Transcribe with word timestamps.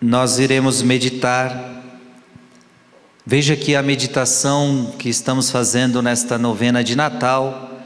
nós 0.00 0.38
iremos 0.38 0.82
meditar. 0.82 1.82
Veja 3.24 3.56
que 3.56 3.74
a 3.74 3.82
meditação 3.82 4.94
que 4.98 5.08
estamos 5.08 5.50
fazendo 5.50 6.02
nesta 6.02 6.38
novena 6.38 6.84
de 6.84 6.94
Natal, 6.94 7.80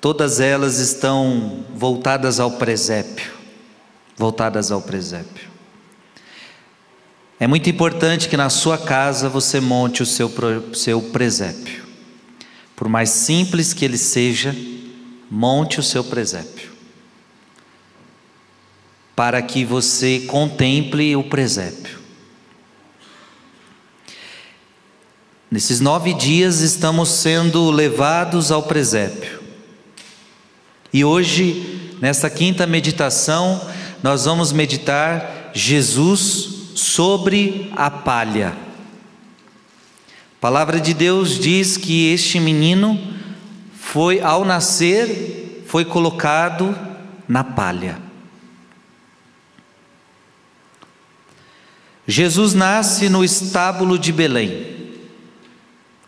todas 0.00 0.40
elas 0.40 0.78
estão 0.78 1.64
voltadas 1.74 2.40
ao 2.40 2.52
presépio. 2.52 3.32
Voltadas 4.16 4.70
ao 4.70 4.82
presépio. 4.82 5.48
É 7.38 7.46
muito 7.46 7.70
importante 7.70 8.28
que 8.28 8.36
na 8.36 8.50
sua 8.50 8.76
casa 8.76 9.28
você 9.30 9.60
monte 9.60 10.02
o 10.02 10.06
seu, 10.06 10.30
seu 10.74 11.00
presépio. 11.00 11.84
Por 12.76 12.86
mais 12.86 13.08
simples 13.10 13.72
que 13.72 13.84
ele 13.84 13.96
seja, 13.96 14.54
monte 15.30 15.80
o 15.80 15.82
seu 15.82 16.04
presépio 16.04 16.69
para 19.14 19.42
que 19.42 19.64
você 19.64 20.20
contemple 20.20 21.14
o 21.16 21.24
presépio. 21.24 21.98
Nesses 25.50 25.80
nove 25.80 26.14
dias 26.14 26.60
estamos 26.60 27.08
sendo 27.08 27.70
levados 27.70 28.52
ao 28.52 28.62
presépio. 28.62 29.40
E 30.92 31.04
hoje, 31.04 31.96
nesta 32.00 32.30
quinta 32.30 32.66
meditação, 32.66 33.60
nós 34.02 34.26
vamos 34.26 34.52
meditar 34.52 35.50
Jesus 35.52 36.72
sobre 36.74 37.70
a 37.76 37.90
palha. 37.90 38.50
A 38.50 40.40
palavra 40.40 40.80
de 40.80 40.94
Deus 40.94 41.38
diz 41.38 41.76
que 41.76 42.12
este 42.12 42.38
menino 42.38 42.98
foi, 43.74 44.20
ao 44.20 44.44
nascer, 44.44 45.64
foi 45.66 45.84
colocado 45.84 46.76
na 47.28 47.42
palha. 47.42 48.09
Jesus 52.10 52.54
nasce 52.54 53.08
no 53.08 53.22
estábulo 53.22 53.96
de 53.96 54.10
Belém, 54.10 54.66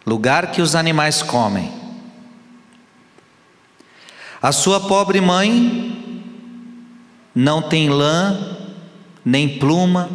lugar 0.04 0.50
que 0.50 0.60
os 0.60 0.74
animais 0.74 1.22
comem. 1.22 1.70
A 4.42 4.50
sua 4.50 4.80
pobre 4.80 5.20
mãe 5.20 6.26
não 7.32 7.62
tem 7.62 7.88
lã 7.88 8.58
nem 9.24 9.48
pluma 9.60 10.10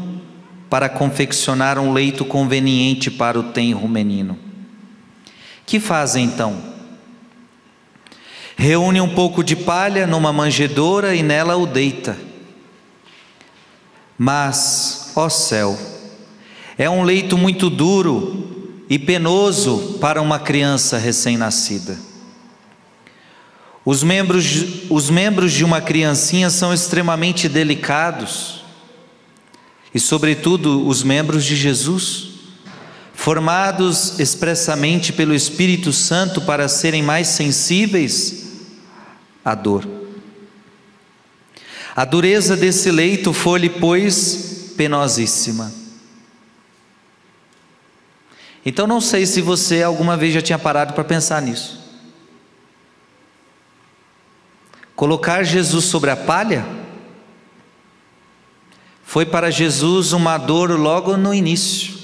para 0.70 0.90
confeccionar 0.90 1.80
um 1.80 1.94
leito 1.94 2.26
conveniente 2.26 3.10
para 3.10 3.40
o 3.40 3.44
tenro 3.44 3.88
menino. 3.88 4.38
Que 5.66 5.80
faz 5.80 6.18
então? 6.18 6.62
Reúne 8.58 9.00
um 9.00 9.16
pouco 9.16 9.42
de 9.42 9.56
palha 9.56 10.06
numa 10.06 10.34
manjedoura 10.34 11.16
e 11.16 11.24
nela 11.24 11.56
o 11.56 11.66
deita. 11.66 12.27
Mas 14.18 15.12
ó 15.16 15.30
céu. 15.30 15.78
É 16.78 16.90
um 16.90 17.04
leito 17.04 17.38
muito 17.38 17.70
duro 17.70 18.84
e 18.90 18.98
penoso 18.98 19.98
para 20.00 20.22
uma 20.22 20.40
criança 20.40 20.98
recém-nascida. 20.98 21.98
Os 23.84 24.04
membros, 24.04 24.46
os 24.90 25.10
membros 25.10 25.54
de 25.54 25.64
uma 25.64 25.80
criancinha 25.80 26.50
são 26.50 26.74
extremamente 26.74 27.48
delicados, 27.48 28.58
e, 29.94 30.00
sobretudo, 30.00 30.86
os 30.86 31.02
membros 31.04 31.46
de 31.46 31.56
Jesus, 31.56 32.28
formados 33.14 34.20
expressamente 34.20 35.12
pelo 35.12 35.34
Espírito 35.34 35.92
Santo 35.92 36.42
para 36.42 36.68
serem 36.68 37.02
mais 37.02 37.30
sensíveis 37.30 38.46
à 39.44 39.56
dor. 39.56 39.97
A 41.98 42.06
dureza 42.06 42.56
desse 42.56 42.92
leito 42.92 43.34
foi-lhe, 43.34 43.72
pois, 43.72 44.72
penosíssima. 44.78 45.74
Então 48.64 48.86
não 48.86 49.02
sei 49.02 49.26
se 49.26 49.42
você 49.42 49.82
alguma 49.82 50.16
vez 50.16 50.32
já 50.32 50.40
tinha 50.40 50.60
parado 50.60 50.94
para 50.94 51.04
pensar 51.04 51.42
nisso. 51.42 51.82
Colocar 54.96 55.42
Jesus 55.42 55.86
sobre 55.86 56.12
a 56.12 56.16
palha 56.16 56.68
foi 59.04 59.26
para 59.26 59.50
Jesus 59.50 60.14
uma 60.14 60.38
dor 60.38 60.80
logo 60.80 61.18
no 61.18 61.34
início. 61.34 61.98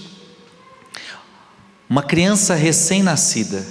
Uma 1.88 2.02
criança 2.02 2.56
recém-nascida. 2.56 3.64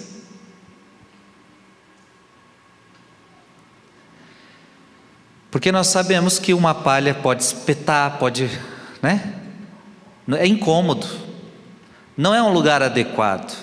Porque 5.53 5.71
nós 5.71 5.89
sabemos 5.89 6.39
que 6.39 6.55
uma 6.55 6.75
palha 6.75 7.15
pode 7.15 7.43
espetar, 7.43 8.19
pode 8.19 8.51
né? 9.03 9.35
É 10.39 10.47
incômodo, 10.47 11.07
não 12.17 12.35
é 12.35 12.43
um 12.43 12.55
lugar 12.55 12.83
adequado. 12.83 13.55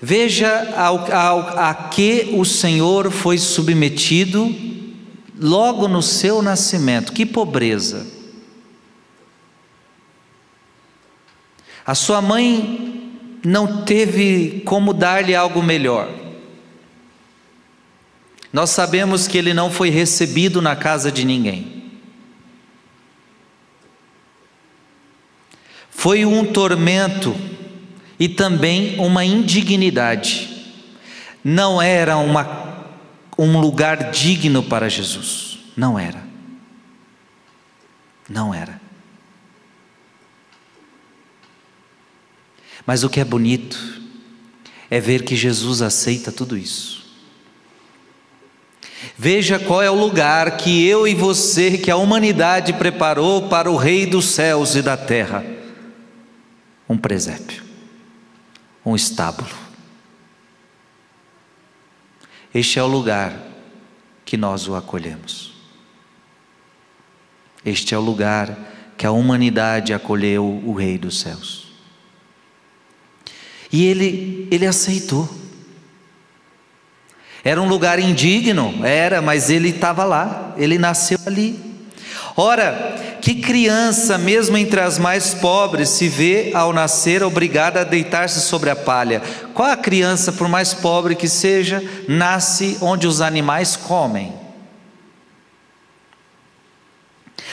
Veja 0.00 0.72
ao, 0.74 1.12
ao, 1.12 1.58
a 1.58 1.74
que 1.74 2.30
o 2.32 2.46
Senhor 2.46 3.10
foi 3.10 3.36
submetido 3.36 4.54
logo 5.38 5.86
no 5.86 6.00
seu 6.02 6.40
nascimento, 6.40 7.12
que 7.12 7.26
pobreza. 7.26 8.06
A 11.84 11.94
sua 11.94 12.22
mãe 12.22 13.18
não 13.44 13.84
teve 13.84 14.62
como 14.64 14.94
dar-lhe 14.94 15.34
algo 15.34 15.62
melhor. 15.62 16.19
Nós 18.52 18.70
sabemos 18.70 19.28
que 19.28 19.38
ele 19.38 19.54
não 19.54 19.70
foi 19.70 19.90
recebido 19.90 20.60
na 20.60 20.74
casa 20.74 21.10
de 21.10 21.24
ninguém. 21.24 21.80
Foi 25.90 26.24
um 26.24 26.44
tormento 26.44 27.36
e 28.18 28.28
também 28.28 28.98
uma 28.98 29.24
indignidade. 29.24 30.48
Não 31.44 31.80
era 31.80 32.16
uma, 32.16 32.86
um 33.38 33.60
lugar 33.60 34.10
digno 34.10 34.62
para 34.62 34.88
Jesus. 34.88 35.58
Não 35.76 35.98
era. 35.98 36.22
Não 38.28 38.54
era. 38.54 38.80
Mas 42.86 43.04
o 43.04 43.10
que 43.10 43.20
é 43.20 43.24
bonito 43.24 44.00
é 44.90 44.98
ver 44.98 45.22
que 45.22 45.36
Jesus 45.36 45.82
aceita 45.82 46.32
tudo 46.32 46.56
isso. 46.56 46.99
Veja 49.16 49.58
qual 49.58 49.82
é 49.82 49.90
o 49.90 49.94
lugar 49.94 50.56
que 50.56 50.86
eu 50.86 51.06
e 51.06 51.14
você, 51.14 51.78
que 51.78 51.90
a 51.90 51.96
humanidade 51.96 52.72
preparou 52.74 53.48
para 53.48 53.70
o 53.70 53.76
Rei 53.76 54.06
dos 54.06 54.26
céus 54.26 54.74
e 54.74 54.82
da 54.82 54.96
terra 54.96 55.44
um 56.88 56.98
presépio, 56.98 57.62
um 58.84 58.96
estábulo. 58.96 59.48
Este 62.52 62.78
é 62.78 62.82
o 62.82 62.86
lugar 62.86 63.32
que 64.24 64.36
nós 64.36 64.66
o 64.66 64.74
acolhemos. 64.74 65.52
Este 67.64 67.94
é 67.94 67.98
o 67.98 68.00
lugar 68.00 68.58
que 68.96 69.06
a 69.06 69.12
humanidade 69.12 69.94
acolheu 69.94 70.44
o 70.64 70.74
Rei 70.74 70.98
dos 70.98 71.20
céus. 71.20 71.72
E 73.72 73.84
ele, 73.84 74.48
ele 74.50 74.66
aceitou. 74.66 75.28
Era 77.42 77.60
um 77.60 77.68
lugar 77.68 77.98
indigno, 77.98 78.84
era, 78.84 79.22
mas 79.22 79.48
ele 79.48 79.70
estava 79.70 80.04
lá, 80.04 80.54
ele 80.56 80.78
nasceu 80.78 81.18
ali. 81.26 81.58
Ora, 82.36 83.18
que 83.20 83.34
criança, 83.34 84.16
mesmo 84.16 84.56
entre 84.56 84.80
as 84.80 84.98
mais 84.98 85.34
pobres, 85.34 85.90
se 85.90 86.08
vê 86.08 86.50
ao 86.54 86.72
nascer 86.72 87.22
obrigada 87.22 87.80
a 87.80 87.84
deitar-se 87.84 88.40
sobre 88.40 88.70
a 88.70 88.76
palha? 88.76 89.22
Qual 89.54 89.70
a 89.70 89.76
criança, 89.76 90.32
por 90.32 90.48
mais 90.48 90.72
pobre 90.72 91.14
que 91.14 91.28
seja, 91.28 91.82
nasce 92.08 92.78
onde 92.80 93.06
os 93.06 93.20
animais 93.20 93.76
comem? 93.76 94.32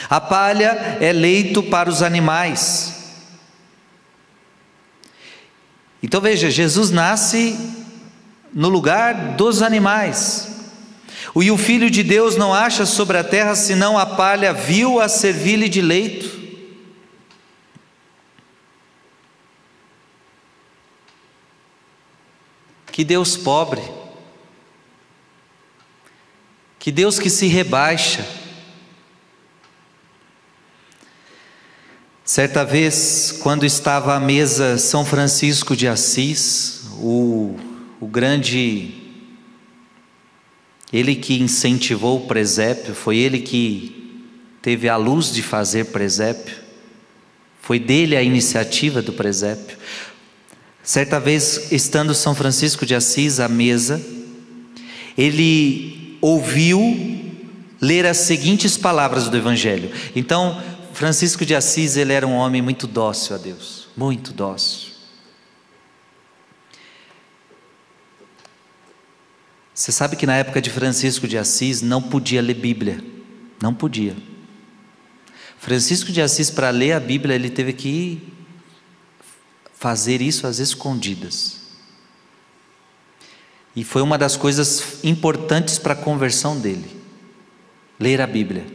A 0.08 0.20
palha 0.20 0.98
é 1.00 1.12
leito 1.12 1.62
para 1.62 1.90
os 1.90 2.02
animais. 2.02 2.94
Então 6.02 6.20
veja, 6.20 6.50
Jesus 6.50 6.90
nasce 6.90 7.58
no 8.52 8.68
lugar 8.68 9.36
dos 9.36 9.62
animais. 9.62 10.48
E 11.40 11.50
o 11.50 11.56
Filho 11.56 11.90
de 11.90 12.02
Deus 12.02 12.36
não 12.36 12.52
acha 12.52 12.84
sobre 12.84 13.16
a 13.16 13.24
terra 13.24 13.54
senão 13.54 13.96
a 13.96 14.04
palha 14.04 14.52
vil 14.52 15.00
a 15.00 15.08
servir-lhe 15.08 15.68
de 15.68 15.80
leito. 15.80 16.38
Que 22.90 23.04
Deus 23.04 23.36
pobre, 23.36 23.82
que 26.80 26.90
Deus 26.90 27.20
que 27.20 27.30
se 27.30 27.46
rebaixa. 27.46 28.26
Certa 32.24 32.64
vez, 32.64 33.38
quando 33.40 33.64
estava 33.64 34.14
à 34.14 34.20
mesa 34.20 34.76
São 34.78 35.04
Francisco 35.04 35.76
de 35.76 35.86
Assis, 35.86 36.88
o 37.00 37.67
o 38.00 38.06
grande, 38.06 38.94
ele 40.92 41.14
que 41.16 41.40
incentivou 41.40 42.18
o 42.18 42.26
presépio, 42.26 42.94
foi 42.94 43.18
ele 43.18 43.40
que 43.40 44.22
teve 44.62 44.88
a 44.88 44.96
luz 44.96 45.32
de 45.32 45.42
fazer 45.42 45.86
presépio, 45.86 46.56
foi 47.60 47.78
dele 47.78 48.16
a 48.16 48.22
iniciativa 48.22 49.02
do 49.02 49.12
presépio. 49.12 49.76
Certa 50.82 51.20
vez, 51.20 51.70
estando 51.70 52.14
São 52.14 52.34
Francisco 52.34 52.86
de 52.86 52.94
Assis 52.94 53.40
à 53.40 53.48
mesa, 53.48 54.00
ele 55.16 56.16
ouviu 56.20 56.80
ler 57.80 58.06
as 58.06 58.18
seguintes 58.18 58.76
palavras 58.76 59.28
do 59.28 59.36
Evangelho. 59.36 59.90
Então, 60.16 60.60
Francisco 60.92 61.44
de 61.44 61.54
Assis, 61.54 61.96
ele 61.96 62.12
era 62.12 62.26
um 62.26 62.34
homem 62.34 62.62
muito 62.62 62.86
dócil 62.86 63.36
a 63.36 63.38
Deus, 63.38 63.88
muito 63.96 64.32
dócil. 64.32 64.87
Você 69.78 69.92
sabe 69.92 70.16
que 70.16 70.26
na 70.26 70.34
época 70.34 70.60
de 70.60 70.70
Francisco 70.70 71.28
de 71.28 71.38
Assis 71.38 71.82
não 71.82 72.02
podia 72.02 72.42
ler 72.42 72.54
Bíblia, 72.54 73.00
não 73.62 73.72
podia. 73.72 74.16
Francisco 75.56 76.10
de 76.10 76.20
Assis, 76.20 76.50
para 76.50 76.70
ler 76.70 76.94
a 76.94 76.98
Bíblia, 76.98 77.36
ele 77.36 77.48
teve 77.48 77.72
que 77.72 78.20
fazer 79.72 80.20
isso 80.20 80.48
às 80.48 80.58
escondidas. 80.58 81.60
E 83.76 83.84
foi 83.84 84.02
uma 84.02 84.18
das 84.18 84.36
coisas 84.36 84.98
importantes 85.04 85.78
para 85.78 85.92
a 85.92 85.96
conversão 85.96 86.58
dele, 86.58 87.00
ler 88.00 88.20
a 88.20 88.26
Bíblia. 88.26 88.66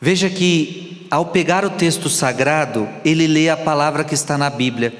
Veja 0.00 0.30
que 0.30 1.06
ao 1.10 1.26
pegar 1.26 1.64
o 1.64 1.70
texto 1.70 2.08
sagrado, 2.08 2.88
ele 3.04 3.26
lê 3.26 3.48
a 3.48 3.56
palavra 3.56 4.04
que 4.04 4.14
está 4.14 4.38
na 4.38 4.48
Bíblia. 4.48 4.94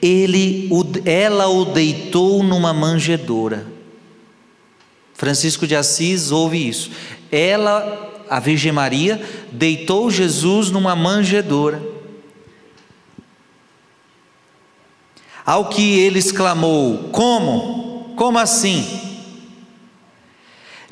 Ele, 0.00 0.70
ela 1.04 1.48
o 1.48 1.64
deitou 1.64 2.42
numa 2.42 2.72
manjedoura. 2.72 3.66
Francisco 5.12 5.66
de 5.66 5.74
Assis 5.74 6.30
ouve 6.30 6.68
isso. 6.68 6.90
Ela, 7.32 8.24
a 8.30 8.38
Virgem 8.38 8.70
Maria, 8.70 9.20
deitou 9.50 10.08
Jesus 10.08 10.70
numa 10.70 10.94
manjedoura. 10.94 11.82
Ao 15.44 15.68
que 15.68 15.98
ele 15.98 16.20
exclamou: 16.20 17.08
Como? 17.10 18.14
Como 18.16 18.38
assim? 18.38 19.02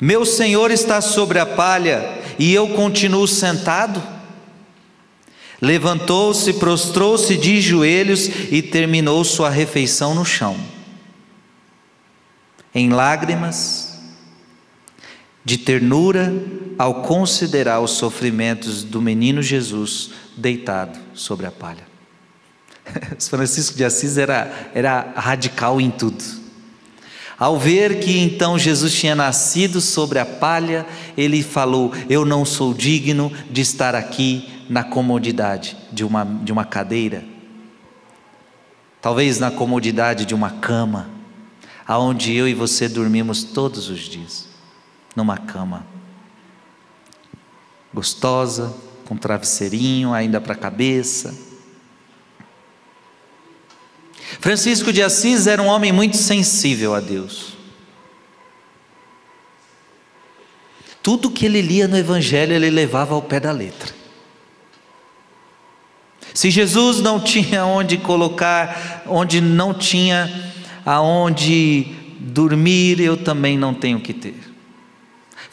Meu 0.01 0.25
Senhor 0.25 0.69
está 0.69 0.99
sobre 0.99 1.39
a 1.39 1.45
palha 1.45 2.24
e 2.37 2.53
eu 2.53 2.69
continuo 2.69 3.27
sentado? 3.27 4.01
Levantou-se, 5.61 6.53
prostrou-se 6.53 7.35
de 7.37 7.61
joelhos 7.61 8.27
e 8.51 8.61
terminou 8.61 9.23
sua 9.23 9.49
refeição 9.49 10.13
no 10.13 10.25
chão. 10.25 10.57
Em 12.73 12.89
lágrimas, 12.89 13.99
de 15.45 15.57
ternura, 15.57 16.33
ao 16.77 17.03
considerar 17.03 17.79
os 17.79 17.91
sofrimentos 17.91 18.83
do 18.83 19.01
menino 19.01 19.41
Jesus 19.41 20.11
deitado 20.35 20.99
sobre 21.13 21.45
a 21.45 21.51
palha. 21.51 21.85
Francisco 23.29 23.77
de 23.77 23.85
Assis 23.85 24.17
era, 24.17 24.71
era 24.73 25.13
radical 25.15 25.79
em 25.79 25.89
tudo. 25.89 26.44
Ao 27.37 27.59
ver 27.59 27.99
que 27.99 28.17
então 28.17 28.57
Jesus 28.57 28.93
tinha 28.93 29.13
nascido 29.13 29.81
sobre 29.81 30.19
a 30.19 30.25
palha, 30.25 30.85
ele 31.17 31.43
falou: 31.43 31.91
Eu 32.09 32.23
não 32.25 32.45
sou 32.45 32.73
digno 32.73 33.31
de 33.51 33.61
estar 33.61 33.93
aqui 33.93 34.49
na 34.69 34.83
comodidade 34.83 35.75
de 35.91 36.03
uma, 36.03 36.23
de 36.23 36.51
uma 36.51 36.63
cadeira, 36.63 37.23
talvez 39.01 39.37
na 39.37 39.51
comodidade 39.51 40.25
de 40.25 40.33
uma 40.33 40.49
cama, 40.49 41.09
aonde 41.85 42.33
eu 42.33 42.47
e 42.47 42.53
você 42.53 42.87
dormimos 42.87 43.43
todos 43.43 43.89
os 43.89 43.99
dias, 43.99 44.47
numa 45.15 45.37
cama 45.37 45.85
gostosa, 47.93 48.75
com 49.05 49.15
travesseirinho 49.15 50.13
ainda 50.13 50.41
para 50.41 50.53
a 50.53 50.57
cabeça 50.57 51.44
Francisco 54.39 54.91
de 54.91 55.01
Assis 55.01 55.47
era 55.47 55.61
um 55.61 55.67
homem 55.67 55.91
muito 55.91 56.17
sensível 56.17 56.93
a 56.93 56.99
Deus. 56.99 57.55
Tudo 61.01 61.29
que 61.29 61.45
ele 61.45 61.61
lia 61.61 61.87
no 61.87 61.97
Evangelho 61.97 62.53
ele 62.53 62.69
levava 62.69 63.13
ao 63.13 63.21
pé 63.21 63.39
da 63.39 63.51
letra. 63.51 63.93
Se 66.33 66.49
Jesus 66.49 66.99
não 66.99 67.19
tinha 67.19 67.65
onde 67.65 67.97
colocar, 67.97 69.03
onde 69.05 69.39
não 69.39 69.73
tinha 69.73 70.51
aonde 70.85 71.87
dormir, 72.19 72.99
eu 72.99 73.15
também 73.15 73.57
não 73.57 73.73
tenho 73.73 73.99
que 73.99 74.13
ter. 74.13 74.54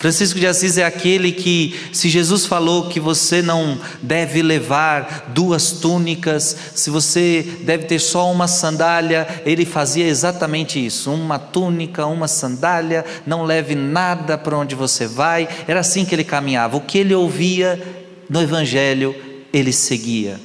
Francisco 0.03 0.41
de 0.41 0.49
Assis 0.49 0.79
é 0.79 0.85
aquele 0.85 1.31
que, 1.31 1.79
se 1.93 2.09
Jesus 2.09 2.45
falou 2.45 2.89
que 2.89 2.99
você 2.99 3.41
não 3.41 3.81
deve 4.03 4.43
levar 4.43 5.31
duas 5.33 5.71
túnicas, 5.71 6.57
se 6.75 6.91
você 6.91 7.47
deve 7.61 7.85
ter 7.85 8.01
só 8.01 8.29
uma 8.29 8.49
sandália, 8.49 9.29
ele 9.47 9.65
fazia 9.65 10.05
exatamente 10.05 10.85
isso: 10.85 11.13
uma 11.13 11.39
túnica, 11.39 12.05
uma 12.05 12.27
sandália, 12.27 13.05
não 13.25 13.45
leve 13.45 13.77
nada 13.77 14.37
para 14.37 14.59
onde 14.59 14.75
você 14.75 15.07
vai. 15.07 15.49
Era 15.69 15.79
assim 15.79 16.05
que 16.05 16.13
ele 16.13 16.25
caminhava. 16.25 16.77
O 16.77 16.81
que 16.81 16.99
ele 16.99 17.15
ouvia 17.15 17.81
no 18.29 18.43
Evangelho, 18.43 19.15
ele 19.53 19.73
seguia. 19.73 20.41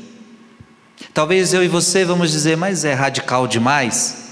Talvez 1.16 1.52
eu 1.52 1.64
e 1.64 1.68
você 1.68 2.06
vamos 2.06 2.30
dizer, 2.32 2.56
mas 2.56 2.86
é 2.86 2.94
radical 2.94 3.48
demais. 3.48 4.27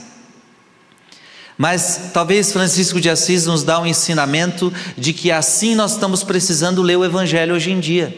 Mas 1.57 2.12
talvez 2.13 2.52
Francisco 2.52 3.00
de 3.00 3.10
Assis 3.10 3.46
nos 3.46 3.63
dá 3.63 3.80
um 3.80 3.86
ensinamento 3.86 4.74
de 4.98 5.13
que 5.13 5.31
assim 5.31 5.74
nós 5.74 5.94
estamos 5.94 6.24
precisando 6.24 6.81
ler 6.81 6.98
o 6.98 7.06
Evangelho 7.06 7.56
hoje 7.56 7.72
em 7.72 7.80
dia. 7.80 8.16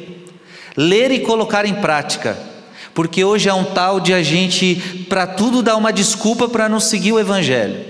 Ler 0.75 1.12
e 1.12 1.19
colocar 1.19 1.66
em 1.66 1.75
prática. 1.75 2.38
Porque 2.94 3.24
hoje 3.24 3.48
é 3.48 3.53
um 3.53 3.63
tal 3.63 4.00
de 4.00 4.12
a 4.12 4.24
gente, 4.24 5.06
para 5.08 5.27
tudo, 5.27 5.62
dar 5.62 5.75
uma 5.75 5.94
desculpa 5.94 6.50
para 6.50 6.67
não 6.67 6.79
seguir 6.79 7.12
o 7.12 7.20
Evangelho. 7.20 7.86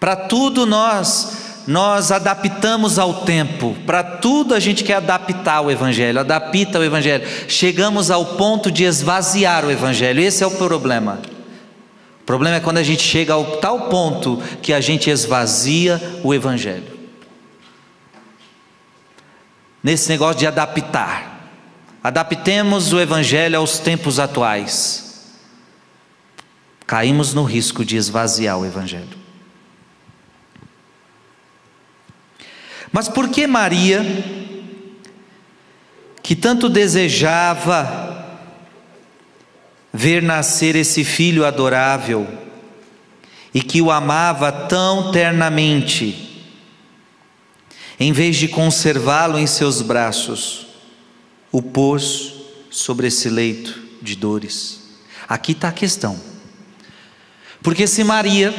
Para 0.00 0.16
tudo 0.16 0.64
nós 0.64 1.44
nós 1.66 2.12
adaptamos 2.12 2.96
ao 2.96 3.22
tempo, 3.22 3.76
para 3.84 4.00
tudo 4.02 4.54
a 4.54 4.60
gente 4.60 4.84
quer 4.84 4.94
adaptar 4.94 5.62
o 5.62 5.70
Evangelho, 5.70 6.20
adapta 6.20 6.78
o 6.78 6.84
Evangelho. 6.84 7.26
Chegamos 7.48 8.08
ao 8.08 8.24
ponto 8.36 8.70
de 8.70 8.84
esvaziar 8.84 9.64
o 9.64 9.70
Evangelho, 9.70 10.20
esse 10.20 10.44
é 10.44 10.46
o 10.46 10.52
problema. 10.52 11.18
O 12.26 12.32
problema 12.36 12.56
é 12.56 12.60
quando 12.60 12.78
a 12.78 12.82
gente 12.82 13.04
chega 13.04 13.34
ao 13.34 13.58
tal 13.58 13.88
ponto 13.88 14.42
que 14.60 14.72
a 14.72 14.80
gente 14.80 15.08
esvazia 15.08 16.02
o 16.24 16.34
Evangelho. 16.34 16.98
Nesse 19.80 20.08
negócio 20.08 20.40
de 20.40 20.46
adaptar. 20.48 21.52
Adaptemos 22.02 22.92
o 22.92 22.98
Evangelho 22.98 23.56
aos 23.56 23.78
tempos 23.78 24.18
atuais. 24.18 25.36
Caímos 26.84 27.32
no 27.32 27.44
risco 27.44 27.84
de 27.84 27.96
esvaziar 27.96 28.58
o 28.58 28.66
Evangelho. 28.66 29.16
Mas 32.90 33.08
por 33.08 33.28
que 33.28 33.46
Maria, 33.46 34.04
que 36.24 36.34
tanto 36.34 36.68
desejava 36.68 38.05
ver 39.96 40.22
nascer 40.22 40.76
esse 40.76 41.02
filho 41.02 41.46
adorável 41.46 42.26
e 43.54 43.62
que 43.62 43.80
o 43.80 43.90
amava 43.90 44.52
tão 44.52 45.10
ternamente, 45.10 46.44
em 47.98 48.12
vez 48.12 48.36
de 48.36 48.46
conservá-lo 48.46 49.38
em 49.38 49.46
seus 49.46 49.80
braços, 49.80 50.66
o 51.50 51.62
pôs 51.62 52.34
sobre 52.70 53.06
esse 53.06 53.30
leito 53.30 53.80
de 54.02 54.14
dores. 54.14 54.98
Aqui 55.26 55.52
está 55.52 55.68
a 55.68 55.72
questão. 55.72 56.20
Porque 57.62 57.86
se 57.86 58.04
Maria 58.04 58.54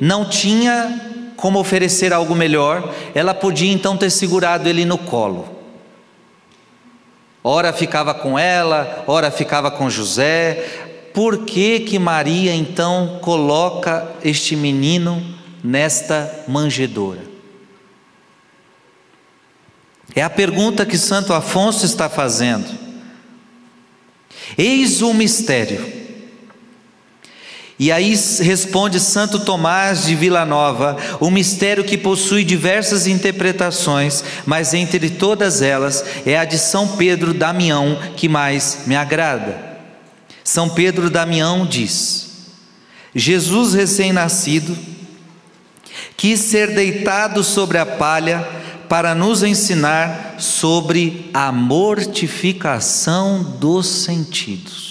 não 0.00 0.24
tinha 0.24 1.32
como 1.36 1.60
oferecer 1.60 2.14
algo 2.14 2.34
melhor, 2.34 2.94
ela 3.14 3.34
podia 3.34 3.70
então 3.70 3.94
ter 3.94 4.08
segurado 4.08 4.66
ele 4.66 4.86
no 4.86 4.96
colo 4.96 5.57
Ora 7.50 7.72
ficava 7.72 8.12
com 8.12 8.38
ela, 8.38 9.04
ora 9.06 9.30
ficava 9.30 9.70
com 9.70 9.88
José. 9.88 11.10
Por 11.14 11.46
que 11.46 11.80
que 11.80 11.98
Maria 11.98 12.54
então 12.54 13.18
coloca 13.22 14.06
este 14.22 14.54
menino 14.54 15.24
nesta 15.64 16.44
manjedoura? 16.46 17.22
É 20.14 20.20
a 20.20 20.28
pergunta 20.28 20.84
que 20.84 20.98
Santo 20.98 21.32
Afonso 21.32 21.86
está 21.86 22.06
fazendo. 22.10 22.68
Eis 24.58 25.00
o 25.00 25.14
mistério. 25.14 25.97
E 27.78 27.92
aí 27.92 28.18
responde 28.40 28.98
Santo 28.98 29.38
Tomás 29.38 30.04
de 30.04 30.16
Vila 30.16 30.44
Nova, 30.44 30.96
um 31.20 31.30
mistério 31.30 31.84
que 31.84 31.96
possui 31.96 32.42
diversas 32.42 33.06
interpretações, 33.06 34.24
mas 34.44 34.74
entre 34.74 35.08
todas 35.10 35.62
elas 35.62 36.04
é 36.26 36.36
a 36.36 36.44
de 36.44 36.58
São 36.58 36.96
Pedro 36.96 37.32
Damião 37.32 37.96
que 38.16 38.28
mais 38.28 38.80
me 38.86 38.96
agrada. 38.96 39.56
São 40.42 40.68
Pedro 40.68 41.08
Damião 41.08 41.64
diz: 41.64 42.30
Jesus 43.14 43.74
recém-nascido 43.74 44.76
quis 46.16 46.40
ser 46.40 46.74
deitado 46.74 47.44
sobre 47.44 47.78
a 47.78 47.86
palha 47.86 48.44
para 48.88 49.14
nos 49.14 49.44
ensinar 49.44 50.34
sobre 50.38 51.30
a 51.32 51.52
mortificação 51.52 53.42
dos 53.60 53.86
sentidos. 53.86 54.87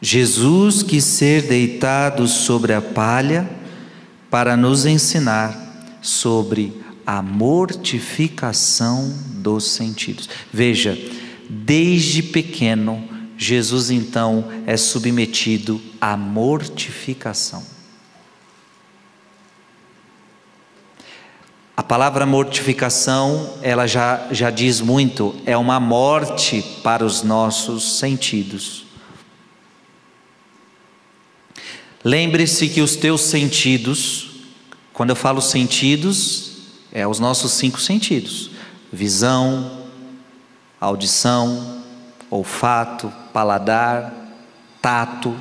Jesus 0.00 0.82
quis 0.82 1.04
ser 1.04 1.42
deitado 1.42 2.28
sobre 2.28 2.72
a 2.72 2.80
palha 2.80 3.48
para 4.30 4.56
nos 4.56 4.86
ensinar 4.86 5.98
sobre 6.00 6.72
a 7.06 7.20
mortificação 7.22 9.12
dos 9.34 9.64
sentidos. 9.64 10.28
Veja, 10.52 10.96
desde 11.48 12.22
pequeno, 12.22 13.02
Jesus 13.36 13.90
então 13.90 14.44
é 14.66 14.76
submetido 14.76 15.80
à 16.00 16.16
mortificação. 16.16 17.62
A 21.76 21.82
palavra 21.82 22.26
mortificação, 22.26 23.54
ela 23.62 23.86
já, 23.86 24.26
já 24.32 24.50
diz 24.50 24.80
muito, 24.80 25.34
é 25.46 25.56
uma 25.56 25.78
morte 25.78 26.60
para 26.82 27.04
os 27.06 27.22
nossos 27.22 27.98
sentidos. 27.98 28.87
Lembre-se 32.04 32.68
que 32.68 32.80
os 32.80 32.94
teus 32.94 33.22
sentidos, 33.22 34.30
quando 34.92 35.10
eu 35.10 35.16
falo 35.16 35.42
sentidos, 35.42 36.52
é 36.92 37.06
os 37.06 37.18
nossos 37.18 37.52
cinco 37.52 37.80
sentidos: 37.80 38.50
visão, 38.92 39.84
audição, 40.80 41.82
olfato, 42.30 43.12
paladar, 43.32 44.14
tato. 44.80 45.36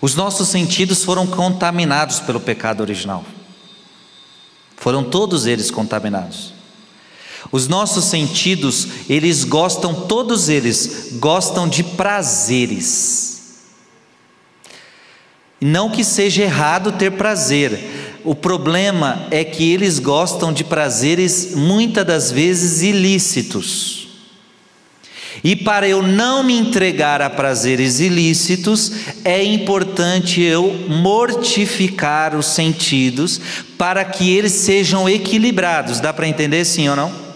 Os 0.00 0.14
nossos 0.14 0.48
sentidos 0.48 1.02
foram 1.02 1.26
contaminados 1.26 2.20
pelo 2.20 2.38
pecado 2.38 2.80
original. 2.80 3.24
Foram 4.76 5.02
todos 5.02 5.44
eles 5.44 5.72
contaminados. 5.72 6.54
Os 7.50 7.66
nossos 7.66 8.04
sentidos, 8.04 8.86
eles 9.08 9.42
gostam, 9.42 10.06
todos 10.06 10.48
eles 10.48 11.14
gostam 11.14 11.68
de 11.68 11.82
prazeres. 11.82 13.37
Não 15.60 15.90
que 15.90 16.04
seja 16.04 16.42
errado 16.42 16.92
ter 16.92 17.12
prazer, 17.12 18.20
o 18.24 18.34
problema 18.34 19.26
é 19.30 19.44
que 19.44 19.72
eles 19.72 19.98
gostam 19.98 20.52
de 20.52 20.62
prazeres 20.62 21.54
muitas 21.54 22.06
das 22.06 22.30
vezes 22.30 22.82
ilícitos. 22.82 24.08
E 25.42 25.54
para 25.54 25.88
eu 25.88 26.02
não 26.02 26.42
me 26.42 26.56
entregar 26.56 27.22
a 27.22 27.30
prazeres 27.30 28.00
ilícitos, 28.00 28.92
é 29.24 29.42
importante 29.42 30.40
eu 30.40 30.86
mortificar 30.88 32.36
os 32.36 32.46
sentidos 32.46 33.40
para 33.76 34.04
que 34.04 34.36
eles 34.36 34.52
sejam 34.52 35.08
equilibrados. 35.08 36.00
Dá 36.00 36.12
para 36.12 36.28
entender 36.28 36.64
sim 36.64 36.88
ou 36.88 36.96
não? 36.96 37.27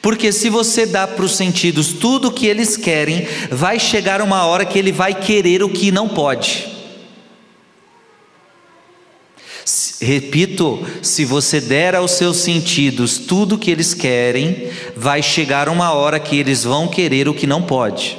Porque 0.00 0.30
se 0.32 0.48
você 0.48 0.86
dá 0.86 1.06
para 1.06 1.24
os 1.24 1.36
sentidos 1.36 1.92
tudo 1.92 2.28
o 2.28 2.32
que 2.32 2.46
eles 2.46 2.76
querem, 2.76 3.26
vai 3.50 3.78
chegar 3.78 4.20
uma 4.20 4.44
hora 4.44 4.64
que 4.64 4.78
ele 4.78 4.92
vai 4.92 5.14
querer 5.14 5.62
o 5.62 5.68
que 5.68 5.90
não 5.90 6.08
pode. 6.08 6.76
Repito, 10.00 10.86
se 11.02 11.24
você 11.24 11.60
der 11.60 11.94
aos 11.96 12.12
seus 12.12 12.36
sentidos 12.36 13.18
tudo 13.18 13.56
o 13.56 13.58
que 13.58 13.70
eles 13.70 13.94
querem, 13.94 14.70
vai 14.94 15.22
chegar 15.22 15.68
uma 15.68 15.92
hora 15.92 16.20
que 16.20 16.36
eles 16.36 16.62
vão 16.62 16.86
querer 16.86 17.28
o 17.28 17.34
que 17.34 17.46
não 17.46 17.62
pode. 17.62 18.16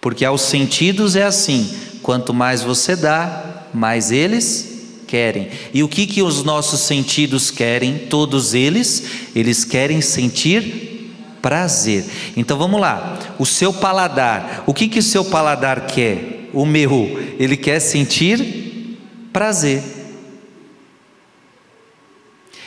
Porque 0.00 0.24
aos 0.24 0.42
sentidos 0.42 1.14
é 1.14 1.24
assim: 1.24 1.76
quanto 2.02 2.32
mais 2.32 2.62
você 2.62 2.96
dá, 2.96 3.66
mais 3.74 4.10
eles 4.10 4.71
querem. 5.12 5.50
E 5.74 5.82
o 5.82 5.88
que, 5.88 6.06
que 6.06 6.22
os 6.22 6.42
nossos 6.42 6.80
sentidos 6.80 7.50
querem? 7.50 7.98
Todos 7.98 8.54
eles, 8.54 9.04
eles 9.36 9.62
querem 9.62 10.00
sentir 10.00 11.12
prazer. 11.42 12.06
Então 12.34 12.56
vamos 12.56 12.80
lá. 12.80 13.18
O 13.38 13.44
seu 13.44 13.74
paladar, 13.74 14.64
o 14.66 14.72
que, 14.72 14.88
que 14.88 15.00
o 15.00 15.02
seu 15.02 15.22
paladar 15.22 15.86
quer? 15.86 16.48
O 16.54 16.64
meu, 16.64 17.18
ele 17.38 17.58
quer 17.58 17.78
sentir 17.78 18.98
prazer. 19.30 19.82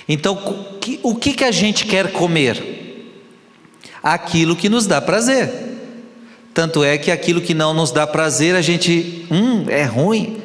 Então, 0.07 0.35
o 1.01 1.15
que, 1.15 1.33
que 1.33 1.43
a 1.43 1.51
gente 1.51 1.87
quer 1.87 2.11
comer? 2.11 2.61
Aquilo 4.03 4.55
que 4.55 4.69
nos 4.69 4.85
dá 4.85 5.01
prazer. 5.01 5.51
Tanto 6.53 6.83
é 6.83 6.95
que 6.95 7.09
aquilo 7.09 7.41
que 7.41 7.55
não 7.55 7.73
nos 7.73 7.91
dá 7.91 8.05
prazer, 8.05 8.55
a 8.55 8.61
gente, 8.61 9.25
hum, 9.31 9.65
é 9.67 9.83
ruim, 9.83 10.44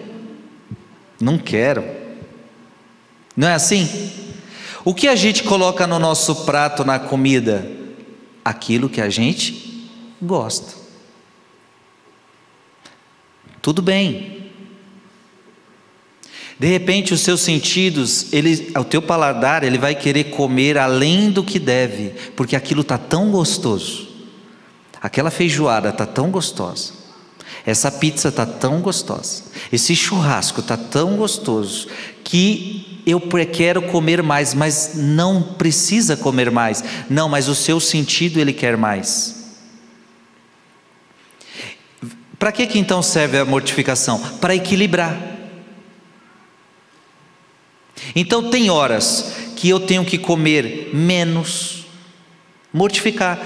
não 1.20 1.36
quero. 1.36 1.84
Não 3.36 3.46
é 3.48 3.54
assim? 3.54 3.88
O 4.84 4.94
que 4.94 5.06
a 5.06 5.14
gente 5.14 5.44
coloca 5.44 5.86
no 5.86 5.98
nosso 5.98 6.44
prato, 6.46 6.84
na 6.84 6.98
comida? 6.98 7.70
Aquilo 8.44 8.88
que 8.88 9.00
a 9.00 9.10
gente 9.10 9.90
gosta. 10.20 10.74
Tudo 13.60 13.82
bem. 13.82 14.50
De 16.58 16.66
repente, 16.66 17.14
os 17.14 17.20
seus 17.20 17.40
sentidos, 17.40 18.32
ele, 18.32 18.72
o 18.76 18.84
teu 18.84 19.00
paladar, 19.00 19.64
ele 19.64 19.78
vai 19.78 19.94
querer 19.94 20.24
comer 20.24 20.76
além 20.76 21.30
do 21.30 21.42
que 21.42 21.58
deve, 21.58 22.10
porque 22.36 22.54
aquilo 22.54 22.82
está 22.82 22.98
tão 22.98 23.30
gostoso. 23.30 24.08
Aquela 25.00 25.30
feijoada 25.30 25.88
está 25.88 26.04
tão 26.04 26.30
gostosa. 26.30 26.99
Essa 27.64 27.90
pizza 27.90 28.28
está 28.28 28.46
tão 28.46 28.80
gostosa, 28.80 29.44
esse 29.72 29.94
churrasco 29.94 30.60
está 30.60 30.76
tão 30.76 31.16
gostoso, 31.16 31.88
que 32.24 33.02
eu 33.06 33.20
quero 33.52 33.82
comer 33.82 34.22
mais, 34.22 34.54
mas 34.54 34.92
não 34.94 35.42
precisa 35.42 36.16
comer 36.16 36.50
mais. 36.50 36.84
Não, 37.08 37.28
mas 37.28 37.48
o 37.48 37.54
seu 37.54 37.80
sentido 37.80 38.38
ele 38.38 38.52
quer 38.52 38.76
mais. 38.76 39.36
Para 42.38 42.52
que, 42.52 42.66
que 42.66 42.78
então 42.78 43.02
serve 43.02 43.38
a 43.38 43.44
mortificação? 43.44 44.18
Para 44.40 44.54
equilibrar. 44.54 45.14
Então 48.14 48.48
tem 48.48 48.70
horas 48.70 49.34
que 49.56 49.68
eu 49.68 49.78
tenho 49.78 50.04
que 50.04 50.16
comer 50.16 50.90
menos, 50.94 51.84
mortificar, 52.72 53.38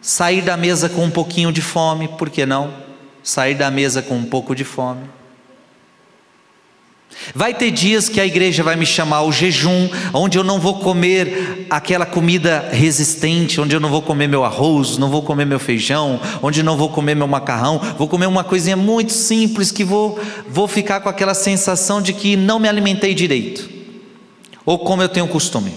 sair 0.00 0.42
da 0.42 0.56
mesa 0.56 0.88
com 0.88 1.04
um 1.04 1.10
pouquinho 1.10 1.50
de 1.50 1.62
fome, 1.62 2.06
por 2.06 2.28
que 2.28 2.44
não? 2.44 2.81
Sair 3.22 3.54
da 3.54 3.70
mesa 3.70 4.02
com 4.02 4.16
um 4.16 4.24
pouco 4.24 4.54
de 4.54 4.64
fome. 4.64 5.02
Vai 7.34 7.54
ter 7.54 7.70
dias 7.70 8.08
que 8.08 8.20
a 8.20 8.26
igreja 8.26 8.62
vai 8.62 8.74
me 8.74 8.84
chamar 8.84 9.18
ao 9.18 9.32
jejum, 9.32 9.88
onde 10.12 10.38
eu 10.38 10.44
não 10.44 10.58
vou 10.58 10.80
comer 10.80 11.66
aquela 11.70 12.04
comida 12.04 12.68
resistente, 12.72 13.60
onde 13.60 13.76
eu 13.76 13.80
não 13.80 13.88
vou 13.88 14.02
comer 14.02 14.26
meu 14.26 14.44
arroz, 14.44 14.98
não 14.98 15.08
vou 15.08 15.22
comer 15.22 15.44
meu 15.44 15.60
feijão, 15.60 16.20
onde 16.42 16.62
não 16.62 16.76
vou 16.76 16.88
comer 16.88 17.14
meu 17.14 17.28
macarrão, 17.28 17.80
vou 17.96 18.08
comer 18.08 18.26
uma 18.26 18.42
coisinha 18.42 18.76
muito 18.76 19.12
simples 19.12 19.70
que 19.70 19.84
vou, 19.84 20.18
vou 20.48 20.66
ficar 20.66 21.00
com 21.00 21.08
aquela 21.08 21.34
sensação 21.34 22.02
de 22.02 22.12
que 22.12 22.36
não 22.36 22.58
me 22.58 22.68
alimentei 22.68 23.14
direito, 23.14 23.68
ou 24.64 24.78
como 24.78 25.02
eu 25.02 25.08
tenho 25.08 25.28
costume. 25.28 25.72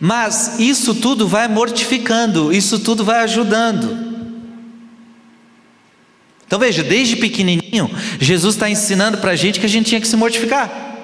Mas 0.00 0.58
isso 0.60 0.94
tudo 0.94 1.26
vai 1.26 1.48
mortificando, 1.48 2.52
isso 2.52 2.78
tudo 2.78 3.04
vai 3.04 3.20
ajudando. 3.20 4.07
Então 6.48 6.58
veja, 6.58 6.82
desde 6.82 7.14
pequenininho, 7.14 7.90
Jesus 8.18 8.54
está 8.54 8.70
ensinando 8.70 9.18
para 9.18 9.32
a 9.32 9.36
gente 9.36 9.60
que 9.60 9.66
a 9.66 9.68
gente 9.68 9.90
tinha 9.90 10.00
que 10.00 10.08
se 10.08 10.16
mortificar. 10.16 10.96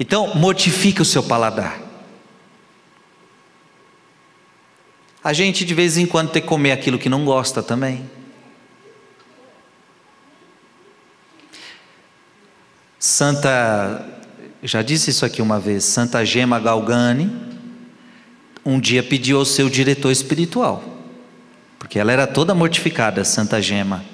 Então, 0.00 0.34
mortifique 0.34 1.02
o 1.02 1.04
seu 1.04 1.22
paladar. 1.22 1.78
A 5.22 5.34
gente 5.34 5.66
de 5.66 5.74
vez 5.74 5.98
em 5.98 6.06
quando 6.06 6.30
tem 6.30 6.40
que 6.40 6.48
comer 6.48 6.72
aquilo 6.72 6.98
que 6.98 7.10
não 7.10 7.26
gosta 7.26 7.62
também. 7.62 8.08
Santa, 12.98 14.02
já 14.62 14.80
disse 14.80 15.10
isso 15.10 15.26
aqui 15.26 15.42
uma 15.42 15.60
vez, 15.60 15.84
Santa 15.84 16.24
Gema 16.24 16.58
Galgani, 16.58 17.30
um 18.64 18.80
dia 18.80 19.02
pediu 19.02 19.38
ao 19.38 19.44
seu 19.44 19.68
diretor 19.68 20.10
espiritual 20.10 20.97
porque 21.88 21.98
ela 21.98 22.12
era 22.12 22.26
toda 22.26 22.54
mortificada, 22.54 23.24
Santa 23.24 23.62
Gema. 23.62 24.04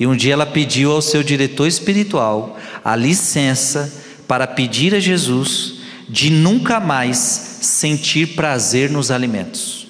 E 0.00 0.04
um 0.04 0.16
dia 0.16 0.32
ela 0.32 0.44
pediu 0.44 0.90
ao 0.90 1.00
seu 1.00 1.22
diretor 1.22 1.68
espiritual 1.68 2.58
a 2.84 2.96
licença 2.96 4.02
para 4.26 4.48
pedir 4.48 4.96
a 4.96 4.98
Jesus 4.98 5.74
de 6.08 6.28
nunca 6.28 6.80
mais 6.80 7.16
sentir 7.16 8.34
prazer 8.34 8.90
nos 8.90 9.12
alimentos. 9.12 9.86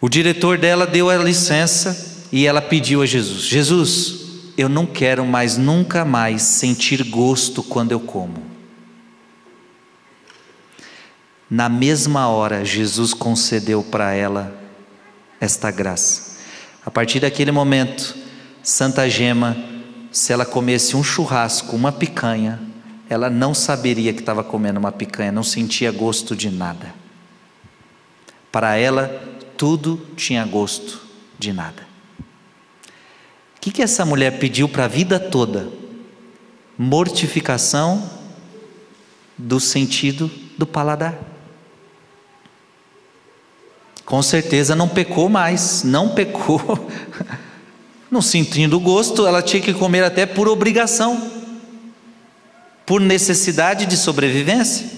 O 0.00 0.08
diretor 0.08 0.58
dela 0.58 0.84
deu 0.84 1.08
a 1.08 1.16
licença 1.16 2.26
e 2.32 2.44
ela 2.44 2.60
pediu 2.60 3.02
a 3.02 3.06
Jesus: 3.06 3.44
Jesus, 3.44 4.14
eu 4.58 4.68
não 4.68 4.84
quero 4.84 5.24
mais, 5.24 5.56
nunca 5.56 6.04
mais 6.04 6.42
sentir 6.42 7.04
gosto 7.04 7.62
quando 7.62 7.92
eu 7.92 8.00
como. 8.00 8.45
Na 11.48 11.68
mesma 11.68 12.28
hora, 12.28 12.64
Jesus 12.64 13.14
concedeu 13.14 13.82
para 13.82 14.12
ela 14.12 14.52
esta 15.40 15.70
graça. 15.70 16.38
A 16.84 16.90
partir 16.90 17.20
daquele 17.20 17.52
momento, 17.52 18.16
Santa 18.62 19.08
Gema, 19.08 19.56
se 20.10 20.32
ela 20.32 20.44
comesse 20.44 20.96
um 20.96 21.04
churrasco, 21.04 21.76
uma 21.76 21.92
picanha, 21.92 22.60
ela 23.08 23.30
não 23.30 23.54
saberia 23.54 24.12
que 24.12 24.20
estava 24.20 24.42
comendo 24.42 24.80
uma 24.80 24.90
picanha, 24.90 25.30
não 25.30 25.44
sentia 25.44 25.92
gosto 25.92 26.34
de 26.34 26.50
nada. 26.50 26.92
Para 28.50 28.76
ela, 28.76 29.08
tudo 29.56 30.04
tinha 30.16 30.44
gosto 30.44 31.00
de 31.38 31.52
nada. 31.52 31.86
O 33.56 33.60
que, 33.60 33.70
que 33.70 33.82
essa 33.82 34.04
mulher 34.04 34.38
pediu 34.38 34.68
para 34.68 34.84
a 34.84 34.88
vida 34.88 35.20
toda? 35.20 35.68
Mortificação 36.76 38.10
do 39.38 39.60
sentido 39.60 40.30
do 40.58 40.66
paladar. 40.66 41.35
Com 44.06 44.22
certeza 44.22 44.76
não 44.76 44.88
pecou 44.88 45.28
mais, 45.28 45.82
não 45.82 46.10
pecou. 46.10 46.60
Não 48.08 48.22
sentindo 48.22 48.78
gosto, 48.78 49.26
ela 49.26 49.42
tinha 49.42 49.60
que 49.60 49.74
comer 49.74 50.04
até 50.04 50.24
por 50.24 50.46
obrigação, 50.46 51.28
por 52.86 53.00
necessidade 53.00 53.84
de 53.84 53.96
sobrevivência. 53.96 54.88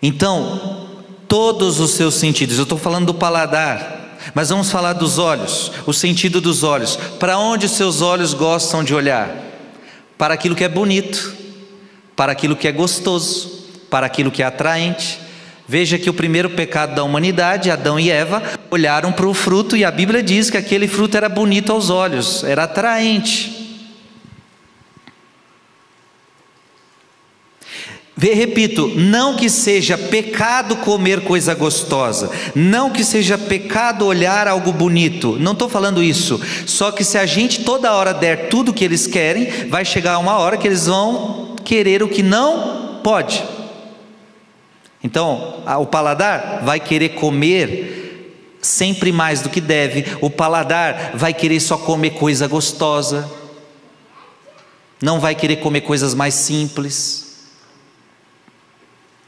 Então, 0.00 1.02
todos 1.26 1.80
os 1.80 1.90
seus 1.90 2.14
sentidos, 2.14 2.56
eu 2.56 2.62
estou 2.62 2.78
falando 2.78 3.06
do 3.06 3.14
paladar, 3.14 4.16
mas 4.32 4.50
vamos 4.50 4.70
falar 4.70 4.92
dos 4.92 5.18
olhos, 5.18 5.72
o 5.84 5.92
sentido 5.92 6.40
dos 6.40 6.62
olhos. 6.62 6.94
Para 7.18 7.36
onde 7.36 7.66
os 7.66 7.72
seus 7.72 8.00
olhos 8.00 8.32
gostam 8.32 8.84
de 8.84 8.94
olhar? 8.94 9.28
Para 10.16 10.34
aquilo 10.34 10.54
que 10.54 10.62
é 10.64 10.68
bonito, 10.68 11.34
para 12.14 12.30
aquilo 12.30 12.54
que 12.54 12.68
é 12.68 12.72
gostoso, 12.72 13.55
para 13.96 14.04
aquilo 14.04 14.30
que 14.30 14.42
é 14.42 14.44
atraente. 14.44 15.18
Veja 15.66 15.98
que 15.98 16.10
o 16.10 16.12
primeiro 16.12 16.50
pecado 16.50 16.94
da 16.94 17.02
humanidade, 17.02 17.70
Adão 17.70 17.98
e 17.98 18.10
Eva, 18.10 18.42
olharam 18.70 19.10
para 19.10 19.26
o 19.26 19.32
fruto 19.32 19.74
e 19.74 19.86
a 19.86 19.90
Bíblia 19.90 20.22
diz 20.22 20.50
que 20.50 20.58
aquele 20.58 20.86
fruto 20.86 21.16
era 21.16 21.30
bonito 21.30 21.72
aos 21.72 21.88
olhos, 21.88 22.44
era 22.44 22.64
atraente. 22.64 23.80
Repito, 28.18 28.92
não 28.96 29.34
que 29.34 29.48
seja 29.48 29.96
pecado 29.96 30.76
comer 30.76 31.22
coisa 31.22 31.54
gostosa, 31.54 32.30
não 32.54 32.90
que 32.90 33.02
seja 33.02 33.38
pecado 33.38 34.04
olhar 34.04 34.46
algo 34.46 34.72
bonito, 34.72 35.38
não 35.40 35.52
estou 35.52 35.70
falando 35.70 36.02
isso. 36.02 36.38
Só 36.66 36.92
que 36.92 37.02
se 37.02 37.16
a 37.16 37.24
gente 37.24 37.64
toda 37.64 37.94
hora 37.94 38.12
der 38.12 38.50
tudo 38.50 38.72
o 38.72 38.74
que 38.74 38.84
eles 38.84 39.06
querem, 39.06 39.68
vai 39.70 39.86
chegar 39.86 40.18
uma 40.18 40.36
hora 40.36 40.58
que 40.58 40.68
eles 40.68 40.84
vão 40.84 41.56
querer 41.64 42.02
o 42.02 42.08
que 42.08 42.22
não 42.22 43.00
pode. 43.02 43.42
Então, 45.06 45.62
o 45.78 45.86
paladar 45.86 46.64
vai 46.64 46.80
querer 46.80 47.10
comer 47.10 48.58
sempre 48.60 49.12
mais 49.12 49.40
do 49.40 49.48
que 49.48 49.60
deve, 49.60 50.04
o 50.20 50.28
paladar 50.28 51.12
vai 51.14 51.32
querer 51.32 51.60
só 51.60 51.78
comer 51.78 52.14
coisa 52.14 52.48
gostosa, 52.48 53.30
não 55.00 55.20
vai 55.20 55.36
querer 55.36 55.58
comer 55.58 55.82
coisas 55.82 56.12
mais 56.12 56.34
simples. 56.34 57.36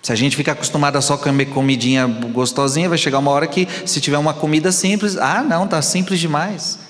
Se 0.03 0.11
a 0.11 0.17
gente 0.17 0.35
ficar 0.35 0.53
acostumado 0.53 0.97
a 0.97 1.01
só 1.01 1.17
comer 1.17 1.47
comidinha 1.47 2.09
gostosinha, 2.09 2.89
vai 2.89 2.99
chegar 2.99 3.21
uma 3.21 3.31
hora 3.31 3.47
que, 3.47 3.69
se 3.87 4.01
tiver 4.01 4.19
uma 4.19 4.35
comida 4.35 4.73
simples, 4.73 5.17
ah, 5.17 5.45
não, 5.45 5.65
está 5.65 5.81
simples 5.81 6.19
demais. 6.19 6.81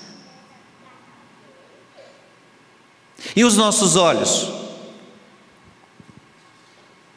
E 3.35 3.45
os 3.45 3.55
nossos 3.55 3.95
olhos? 3.95 4.51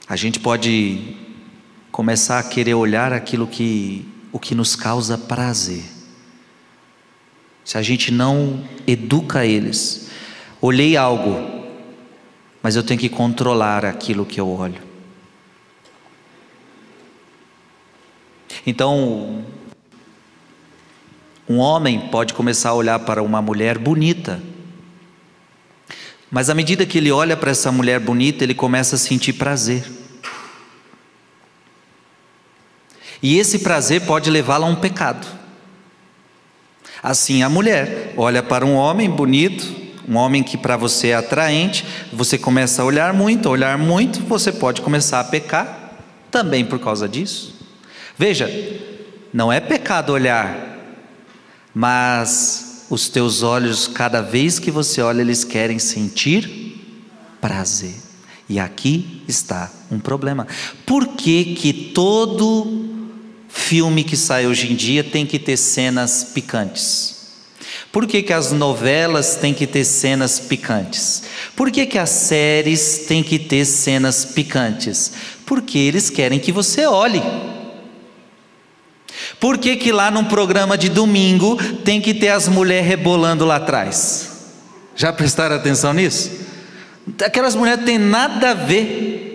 A 0.06 0.16
gente 0.16 0.38
pode 0.38 1.21
começar 1.92 2.38
a 2.38 2.42
querer 2.42 2.74
olhar 2.74 3.12
aquilo 3.12 3.46
que 3.46 4.09
o 4.33 4.38
que 4.38 4.55
nos 4.55 4.74
causa 4.74 5.18
prazer. 5.18 5.85
Se 7.62 7.76
a 7.76 7.83
gente 7.83 8.11
não 8.11 8.64
educa 8.87 9.44
eles, 9.44 10.09
olhei 10.61 10.96
algo, 10.96 11.66
mas 12.62 12.74
eu 12.74 12.83
tenho 12.83 12.98
que 12.98 13.11
controlar 13.11 13.85
aquilo 13.85 14.24
que 14.24 14.40
eu 14.40 14.48
olho. 14.48 14.81
Então, 18.66 19.44
um 21.46 21.59
homem 21.59 22.09
pode 22.09 22.33
começar 22.33 22.70
a 22.70 22.74
olhar 22.74 22.98
para 23.00 23.22
uma 23.22 23.42
mulher 23.42 23.76
bonita, 23.76 24.42
mas 26.31 26.48
à 26.48 26.55
medida 26.55 26.87
que 26.87 26.96
ele 26.96 27.12
olha 27.12 27.37
para 27.37 27.50
essa 27.50 27.70
mulher 27.70 28.00
bonita, 28.00 28.42
ele 28.42 28.55
começa 28.55 28.96
a 28.96 28.98
sentir 28.98 29.35
prazer. 29.35 30.01
E 33.22 33.38
esse 33.38 33.61
prazer 33.61 34.02
pode 34.02 34.30
levá-la 34.30 34.66
a 34.66 34.70
um 34.70 34.74
pecado. 34.74 35.26
Assim 37.02 37.42
a 37.42 37.48
mulher 37.48 38.14
olha 38.16 38.42
para 38.42 38.66
um 38.66 38.74
homem 38.74 39.08
bonito, 39.08 39.82
um 40.08 40.16
homem 40.16 40.42
que 40.42 40.56
para 40.56 40.76
você 40.76 41.08
é 41.08 41.14
atraente, 41.14 41.85
você 42.12 42.37
começa 42.37 42.82
a 42.82 42.85
olhar 42.85 43.12
muito, 43.12 43.48
olhar 43.48 43.78
muito, 43.78 44.20
você 44.20 44.50
pode 44.50 44.80
começar 44.80 45.20
a 45.20 45.24
pecar 45.24 45.92
também 46.30 46.64
por 46.64 46.78
causa 46.78 47.08
disso. 47.08 47.54
Veja, 48.18 48.50
não 49.32 49.52
é 49.52 49.61
pecado 49.61 50.12
olhar, 50.12 50.78
mas 51.74 52.87
os 52.90 53.08
teus 53.08 53.42
olhos, 53.42 53.87
cada 53.87 54.20
vez 54.20 54.58
que 54.58 54.70
você 54.70 55.00
olha, 55.00 55.22
eles 55.22 55.44
querem 55.44 55.78
sentir 55.78 56.72
prazer. 57.40 57.94
E 58.48 58.61
aqui 58.61 59.22
está 59.26 59.70
um 59.90 59.98
problema. 59.98 60.46
Por 60.85 61.08
que 61.08 61.54
que 61.54 61.72
todo 61.72 62.91
filme 63.52 64.02
que 64.02 64.16
sai 64.16 64.46
hoje 64.46 64.72
em 64.72 64.74
dia 64.74 65.04
tem 65.04 65.26
que 65.26 65.38
ter 65.38 65.56
cenas 65.56 66.24
picantes? 66.24 67.12
Por 67.92 68.06
que, 68.06 68.22
que 68.22 68.32
as 68.32 68.52
novelas 68.52 69.36
têm 69.36 69.52
que 69.52 69.66
ter 69.66 69.84
cenas 69.84 70.40
picantes? 70.40 71.24
Por 71.54 71.70
que, 71.70 71.84
que 71.84 71.98
as 71.98 72.08
séries 72.08 73.04
têm 73.06 73.22
que 73.22 73.38
ter 73.38 73.66
cenas 73.66 74.24
picantes? 74.24 75.12
Porque 75.44 75.78
eles 75.78 76.08
querem 76.08 76.38
que 76.38 76.50
você 76.50 76.86
olhe. 76.86 77.22
Por 79.38 79.58
que, 79.58 79.76
que 79.76 79.92
lá 79.92 80.10
num 80.10 80.24
programa 80.24 80.78
de 80.78 80.88
domingo 80.88 81.56
tem 81.84 82.00
que 82.00 82.14
ter 82.14 82.28
as 82.28 82.48
mulheres 82.48 82.86
rebolando 82.86 83.44
lá 83.44 83.56
atrás? 83.56 84.30
Já 84.96 85.12
prestaram 85.12 85.56
atenção 85.56 85.92
nisso? 85.92 86.30
Aquelas 87.22 87.54
mulheres 87.54 87.84
têm 87.84 87.98
nada 87.98 88.50
a 88.50 88.54
ver 88.54 89.31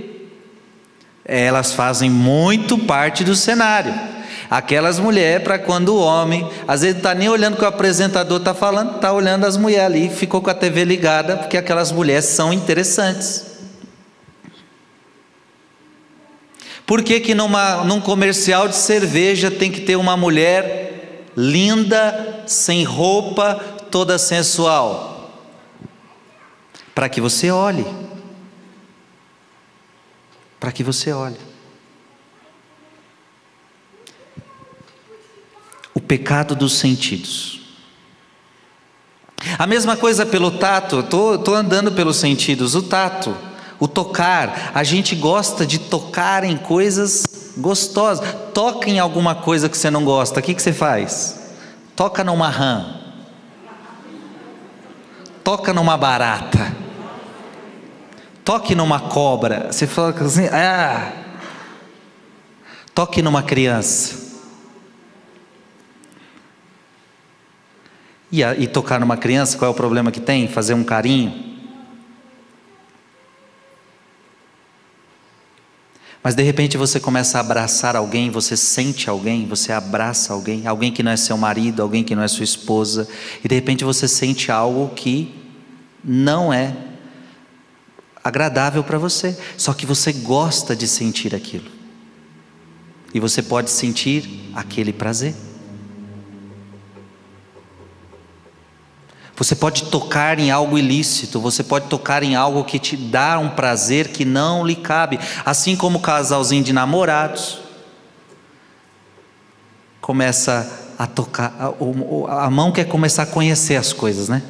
elas 1.28 1.74
fazem 1.74 2.10
muito 2.10 2.78
parte 2.78 3.24
do 3.24 3.36
cenário. 3.36 3.94
Aquelas 4.50 4.98
mulheres, 4.98 5.44
para 5.44 5.60
quando 5.60 5.90
o 5.90 6.00
homem, 6.00 6.50
às 6.66 6.82
vezes 6.82 6.96
está 6.96 7.14
nem 7.14 7.28
olhando 7.28 7.56
o 7.56 7.58
que 7.58 7.66
o 7.66 7.68
apresentador 7.68 8.38
está 8.38 8.54
falando, 8.54 8.96
está 8.96 9.12
olhando 9.12 9.46
as 9.46 9.58
mulheres 9.58 9.86
ali, 9.86 10.10
ficou 10.10 10.42
com 10.42 10.50
a 10.50 10.54
TV 10.54 10.86
ligada, 10.86 11.36
porque 11.36 11.58
aquelas 11.58 11.92
mulheres 11.92 12.26
são 12.26 12.54
interessantes. 12.54 13.46
Por 16.86 17.04
que, 17.04 17.20
que 17.20 17.36
numa, 17.36 17.84
num 17.84 18.00
comercial 18.00 18.70
de 18.70 18.78
cerveja 18.78 19.52
tem 19.52 19.70
que 19.70 19.82
ter 19.82 19.98
uma 19.98 20.16
mulher 20.16 21.26
linda, 21.36 22.44
sem 22.48 22.86
roupa, 22.86 23.56
toda 23.92 24.18
sensual? 24.18 25.30
Para 26.96 27.10
que 27.10 27.20
você 27.20 27.52
olhe 27.52 27.86
para 30.60 30.72
que 30.72 30.84
você 30.84 31.12
olhe. 31.12 31.38
O 35.94 36.00
pecado 36.00 36.56
dos 36.56 36.78
sentidos. 36.78 37.62
A 39.58 39.68
mesma 39.68 39.96
coisa 39.96 40.26
pelo 40.26 40.52
tato, 40.52 41.00
estou 41.00 41.56
andando 41.56 41.92
pelos 41.92 42.18
sentidos, 42.18 42.76
o 42.76 42.82
tato, 42.82 43.36
o 43.80 43.88
tocar, 43.88 44.72
a 44.74 44.84
gente 44.84 45.16
gosta 45.16 45.66
de 45.66 45.78
tocar 45.78 46.44
em 46.44 46.58
coisas 46.58 47.54
gostosas. 47.58 48.28
Toca 48.54 48.90
em 48.90 49.00
alguma 49.00 49.36
coisa 49.36 49.70
que 49.70 49.78
você 49.78 49.92
não 49.92 50.04
gosta, 50.04 50.40
o 50.40 50.44
que, 50.44 50.56
que 50.56 50.62
você 50.62 50.74
faz? 50.74 51.40
Toca 51.96 52.24
numa 52.24 52.50
rã, 52.50 53.00
toca 55.44 55.74
numa 55.74 55.98
barata 55.98 56.87
Toque 58.48 58.74
numa 58.74 58.98
cobra. 58.98 59.68
Você 59.74 59.86
fala 59.86 60.16
assim, 60.22 60.46
ah. 60.46 61.12
Toque 62.96 63.22
numa 63.22 63.44
criança. 63.44 64.16
E, 68.32 68.42
e 68.42 68.66
tocar 68.66 69.02
numa 69.02 69.18
criança, 69.18 69.58
qual 69.58 69.68
é 69.68 69.72
o 69.74 69.76
problema 69.76 70.14
que 70.14 70.22
tem? 70.22 70.48
Fazer 70.48 70.74
um 70.74 70.84
carinho. 70.86 71.58
Mas 76.24 76.34
de 76.34 76.44
repente 76.44 76.78
você 76.78 77.02
começa 77.02 77.40
a 77.40 77.42
abraçar 77.42 77.98
alguém, 77.98 78.30
você 78.30 78.56
sente 78.56 79.10
alguém, 79.10 79.46
você 79.46 79.74
abraça 79.74 80.32
alguém, 80.32 80.66
alguém 80.66 80.94
que 80.94 81.04
não 81.04 81.12
é 81.12 81.18
seu 81.18 81.38
marido, 81.38 81.82
alguém 81.82 82.02
que 82.02 82.16
não 82.16 82.24
é 82.24 82.30
sua 82.30 82.46
esposa, 82.46 83.10
e 83.44 83.48
de 83.50 83.56
repente 83.56 83.84
você 83.84 84.08
sente 84.08 84.50
algo 84.50 84.96
que 84.96 85.36
não 86.02 86.54
é 86.54 86.88
agradável 88.28 88.84
para 88.84 88.98
você, 88.98 89.38
só 89.58 89.74
que 89.74 89.86
você 89.86 90.12
gosta 90.12 90.76
de 90.76 90.88
sentir 90.88 91.34
aquilo. 91.34 91.70
E 93.14 93.20
você 93.20 93.42
pode 93.42 93.70
sentir 93.70 94.52
aquele 94.54 94.92
prazer. 94.92 95.34
Você 99.36 99.56
pode 99.56 99.84
tocar 99.86 100.40
em 100.40 100.50
algo 100.50 100.80
ilícito, 100.80 101.40
você 101.40 101.64
pode 101.64 101.88
tocar 101.88 102.24
em 102.24 102.36
algo 102.36 102.64
que 102.64 102.80
te 102.80 102.98
dá 102.98 103.38
um 103.38 103.50
prazer 103.50 104.08
que 104.08 104.26
não 104.26 104.66
lhe 104.66 104.76
cabe, 104.76 105.20
assim 105.46 105.76
como 105.76 106.00
o 106.00 106.02
casalzinho 106.02 106.64
de 106.64 106.74
namorados 106.74 107.60
começa 110.02 110.94
a 110.98 111.06
tocar, 111.06 111.54
a, 112.30 112.50
mão 112.50 112.72
quer 112.72 112.86
começar 112.86 113.24
a 113.24 113.26
conhecer 113.26 113.76
as 113.76 113.94
coisas, 113.94 114.30
né? 114.30 114.42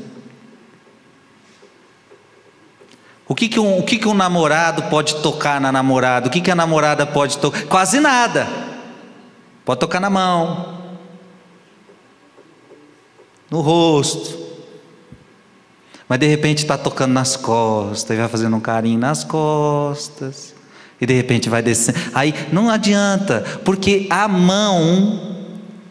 O 3.28 3.36
que, 3.36 3.50
que, 3.50 3.60
um, 3.60 3.80
o 3.80 3.84
que, 3.84 3.98
que 3.98 4.08
um 4.08 4.13
namorado 4.13 4.84
pode 4.84 5.16
tocar 5.16 5.60
na 5.60 5.72
namorada? 5.72 6.28
O 6.28 6.32
que, 6.32 6.40
que 6.40 6.50
a 6.50 6.56
namorada 6.56 7.06
pode 7.06 7.38
tocar? 7.38 7.63
Quase 7.63 8.00
nada. 8.00 8.48
Pode 9.66 9.82
tocar 9.82 10.00
na 10.00 10.10
mão, 10.10 10.78
no 13.52 13.60
rosto, 13.60 14.48
mas 16.08 16.20
de 16.20 16.28
repente 16.28 16.60
está 16.60 16.78
tocando 16.78 17.12
nas 17.12 17.36
costas, 17.36 18.16
e 18.16 18.20
vai 18.20 18.30
fazendo 18.30 18.56
um 18.56 18.62
carinho 18.62 18.98
nas 18.98 19.26
costas, 19.26 20.56
e 21.02 21.06
de 21.06 21.13
repente 21.13 21.50
vai 21.50 21.62
descendo. 21.62 22.00
Aí 22.13 22.34
não 22.50 22.70
adianta, 22.70 23.44
porque 23.66 24.08
a 24.10 24.26
mão, 24.30 25.36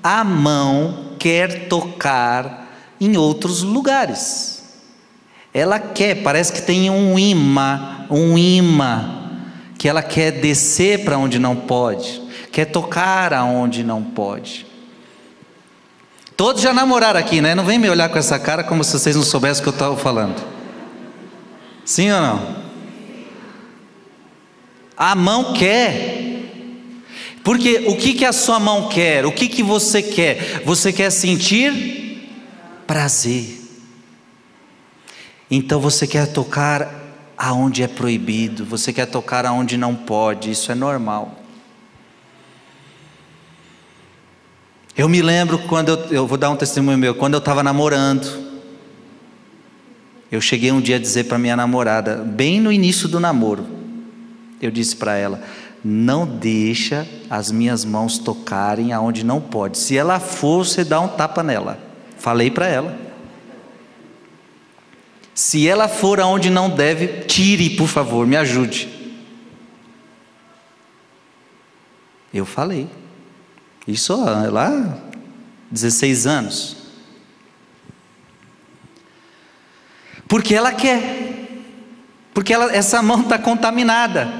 a 0.03 0.25
mão 0.25 1.11
quer 1.19 1.69
tocar 1.69 2.67
em 2.99 3.19
outros 3.19 3.63
lugares. 3.63 4.56
Ela 5.57 5.79
quer, 5.79 6.17
parece 6.17 6.53
que 6.53 6.61
tem 6.61 6.91
um 6.91 7.19
imã, 7.19 8.05
um 8.11 8.37
imã, 8.37 9.31
que 9.79 9.89
ela 9.89 10.03
quer 10.03 10.31
descer 10.31 11.03
para 11.03 11.17
onde 11.17 11.39
não 11.39 11.57
pode, 11.57 12.21
quer 12.53 12.67
tocar 12.67 13.33
aonde 13.33 13.83
não 13.83 14.03
pode. 14.03 14.67
Todos 16.37 16.61
já 16.61 16.75
namoraram 16.75 17.19
aqui, 17.19 17.41
né? 17.41 17.55
Não 17.55 17.65
vem 17.65 17.79
me 17.79 17.89
olhar 17.89 18.11
com 18.11 18.19
essa 18.19 18.39
cara 18.39 18.63
como 18.63 18.85
se 18.85 18.93
vocês 18.93 19.17
não 19.17 19.23
soubessem 19.23 19.61
o 19.61 19.63
que 19.63 19.71
eu 19.71 19.73
estava 19.73 19.97
falando. 19.97 20.45
Sim 21.87 22.13
ou 22.13 22.21
não? 22.21 22.57
A 24.95 25.15
mão 25.15 25.55
quer. 25.55 26.43
Porque 27.43 27.87
o 27.89 27.97
que, 27.97 28.13
que 28.13 28.27
a 28.27 28.33
sua 28.35 28.61
mão 28.61 28.91
quer? 28.91 29.25
O 29.25 29.33
que, 29.33 29.49
que 29.49 29.63
você 29.63 30.03
quer? 30.03 30.61
Você 30.67 30.93
quer 30.93 31.09
sentir 31.09 32.29
prazer. 32.87 33.66
Então 35.51 35.81
você 35.81 36.07
quer 36.07 36.33
tocar 36.33 37.07
aonde 37.37 37.83
é 37.83 37.89
proibido, 37.89 38.65
você 38.65 38.93
quer 38.93 39.07
tocar 39.07 39.45
aonde 39.47 39.77
não 39.77 39.95
pode, 39.95 40.51
isso 40.51 40.73
é 40.73 40.75
normal. 40.75 41.35
Eu 44.97 45.09
me 45.09 45.21
lembro 45.21 45.59
quando 45.69 45.91
eu, 45.91 45.97
eu 46.07 46.27
vou 46.27 46.39
dar 46.39 46.51
um 46.51 46.57
testemunho 46.57 46.97
meu, 46.97 47.15
quando 47.15 47.35
eu 47.35 47.39
estava 47.39 47.63
namorando, 47.63 48.47
eu 50.33 50.41
cheguei 50.41 50.73
um 50.73 50.81
dia 50.81 50.97
a 50.97 50.99
dizer 50.99 51.25
para 51.25 51.39
minha 51.39 51.55
namorada, 51.55 52.17
bem 52.17 52.61
no 52.61 52.73
início 52.73 53.07
do 53.07 53.21
namoro, 53.21 53.67
eu 54.61 54.71
disse 54.71 54.97
para 54.97 55.17
ela: 55.17 55.43
não 55.85 56.27
deixa 56.27 57.07
as 57.31 57.53
minhas 57.53 57.85
mãos 57.85 58.19
tocarem 58.19 58.93
aonde 58.93 59.25
não 59.25 59.41
pode. 59.41 59.79
Se 59.79 59.97
ela 59.97 60.19
for, 60.19 60.67
você 60.67 60.83
dá 60.83 61.01
um 61.01 61.07
tapa 61.07 61.45
nela. 61.45 61.79
Falei 62.19 62.51
para 62.51 62.67
ela. 62.67 63.06
Se 65.37 65.69
ela 65.69 65.87
for 65.87 66.19
aonde 66.19 66.49
não 66.49 66.71
deve, 66.71 67.27
tire, 67.27 67.77
por 67.77 67.89
favor, 67.89 68.27
me 68.27 68.39
ajude. 68.39 68.89
Eu 72.33 72.47
falei. 72.47 72.89
Isso 73.87 74.17
lá, 74.17 74.99
16 75.71 76.27
anos. 76.27 76.77
Porque 80.27 80.55
ela 80.55 80.73
quer. 80.73 81.51
Porque 82.33 82.55
ela, 82.55 82.75
essa 82.75 83.03
mão 83.03 83.21
está 83.21 83.39
contaminada. 83.39 84.33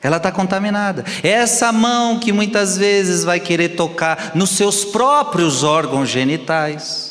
Ela 0.00 0.18
está 0.18 0.30
contaminada. 0.30 1.04
É 1.24 1.30
essa 1.30 1.72
mão 1.72 2.20
que 2.20 2.32
muitas 2.32 2.78
vezes 2.78 3.24
vai 3.24 3.40
querer 3.40 3.70
tocar 3.70 4.30
nos 4.36 4.50
seus 4.50 4.84
próprios 4.84 5.64
órgãos 5.64 6.08
genitais. 6.08 7.07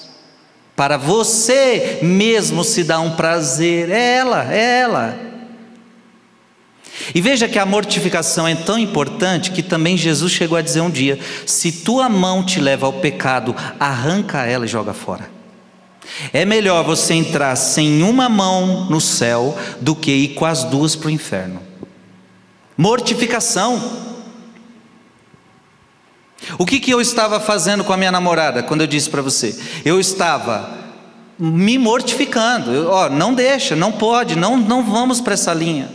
Para 0.78 0.96
você 0.96 1.98
mesmo 2.04 2.64
se 2.64 2.84
dar 2.84 3.00
um 3.00 3.16
prazer. 3.16 3.90
É 3.90 4.18
ela, 4.18 4.54
é 4.54 4.80
ela. 4.82 5.20
E 7.16 7.20
veja 7.20 7.48
que 7.48 7.58
a 7.58 7.66
mortificação 7.66 8.48
é 8.48 8.54
tão 8.54 8.78
importante 8.78 9.50
que 9.50 9.64
também 9.64 9.98
Jesus 9.98 10.32
chegou 10.32 10.56
a 10.56 10.62
dizer 10.62 10.82
um 10.82 10.90
dia: 10.92 11.20
se 11.48 11.72
tua 11.72 12.08
mão 12.08 12.44
te 12.44 12.60
leva 12.60 12.86
ao 12.86 12.94
pecado, 12.94 13.56
arranca 13.80 14.46
ela 14.46 14.66
e 14.66 14.70
joga 14.70 14.94
fora. 14.94 15.28
É 16.32 16.46
melhor 16.46 16.84
você 16.84 17.16
entrar 17.16 17.56
sem 17.56 18.04
uma 18.04 18.30
mão 18.30 18.86
no 18.88 19.02
céu 19.02 19.58
do 19.82 19.96
que 19.96 20.12
ir 20.12 20.28
com 20.36 20.46
as 20.46 20.64
duas 20.64 20.96
para 20.96 21.08
o 21.08 21.12
inferno. 21.12 21.60
Mortificação. 22.78 24.06
O 26.58 26.66
que, 26.66 26.80
que 26.80 26.92
eu 26.92 27.02
estava 27.02 27.40
fazendo 27.40 27.84
com 27.84 27.94
a 27.94 27.98
minha 27.98 28.12
namorada 28.12 28.64
quando 28.64 28.82
eu 28.82 28.88
disse 28.88 29.10
para 29.10 29.22
você? 29.22 29.58
Eu 29.84 30.00
estava 30.00 30.70
me 31.38 31.78
mortificando. 31.78 32.72
Eu, 32.72 32.90
ó, 32.90 33.10
não 33.10 33.34
deixa, 33.34 33.76
não 33.76 33.92
pode, 33.92 34.36
não, 34.36 34.58
não 34.58 34.84
vamos 34.84 35.20
para 35.22 35.34
essa 35.34 35.54
linha. 35.54 35.90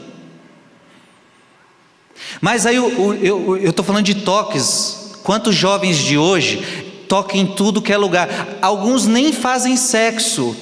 Mas 2.40 2.66
aí 2.66 2.76
eu 2.76 3.56
estou 3.68 3.84
falando 3.84 4.04
de 4.04 4.16
toques. 4.16 5.12
Quantos 5.22 5.54
jovens 5.54 5.98
de 5.98 6.18
hoje 6.18 7.04
tocam 7.08 7.36
em 7.36 7.46
tudo 7.46 7.82
que 7.82 7.92
é 7.92 7.96
lugar? 7.96 8.58
Alguns 8.60 9.06
nem 9.06 9.32
fazem 9.32 9.76
sexo, 9.76 10.56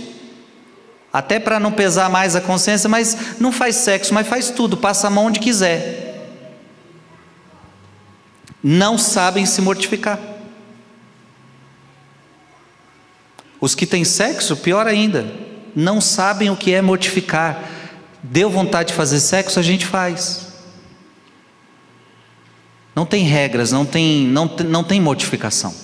até 1.13 1.39
para 1.39 1.59
não 1.59 1.73
pesar 1.73 2.11
mais 2.11 2.37
a 2.37 2.41
consciência, 2.41 2.89
mas 2.89 3.41
não 3.41 3.51
faz 3.51 3.77
sexo, 3.77 4.13
mas 4.13 4.27
faz 4.27 4.51
tudo, 4.51 4.77
passa 4.77 5.07
a 5.07 5.11
mão 5.11 5.27
onde 5.27 5.41
quiser. 5.41 6.10
Não 8.63 8.99
sabem 8.99 9.47
se 9.47 9.61
mortificar. 9.61 10.19
Os 13.61 13.75
que 13.75 13.87
têm 13.87 14.05
sexo, 14.05 14.57
pior 14.57 14.87
ainda, 14.87 15.33
não 15.75 16.01
sabem 16.01 16.51
o 16.51 16.57
que 16.57 16.73
é 16.73 16.81
mortificar. 16.81 17.63
Deu 18.23 18.51
vontade 18.51 18.89
de 18.89 18.95
fazer 18.95 19.21
sexo, 19.21 19.59
a 19.59 19.63
gente 19.63 19.87
faz. 19.87 20.49
Não 22.95 23.07
tem 23.07 23.25
regras, 23.25 23.71
não 23.71 23.85
tem, 23.85 24.27
não, 24.27 24.51
não 24.67 24.85
tem 24.85 25.01
mortificação. 25.01 25.75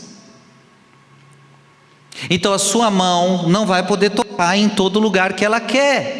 Então 2.30 2.52
a 2.52 2.58
sua 2.58 2.90
mão 2.90 3.48
não 3.48 3.66
vai 3.66 3.86
poder 3.86 4.10
tocar 4.10 4.56
em 4.56 4.68
todo 4.68 4.98
lugar 4.98 5.34
que 5.34 5.44
ela 5.44 5.60
quer. 5.60 6.15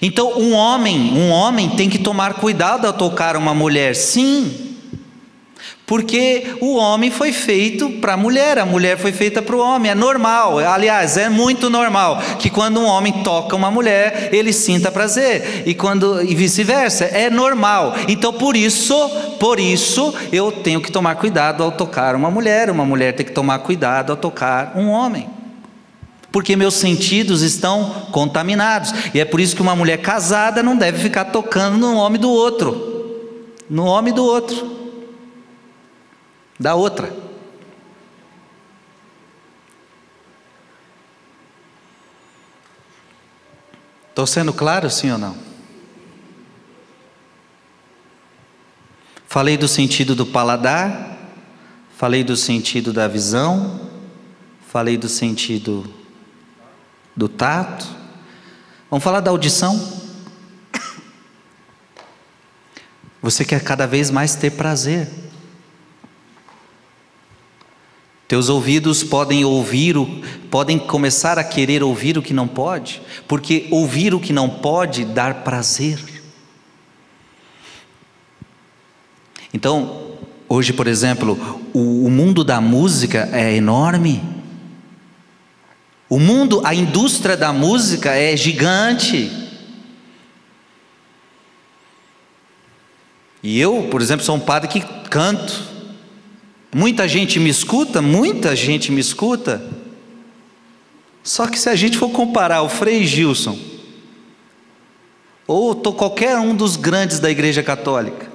Então 0.00 0.38
um 0.38 0.52
homem, 0.52 1.12
um 1.14 1.30
homem 1.30 1.70
tem 1.70 1.88
que 1.88 1.98
tomar 1.98 2.34
cuidado 2.34 2.86
ao 2.86 2.92
tocar 2.92 3.36
uma 3.36 3.54
mulher, 3.54 3.94
sim. 3.94 4.66
Porque 5.86 6.56
o 6.60 6.74
homem 6.74 7.12
foi 7.12 7.32
feito 7.32 7.88
para 8.00 8.14
a 8.14 8.16
mulher, 8.16 8.58
a 8.58 8.66
mulher 8.66 8.98
foi 8.98 9.12
feita 9.12 9.40
para 9.40 9.54
o 9.54 9.60
homem, 9.60 9.92
é 9.92 9.94
normal, 9.94 10.58
aliás, 10.58 11.16
é 11.16 11.28
muito 11.28 11.70
normal 11.70 12.20
que 12.40 12.50
quando 12.50 12.80
um 12.80 12.86
homem 12.86 13.22
toca 13.22 13.54
uma 13.54 13.70
mulher, 13.70 14.30
ele 14.32 14.52
sinta 14.52 14.90
prazer, 14.90 15.62
e 15.64 15.74
quando 15.74 16.20
e 16.22 16.34
vice-versa, 16.34 17.04
é 17.04 17.30
normal. 17.30 17.94
Então, 18.08 18.32
por 18.32 18.56
isso, 18.56 19.08
por 19.38 19.60
isso 19.60 20.12
eu 20.32 20.50
tenho 20.50 20.80
que 20.80 20.90
tomar 20.90 21.14
cuidado 21.14 21.62
ao 21.62 21.70
tocar 21.70 22.16
uma 22.16 22.32
mulher, 22.32 22.68
uma 22.68 22.84
mulher 22.84 23.12
tem 23.12 23.24
que 23.24 23.32
tomar 23.32 23.60
cuidado 23.60 24.10
ao 24.10 24.16
tocar 24.16 24.72
um 24.74 24.88
homem. 24.88 25.35
Porque 26.36 26.54
meus 26.54 26.74
sentidos 26.74 27.40
estão 27.40 28.08
contaminados, 28.12 28.92
e 29.14 29.18
é 29.18 29.24
por 29.24 29.40
isso 29.40 29.56
que 29.56 29.62
uma 29.62 29.74
mulher 29.74 30.02
casada 30.02 30.62
não 30.62 30.76
deve 30.76 30.98
ficar 30.98 31.24
tocando 31.24 31.78
no 31.78 31.96
homem 31.96 32.20
do 32.20 32.28
outro, 32.28 33.54
no 33.70 33.86
homem 33.86 34.12
do 34.12 34.22
outro 34.22 34.76
da 36.60 36.74
outra. 36.74 37.10
Estou 44.10 44.26
sendo 44.26 44.52
claro, 44.52 44.90
sim 44.90 45.10
ou 45.10 45.16
não? 45.16 45.34
Falei 49.26 49.56
do 49.56 49.66
sentido 49.66 50.14
do 50.14 50.26
paladar, 50.26 51.16
Falei 51.96 52.22
do 52.22 52.36
sentido 52.36 52.92
da 52.92 53.08
visão, 53.08 53.88
falei 54.68 54.98
do 54.98 55.08
sentido 55.08 55.95
do 57.16 57.28
tato. 57.28 57.86
Vamos 58.90 59.02
falar 59.02 59.20
da 59.20 59.30
audição? 59.30 60.04
Você 63.22 63.44
quer 63.44 63.64
cada 63.64 63.86
vez 63.86 64.10
mais 64.10 64.36
ter 64.36 64.52
prazer. 64.52 65.08
Teus 68.28 68.48
ouvidos 68.48 69.02
podem 69.04 69.44
ouvir, 69.44 69.96
o, 69.96 70.06
podem 70.50 70.78
começar 70.78 71.38
a 71.38 71.44
querer 71.44 71.82
ouvir 71.82 72.18
o 72.18 72.22
que 72.22 72.34
não 72.34 72.48
pode, 72.48 73.00
porque 73.28 73.68
ouvir 73.70 74.14
o 74.14 74.20
que 74.20 74.32
não 74.32 74.48
pode 74.48 75.04
dar 75.04 75.44
prazer. 75.44 75.98
Então, 79.54 80.18
hoje, 80.48 80.72
por 80.72 80.86
exemplo, 80.86 81.62
o, 81.72 82.04
o 82.04 82.10
mundo 82.10 82.44
da 82.44 82.60
música 82.60 83.28
é 83.32 83.54
enorme. 83.54 84.35
O 86.08 86.20
mundo, 86.20 86.62
a 86.64 86.72
indústria 86.74 87.36
da 87.36 87.52
música 87.52 88.14
é 88.14 88.36
gigante. 88.36 89.30
E 93.42 93.60
eu, 93.60 93.88
por 93.90 94.00
exemplo, 94.00 94.24
sou 94.24 94.36
um 94.36 94.40
padre 94.40 94.68
que 94.68 94.80
canto. 95.10 95.62
Muita 96.72 97.08
gente 97.08 97.40
me 97.40 97.50
escuta, 97.50 98.00
muita 98.00 98.54
gente 98.54 98.92
me 98.92 99.00
escuta. 99.00 99.62
Só 101.24 101.48
que 101.48 101.58
se 101.58 101.68
a 101.68 101.74
gente 101.74 101.98
for 101.98 102.10
comparar 102.10 102.62
o 102.62 102.68
Frei 102.68 103.04
Gilson, 103.04 103.58
ou 105.44 105.74
qualquer 105.74 106.38
um 106.38 106.54
dos 106.54 106.76
grandes 106.76 107.18
da 107.18 107.30
Igreja 107.30 107.64
Católica, 107.64 108.30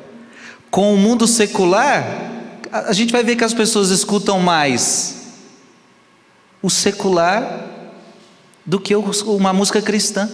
com 0.70 0.94
o 0.94 0.98
mundo 0.98 1.26
secular, 1.26 2.04
a 2.72 2.92
gente 2.92 3.14
vai 3.14 3.24
ver 3.24 3.38
que 3.38 3.44
as 3.44 3.54
pessoas 3.54 3.90
escutam 3.90 4.40
mais 4.40 5.21
o 6.62 6.70
secular 6.70 7.68
do 8.66 8.80
que 8.80 8.96
uma 8.96 9.54
música 9.54 9.82
cristã. 9.82 10.30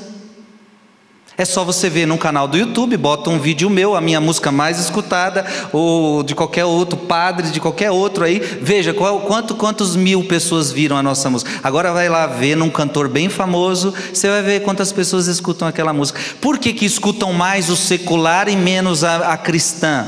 É 1.39 1.45
só 1.45 1.63
você 1.63 1.87
ver 1.87 2.07
no 2.07 2.17
canal 2.17 2.47
do 2.47 2.57
YouTube, 2.57 2.97
bota 2.97 3.29
um 3.29 3.37
vídeo 3.37 3.69
meu, 3.69 3.95
a 3.95 4.01
minha 4.01 4.19
música 4.19 4.51
mais 4.51 4.79
escutada, 4.79 5.45
ou 5.71 6.23
de 6.23 6.33
qualquer 6.33 6.65
outro 6.65 6.97
padre, 6.97 7.51
de 7.51 7.59
qualquer 7.59 7.91
outro 7.91 8.23
aí. 8.23 8.39
Veja 8.39 8.91
qual, 8.91 9.19
quanto, 9.19 9.53
quantos 9.53 9.95
mil 9.95 10.23
pessoas 10.23 10.71
viram 10.71 10.97
a 10.97 11.03
nossa 11.03 11.29
música. 11.29 11.51
Agora 11.61 11.93
vai 11.93 12.09
lá 12.09 12.25
ver 12.25 12.55
num 12.55 12.71
cantor 12.71 13.07
bem 13.07 13.29
famoso, 13.29 13.93
você 14.11 14.27
vai 14.27 14.41
ver 14.41 14.63
quantas 14.63 14.91
pessoas 14.91 15.27
escutam 15.27 15.67
aquela 15.67 15.93
música. 15.93 16.19
Por 16.41 16.57
que, 16.57 16.73
que 16.73 16.85
escutam 16.85 17.31
mais 17.33 17.69
o 17.69 17.75
secular 17.75 18.49
e 18.49 18.55
menos 18.55 19.03
a, 19.03 19.33
a 19.33 19.37
cristã? 19.37 20.07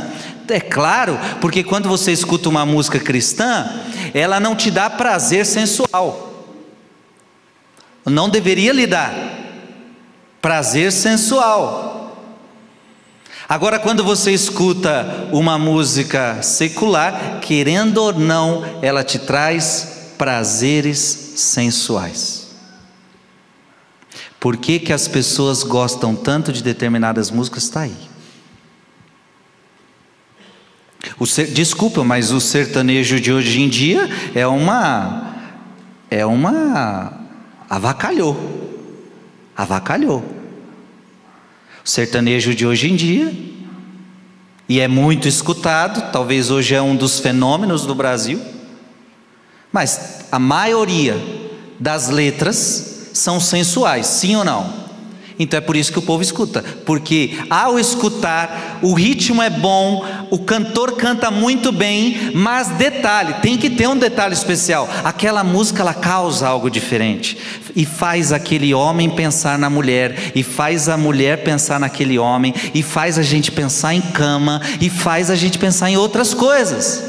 É 0.50 0.60
claro, 0.60 1.18
porque 1.40 1.64
quando 1.64 1.88
você 1.88 2.12
escuta 2.12 2.50
uma 2.50 2.66
música 2.66 3.00
cristã, 3.00 3.70
ela 4.14 4.40
não 4.40 4.56
te 4.56 4.72
dá 4.72 4.90
prazer 4.90 5.46
sensual. 5.46 6.30
Não 8.06 8.30
deveria 8.30 8.74
lhe 8.74 8.88
dar 8.88 9.14
prazer 10.42 10.92
sensual. 10.92 11.90
Agora, 13.48 13.80
quando 13.80 14.04
você 14.04 14.32
escuta 14.32 15.28
uma 15.32 15.58
música 15.58 16.42
secular, 16.42 17.40
querendo 17.42 17.98
ou 17.98 18.14
não, 18.14 18.64
ela 18.82 19.04
te 19.04 19.18
traz 19.18 20.14
prazeres 20.18 21.00
sensuais. 21.36 22.50
Por 24.40 24.56
que, 24.58 24.80
que 24.80 24.94
as 24.94 25.08
pessoas 25.08 25.64
gostam 25.64 26.16
tanto 26.16 26.54
de 26.54 26.64
determinadas 26.64 27.32
músicas? 27.32 27.64
Está 27.64 27.82
aí. 27.82 27.98
O 31.18 31.26
ser, 31.26 31.48
desculpa, 31.48 32.04
mas 32.04 32.32
o 32.32 32.42
sertanejo 32.42 33.20
de 33.20 33.32
hoje 33.32 33.62
em 33.62 33.70
dia 33.70 34.10
é 34.36 34.46
uma. 34.46 35.36
É 36.10 36.26
uma. 36.26 37.14
avacalhou 37.70 38.60
avacalhou. 39.60 40.24
O 41.86 41.90
sertanejo 41.90 42.56
de 42.56 42.66
hoje 42.66 42.90
em 42.90 42.96
dia, 42.96 43.34
e 44.70 44.80
é 44.80 44.88
muito 44.88 45.28
escutado, 45.28 46.14
talvez 46.14 46.50
hoje 46.50 46.76
é 46.76 46.82
um 46.82 46.96
dos 46.96 47.20
fenômenos 47.20 47.86
do 47.86 47.94
Brasil, 47.94 48.42
mas 49.70 50.22
a 50.32 50.40
maioria 50.40 51.18
das 51.78 52.08
letras 52.08 53.10
são 53.14 53.38
sensuais, 53.38 54.08
sim 54.08 54.38
ou 54.38 54.46
não? 54.46 54.89
Então 55.42 55.58
é 55.58 55.62
por 55.62 55.78
isso 55.78 55.94
que 55.94 56.00
o 56.00 56.02
povo 56.02 56.22
escuta, 56.22 56.62
porque 56.86 57.40
ao 57.50 57.80
escutar, 57.80 58.80
o 58.82 58.94
ritmo 58.94 59.42
é 59.42 59.50
bom, 59.50 60.06
o 60.30 60.38
cantor 60.38 60.98
canta 60.98 61.32
muito 61.32 61.72
bem, 61.72 62.32
mas 62.34 62.68
detalhe, 62.72 63.36
tem 63.36 63.58
que 63.58 63.70
ter 63.70 63.88
um 63.88 63.98
detalhe 63.98 64.34
especial. 64.34 64.90
Aquela 65.02 65.42
música 65.42 65.82
ela 65.82 65.94
causa 65.94 66.46
algo 66.46 66.70
diferente 66.70 67.38
e 67.74 67.86
faz 67.86 68.34
aquele 68.34 68.74
homem 68.74 69.10
pensar 69.10 69.58
na 69.58 69.70
mulher, 69.70 70.34
e 70.36 70.44
faz 70.44 70.90
a 70.90 70.98
mulher 70.98 71.42
pensar 71.42 71.80
naquele 71.80 72.20
homem, 72.20 72.54
e 72.74 72.84
faz 72.84 73.18
a 73.18 73.24
gente 73.24 73.50
pensar 73.50 73.94
em 73.94 74.02
cama, 74.02 74.60
e 74.82 74.90
faz 74.90 75.32
a 75.32 75.36
gente 75.36 75.58
pensar 75.58 75.90
em 75.90 75.96
outras 75.96 76.34
coisas. 76.34 77.02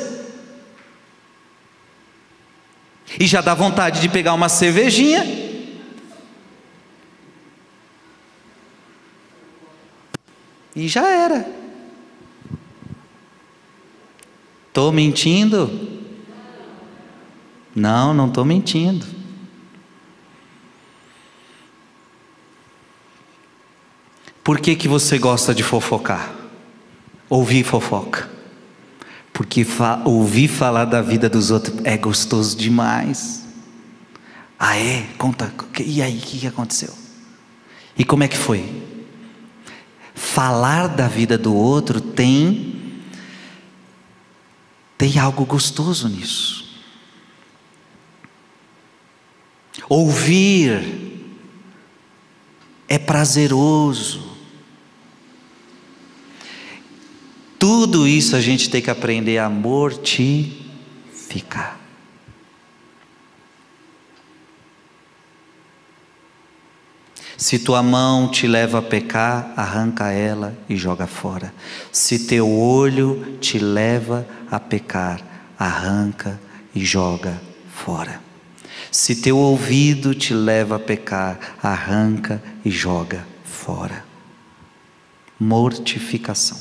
E 3.19 3.27
já 3.27 3.41
dá 3.41 3.55
vontade 3.55 4.01
de 4.01 4.09
pegar 4.09 4.35
uma 4.35 4.49
cervejinha 4.49 5.40
E 10.75 10.87
já 10.89 11.09
era. 11.09 11.47
Estou 14.69 14.93
mentindo? 14.93 16.01
Não, 17.75 18.15
não 18.15 18.29
estou 18.29 18.45
mentindo. 18.45 19.07
Por 24.43 24.59
que, 24.59 24.75
que 24.75 24.89
você 24.89 25.19
gosta 25.19 25.55
de 25.55 25.63
fofocar? 25.63 26.33
Ouvir 27.29 27.65
fofoca. 27.65 28.29
Porque 29.33 29.65
fa 29.65 30.03
ouvir 30.05 30.49
falar 30.49 30.85
da 30.85 31.01
vida 31.01 31.29
dos 31.29 31.51
outros 31.51 31.79
é 31.85 31.97
gostoso 31.97 32.57
demais. 32.57 33.45
Ah, 34.59 34.77
é? 34.77 35.07
Conta. 35.17 35.53
E 35.85 36.03
aí, 36.03 36.19
o 36.19 36.21
que 36.21 36.47
aconteceu? 36.47 36.93
E 37.97 38.05
como 38.05 38.25
é 38.25 38.29
que 38.29 38.37
foi? 38.37 38.80
Falar 40.33 40.87
da 40.87 41.09
vida 41.09 41.37
do 41.37 41.55
outro 41.55 42.01
tem 42.01 42.71
tem 44.97 45.19
algo 45.19 45.45
gostoso 45.47 46.09
nisso. 46.09 46.69
Ouvir 49.89 51.25
é 52.87 52.99
prazeroso. 52.99 54.37
Tudo 57.59 58.07
isso 58.07 58.37
a 58.37 58.41
gente 58.41 58.69
tem 58.69 58.83
que 58.83 58.91
aprender 58.91 59.39
a 59.39 59.49
mortificar. 59.49 60.61
Se 67.41 67.59
tua 67.59 67.83
mão 67.83 68.29
te 68.29 68.47
leva 68.47 68.81
a 68.81 68.83
pecar, 68.83 69.55
arranca 69.57 70.13
ela 70.13 70.55
e 70.69 70.77
joga 70.77 71.07
fora. 71.07 71.55
Se 71.91 72.27
teu 72.27 72.47
olho 72.47 73.39
te 73.41 73.59
leva 73.59 74.29
a 74.51 74.61
pecar, 74.61 75.23
arranca 75.59 76.39
e 76.75 76.85
joga 76.85 77.41
fora. 77.73 78.21
Se 78.93 79.23
teu 79.23 79.39
ouvido 79.39 80.15
te 80.15 80.35
leva 80.35 80.77
a 80.77 80.79
pecar, 80.79 81.57
arranca 81.63 82.43
e 82.63 82.71
joga 82.71 83.27
fora. 83.43 84.05
Mortificação. 85.41 86.59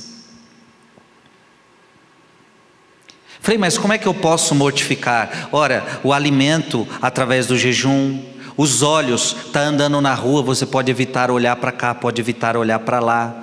Frei, 3.41 3.57
mas 3.57 3.77
como 3.77 3.91
é 3.91 3.97
que 3.97 4.07
eu 4.07 4.13
posso 4.13 4.55
mortificar? 4.55 5.49
Ora, 5.51 5.99
o 6.05 6.13
alimento 6.13 6.87
através 7.01 7.47
do 7.47 7.57
jejum, 7.57 8.23
os 8.61 8.81
olhos, 8.81 9.37
está 9.45 9.61
andando 9.61 10.01
na 10.01 10.13
rua, 10.13 10.43
você 10.43 10.65
pode 10.65 10.91
evitar 10.91 11.31
olhar 11.31 11.55
para 11.55 11.71
cá, 11.71 11.95
pode 11.95 12.19
evitar 12.19 12.57
olhar 12.57 12.77
para 12.79 12.99
lá. 12.99 13.33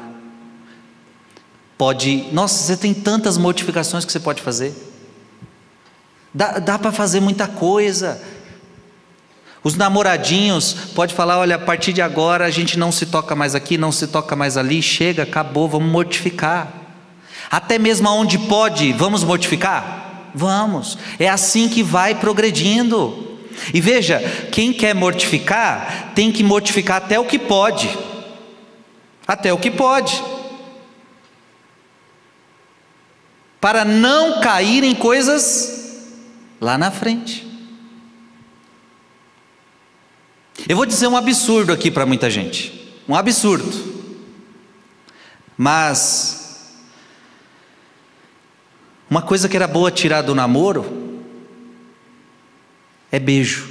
Pode, 1.79 2.27
nossa, 2.33 2.63
você 2.63 2.77
tem 2.77 2.93
tantas 2.93 3.39
modificações 3.39 4.05
que 4.05 4.13
você 4.13 4.21
pode 4.21 4.43
fazer. 4.43 4.75
Dá, 6.35 6.59
dá 6.59 6.79
para 6.79 6.93
fazer 6.93 7.21
muita 7.21 7.47
coisa. 7.47 8.21
Os 9.65 9.75
namoradinhos 9.75 10.75
pode 10.95 11.15
falar, 11.15 11.39
olha, 11.39 11.57
a 11.57 11.61
partir 11.61 11.95
de 11.95 12.03
agora 12.03 12.45
a 12.45 12.51
gente 12.51 12.79
não 12.79 12.93
se 12.93 13.07
toca 13.07 13.35
mais 13.35 13.55
aqui, 13.55 13.79
não 13.79 13.91
se 13.91 14.09
toca 14.09 14.37
mais 14.37 14.59
ali, 14.59 14.83
chega, 14.83 15.23
acabou, 15.23 15.67
vamos 15.67 15.91
mortificar. 15.91 16.71
Até 17.51 17.79
mesmo 17.79 18.07
aonde 18.07 18.39
pode, 18.39 18.93
vamos 18.93 19.25
mortificar? 19.25 20.27
Vamos. 20.35 20.99
É 21.19 21.27
assim 21.27 21.71
que 21.71 21.83
vai 21.83 22.15
progredindo. 22.15 23.36
E 23.73 23.81
veja, 23.81 24.21
quem 24.53 24.73
quer 24.73 24.95
mortificar, 24.95 26.13
tem 26.15 26.31
que 26.31 26.43
mortificar 26.43 26.99
até 26.99 27.19
o 27.19 27.25
que 27.25 27.39
pode. 27.39 27.89
Até 29.27 29.53
o 29.53 29.59
que 29.59 29.71
pode. 29.71 30.23
Para 33.61 33.85
não 33.85 34.41
cair 34.41 34.85
em 34.85 34.95
coisas 34.95 36.05
lá 36.61 36.79
na 36.79 36.91
frente. 36.91 37.47
Eu 40.69 40.77
vou 40.77 40.87
dizer 40.87 41.07
um 41.07 41.17
absurdo 41.17 41.73
aqui 41.73 41.91
para 41.91 42.07
muita 42.07 42.31
gente. 42.31 42.95
Um 43.09 43.15
absurdo. 43.15 43.95
Mas 45.57 46.77
uma 49.09 49.23
coisa 49.23 49.49
que 49.49 49.57
era 49.57 49.67
boa 49.67 49.91
tirar 49.91 50.23
do 50.23 50.35
namoro 50.35 51.06
é 53.11 53.19
beijo. 53.19 53.69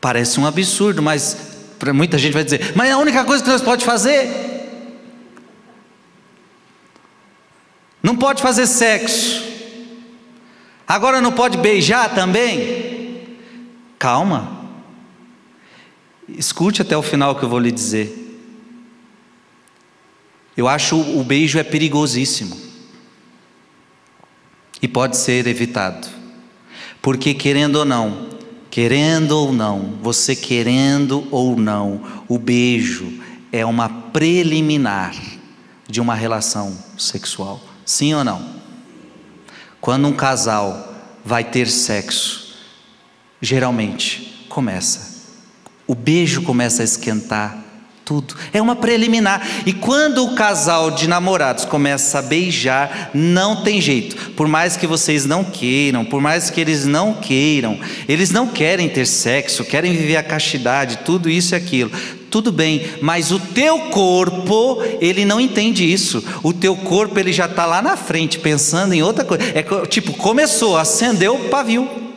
Parece 0.00 0.40
um 0.40 0.46
absurdo, 0.46 1.02
mas 1.02 1.36
para 1.78 1.92
muita 1.92 2.18
gente 2.18 2.32
vai 2.32 2.44
dizer: 2.44 2.72
"Mas 2.74 2.88
é 2.88 2.92
a 2.92 2.98
única 2.98 3.24
coisa 3.24 3.42
que 3.42 3.50
nós 3.50 3.62
pode 3.62 3.84
fazer 3.84 4.50
não 8.02 8.16
pode 8.16 8.42
fazer 8.42 8.66
sexo. 8.66 9.42
Agora 10.86 11.20
não 11.20 11.32
pode 11.32 11.56
beijar 11.58 12.12
também? 12.14 13.38
Calma. 13.98 14.68
Escute 16.28 16.82
até 16.82 16.96
o 16.96 17.02
final 17.02 17.36
que 17.36 17.44
eu 17.44 17.48
vou 17.48 17.60
lhe 17.60 17.70
dizer. 17.70 18.18
Eu 20.56 20.68
acho 20.68 20.96
o 20.96 21.22
beijo 21.22 21.58
é 21.58 21.62
perigosíssimo. 21.62 22.71
E 24.82 24.88
pode 24.88 25.16
ser 25.16 25.46
evitado. 25.46 26.08
Porque 27.00 27.32
querendo 27.32 27.76
ou 27.76 27.84
não, 27.84 28.28
querendo 28.70 29.32
ou 29.32 29.52
não, 29.52 29.94
você 30.02 30.34
querendo 30.36 31.26
ou 31.30 31.56
não, 31.56 32.02
o 32.28 32.38
beijo 32.38 33.12
é 33.52 33.64
uma 33.64 33.88
preliminar 33.88 35.14
de 35.88 36.00
uma 36.00 36.14
relação 36.14 36.76
sexual. 36.98 37.60
Sim 37.84 38.14
ou 38.14 38.24
não? 38.24 38.44
Quando 39.80 40.08
um 40.08 40.12
casal 40.12 40.94
vai 41.24 41.44
ter 41.44 41.68
sexo, 41.68 42.54
geralmente 43.40 44.46
começa. 44.48 45.12
O 45.86 45.94
beijo 45.94 46.42
começa 46.42 46.82
a 46.82 46.84
esquentar 46.84 47.61
tudo. 48.04 48.34
É 48.52 48.60
uma 48.60 48.76
preliminar. 48.76 49.46
E 49.66 49.72
quando 49.72 50.24
o 50.24 50.34
casal 50.34 50.90
de 50.90 51.08
namorados 51.08 51.64
começa 51.64 52.18
a 52.18 52.22
beijar, 52.22 53.10
não 53.14 53.62
tem 53.62 53.80
jeito. 53.80 54.32
Por 54.32 54.48
mais 54.48 54.76
que 54.76 54.86
vocês 54.86 55.24
não 55.24 55.44
queiram, 55.44 56.04
por 56.04 56.20
mais 56.20 56.50
que 56.50 56.60
eles 56.60 56.86
não 56.86 57.14
queiram, 57.14 57.78
eles 58.08 58.30
não 58.30 58.46
querem 58.46 58.88
ter 58.88 59.06
sexo, 59.06 59.64
querem 59.64 59.92
viver 59.92 60.16
a 60.16 60.22
castidade, 60.22 60.98
tudo 61.04 61.30
isso 61.30 61.54
e 61.54 61.56
aquilo 61.56 61.90
tudo 62.32 62.50
bem, 62.50 62.86
mas 63.02 63.30
o 63.30 63.38
teu 63.38 63.78
corpo, 63.90 64.82
ele 65.02 65.22
não 65.22 65.38
entende 65.38 65.84
isso. 65.92 66.24
O 66.42 66.50
teu 66.50 66.74
corpo, 66.74 67.20
ele 67.20 67.30
já 67.30 67.44
está 67.44 67.66
lá 67.66 67.82
na 67.82 67.94
frente, 67.94 68.38
pensando 68.38 68.94
em 68.94 69.02
outra 69.02 69.22
coisa. 69.22 69.44
É 69.54 69.62
tipo, 69.86 70.14
começou, 70.14 70.78
acendeu 70.78 71.34
o 71.34 71.50
pavio. 71.50 72.11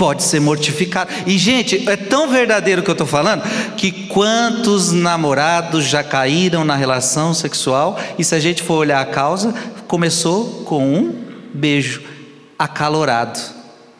Pode 0.00 0.22
ser 0.22 0.40
mortificado. 0.40 1.10
E, 1.26 1.36
gente, 1.36 1.86
é 1.86 1.94
tão 1.94 2.26
verdadeiro 2.26 2.80
o 2.80 2.84
que 2.84 2.88
eu 2.88 2.92
estou 2.94 3.06
falando, 3.06 3.42
que 3.76 3.92
quantos 4.06 4.92
namorados 4.92 5.84
já 5.84 6.02
caíram 6.02 6.64
na 6.64 6.74
relação 6.74 7.34
sexual, 7.34 8.00
e 8.18 8.24
se 8.24 8.34
a 8.34 8.40
gente 8.40 8.62
for 8.62 8.76
olhar 8.76 9.02
a 9.02 9.04
causa, 9.04 9.52
começou 9.86 10.64
com 10.64 10.82
um 10.82 11.14
beijo 11.52 12.02
acalorado 12.58 13.38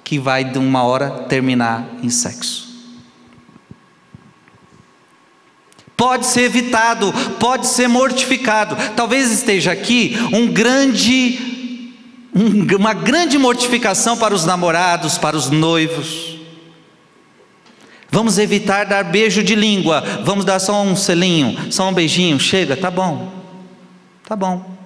que 0.03 0.19
vai 0.19 0.43
de 0.43 0.57
uma 0.59 0.85
hora 0.85 1.11
terminar 1.29 1.87
em 2.03 2.09
sexo. 2.09 2.71
Pode 5.99 6.25
ser 6.25 6.45
evitado, 6.45 7.13
pode 7.39 7.67
ser 7.67 7.87
mortificado. 7.87 8.75
Talvez 8.97 9.31
esteja 9.31 9.73
aqui 9.73 10.17
um 10.33 10.47
grande, 10.47 11.50
uma 12.35 12.95
grande 12.95 13.39
mortificação 13.39 14.17
para 14.17 14.35
os 14.35 14.45
namorados, 14.45 15.19
para 15.19 15.37
os 15.37 15.51
noivos. 15.51 16.39
Vamos 18.11 18.39
evitar 18.39 18.85
dar 18.85 19.05
beijo 19.05 19.43
de 19.43 19.55
língua. 19.55 20.03
Vamos 20.25 20.45
dar 20.45 20.59
só 20.59 20.83
um 20.83 20.97
selinho, 20.97 21.73
só 21.73 21.89
um 21.89 21.93
beijinho. 21.93 22.39
Chega, 22.41 22.77
tá 22.77 22.91
bom. 22.91 23.33
Tá 24.25 24.35
bom. 24.35 24.79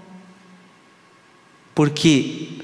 Porque 1.74 2.54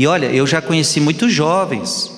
e 0.00 0.06
olha, 0.06 0.26
eu 0.26 0.46
já 0.46 0.62
conheci 0.62 0.98
muitos 0.98 1.30
jovens 1.30 2.10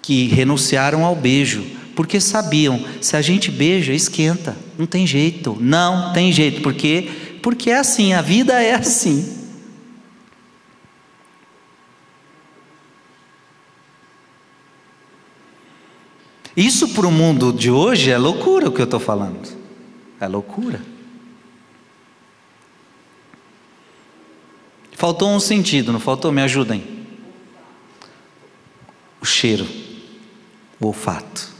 que 0.00 0.28
renunciaram 0.28 1.04
ao 1.04 1.16
beijo, 1.16 1.64
porque 1.96 2.20
sabiam, 2.20 2.80
se 3.00 3.16
a 3.16 3.22
gente 3.22 3.50
beija, 3.50 3.92
esquenta, 3.92 4.56
não 4.78 4.86
tem 4.86 5.04
jeito, 5.04 5.56
não 5.60 6.12
tem 6.12 6.30
jeito, 6.30 6.60
porque 6.60 7.08
porque 7.42 7.70
é 7.70 7.78
assim, 7.78 8.12
a 8.12 8.22
vida 8.22 8.62
é 8.62 8.74
assim. 8.74 9.35
Isso 16.56 16.88
para 16.94 17.06
o 17.06 17.12
mundo 17.12 17.52
de 17.52 17.70
hoje 17.70 18.10
é 18.10 18.16
loucura 18.16 18.68
o 18.68 18.72
que 18.72 18.80
eu 18.80 18.86
estou 18.86 18.98
falando. 18.98 19.46
É 20.18 20.26
loucura. 20.26 20.80
Faltou 24.92 25.30
um 25.30 25.38
sentido, 25.38 25.92
não 25.92 26.00
faltou? 26.00 26.32
Me 26.32 26.40
ajudem. 26.40 27.04
O 29.20 29.26
cheiro, 29.26 29.68
o 30.80 30.86
olfato. 30.86 31.54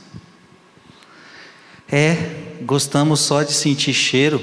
É, 1.87 2.57
gostamos 2.63 3.21
só 3.21 3.43
de 3.43 3.53
sentir 3.53 3.93
cheiro 3.93 4.43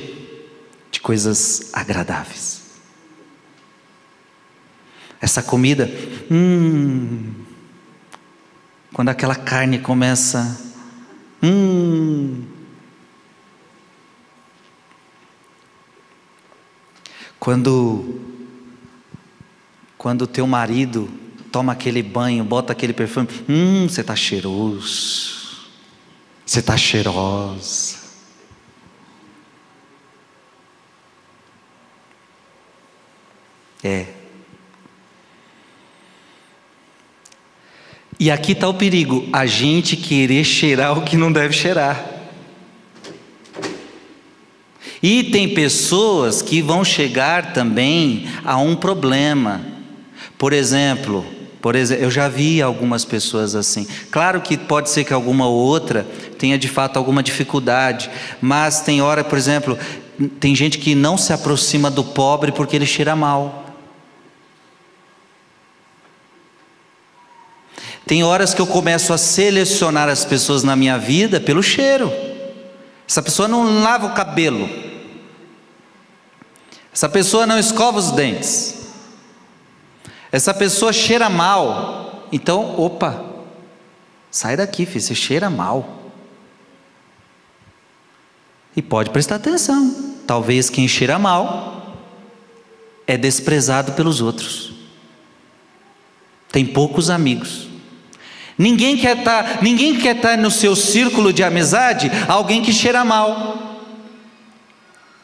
de 0.92 1.02
coisas 1.02 1.72
agradáveis. 1.74 2.62
Essa 5.20 5.42
comida, 5.42 5.90
hum, 6.30 7.34
quando 8.94 9.10
aquela 9.10 9.36
carne 9.36 9.80
começa, 9.80 10.62
hum, 11.42 12.44
quando 17.40 18.22
quando 19.98 20.28
teu 20.28 20.46
marido 20.46 21.10
toma 21.52 21.72
aquele 21.72 22.04
banho, 22.04 22.44
bota 22.44 22.74
aquele 22.74 22.94
perfume, 22.94 23.28
hum, 23.50 23.88
você 23.88 24.02
está 24.02 24.16
cheiroso, 24.16 25.70
você 26.46 26.60
está 26.60 26.78
cheirosa. 26.78 28.04
É. 33.84 34.23
E 38.20 38.32
aqui 38.32 38.52
está 38.54 38.68
o 38.68 38.74
perigo: 38.74 39.28
a 39.32 39.46
gente 39.46 39.96
querer 39.96 40.44
cheirar 40.44 40.98
o 40.98 41.04
que 41.04 41.18
não 41.18 41.32
deve 41.32 41.54
cheirar. 41.54 42.12
E 45.02 45.24
tem 45.26 45.54
pessoas 45.54 46.42
que 46.42 46.62
vão 46.62 46.84
chegar 46.84 47.54
também 47.54 48.26
a 48.46 48.58
um 48.58 48.76
problema 48.76 49.74
por 50.44 50.52
exemplo, 50.52 51.26
por 51.62 51.74
exemplo, 51.74 52.04
eu 52.04 52.12
já 52.12 52.28
vi 52.28 52.62
algumas 52.62 53.06
pessoas 53.06 53.56
assim. 53.56 53.88
Claro 54.12 54.42
que 54.42 54.58
pode 54.58 54.90
ser 54.90 55.06
que 55.06 55.14
alguma 55.14 55.48
outra 55.48 56.06
tenha 56.38 56.58
de 56.58 56.68
fato 56.68 56.98
alguma 56.98 57.24
dificuldade, 57.24 58.10
mas 58.42 58.82
tem 58.82 59.02
hora, 59.02 59.24
por 59.24 59.38
exemplo, 59.38 59.80
tem 60.42 60.54
gente 60.54 60.80
que 60.80 60.96
não 60.96 61.18
se 61.18 61.32
aproxima 61.32 61.90
do 61.90 62.04
pobre 62.04 62.52
porque 62.52 62.76
ele 62.76 62.86
cheira 62.86 63.16
mal. 63.16 63.63
Tem 68.06 68.24
horas 68.24 68.54
que 68.54 68.62
eu 68.62 68.68
começo 68.68 69.14
a 69.14 69.18
selecionar 69.18 70.10
as 70.10 70.26
pessoas 70.26 70.64
na 70.64 70.76
minha 70.76 70.98
vida 70.98 71.40
pelo 71.40 71.64
cheiro. 71.64 72.12
Essa 73.08 73.22
pessoa 73.22 73.48
não 73.48 73.82
lava 73.82 74.08
o 74.08 74.14
cabelo. 74.14 74.70
Essa 76.94 77.08
pessoa 77.10 77.48
não 77.48 77.58
escova 77.58 77.98
os 77.98 78.12
dentes. 78.12 78.92
Essa 80.32 80.54
pessoa 80.54 80.92
cheira 80.92 81.30
mal. 81.30 82.28
Então, 82.32 82.80
opa, 82.80 83.24
sai 84.30 84.58
daqui, 84.58 84.86
filho, 84.86 85.02
você 85.02 85.16
cheira 85.16 85.50
mal. 85.50 86.12
E 88.76 88.82
pode 88.82 89.12
prestar 89.12 89.36
atenção. 89.36 90.14
Talvez 90.26 90.70
quem 90.70 90.88
cheira 90.88 91.20
mal 91.20 91.96
é 93.06 93.18
desprezado 93.18 93.94
pelos 93.94 94.22
outros. 94.22 94.74
Tem 96.52 96.66
poucos 96.66 97.10
amigos. 97.10 97.73
Ninguém 98.58 98.98
quer 98.98 99.18
estar, 99.18 99.44
tá, 99.44 99.60
ninguém 99.62 99.96
quer 99.96 100.16
estar 100.16 100.32
tá 100.32 100.38
no 100.38 100.52
seu 100.52 100.76
círculo 100.76 101.34
de 101.34 101.44
amizade 101.44 102.12
alguém 102.28 102.62
que 102.62 102.72
cheira 102.72 103.04
mal. 103.04 103.74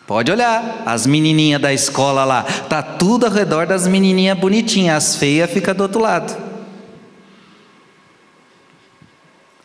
Pode 0.08 0.32
olhar, 0.32 0.82
as 0.88 1.06
menininhas 1.06 1.62
da 1.62 1.72
escola 1.72 2.26
lá, 2.26 2.42
tá 2.42 2.82
tudo 2.82 3.28
ao 3.28 3.32
redor 3.32 3.68
das 3.68 3.86
menininhas 3.86 4.36
bonitinhas, 4.38 4.98
as 4.98 5.16
feias 5.16 5.52
fica 5.52 5.72
do 5.72 5.84
outro 5.84 6.02
lado. 6.02 6.36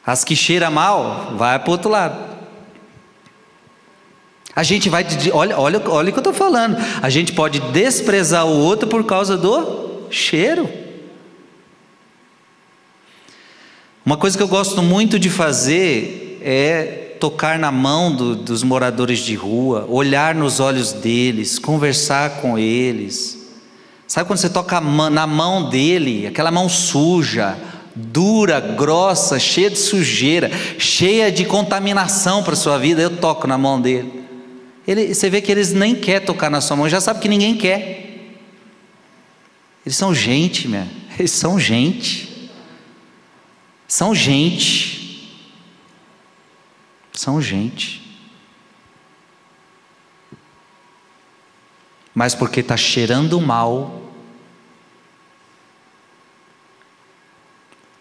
As 0.06 0.22
que 0.22 0.36
cheira 0.36 0.70
mal, 0.70 1.32
vai 1.34 1.58
para 1.58 1.68
o 1.70 1.72
outro 1.72 1.90
lado. 1.90 2.34
A 4.54 4.62
gente 4.62 4.90
vai, 4.90 5.06
olha, 5.32 5.58
olha, 5.58 5.82
olha 5.88 6.10
o 6.10 6.12
que 6.12 6.18
eu 6.18 6.20
estou 6.20 6.34
falando. 6.34 6.76
A 7.02 7.08
gente 7.08 7.32
pode 7.32 7.58
desprezar 7.72 8.46
o 8.46 8.56
outro 8.56 8.86
por 8.86 9.02
causa 9.04 9.38
do 9.38 10.06
cheiro. 10.10 10.83
Uma 14.04 14.18
coisa 14.18 14.36
que 14.36 14.42
eu 14.42 14.48
gosto 14.48 14.82
muito 14.82 15.18
de 15.18 15.30
fazer 15.30 16.38
é 16.42 17.16
tocar 17.18 17.58
na 17.58 17.72
mão 17.72 18.14
do, 18.14 18.36
dos 18.36 18.62
moradores 18.62 19.20
de 19.20 19.34
rua, 19.34 19.86
olhar 19.88 20.34
nos 20.34 20.60
olhos 20.60 20.92
deles, 20.92 21.58
conversar 21.58 22.42
com 22.42 22.58
eles. 22.58 23.48
Sabe 24.06 24.26
quando 24.26 24.40
você 24.40 24.50
toca 24.50 24.78
na 24.78 25.26
mão 25.26 25.70
dele, 25.70 26.26
aquela 26.26 26.50
mão 26.50 26.68
suja, 26.68 27.56
dura, 27.94 28.60
grossa, 28.60 29.38
cheia 29.38 29.70
de 29.70 29.78
sujeira, 29.78 30.50
cheia 30.78 31.32
de 31.32 31.46
contaminação 31.46 32.42
para 32.42 32.54
sua 32.54 32.76
vida, 32.76 33.00
eu 33.00 33.16
toco 33.16 33.46
na 33.46 33.56
mão 33.56 33.80
dele. 33.80 34.22
Ele, 34.86 35.14
você 35.14 35.30
vê 35.30 35.40
que 35.40 35.50
eles 35.50 35.72
nem 35.72 35.94
querem 35.94 36.26
tocar 36.26 36.50
na 36.50 36.60
sua 36.60 36.76
mão, 36.76 36.86
já 36.90 37.00
sabe 37.00 37.20
que 37.20 37.28
ninguém 37.28 37.56
quer. 37.56 38.34
Eles 39.86 39.96
são 39.96 40.14
gente, 40.14 40.68
meu. 40.68 40.84
eles 41.18 41.30
são 41.30 41.58
gente. 41.58 42.33
São 43.94 44.12
gente. 44.12 45.38
São 47.12 47.40
gente. 47.40 48.02
Mas 52.12 52.34
porque 52.34 52.58
está 52.58 52.76
cheirando 52.76 53.40
mal, 53.40 54.02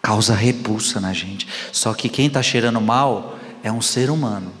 causa 0.02 0.34
repulsa 0.34 1.00
na 1.00 1.12
gente. 1.12 1.46
Só 1.70 1.94
que 1.94 2.08
quem 2.08 2.26
está 2.26 2.42
cheirando 2.42 2.80
mal 2.80 3.38
é 3.62 3.70
um 3.70 3.80
ser 3.80 4.10
humano. 4.10 4.52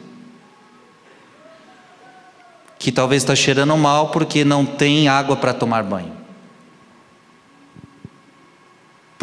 Que 2.78 2.92
talvez 2.92 3.24
está 3.24 3.34
cheirando 3.34 3.76
mal 3.76 4.12
porque 4.12 4.44
não 4.44 4.64
tem 4.64 5.08
água 5.08 5.36
para 5.36 5.52
tomar 5.52 5.82
banho. 5.82 6.13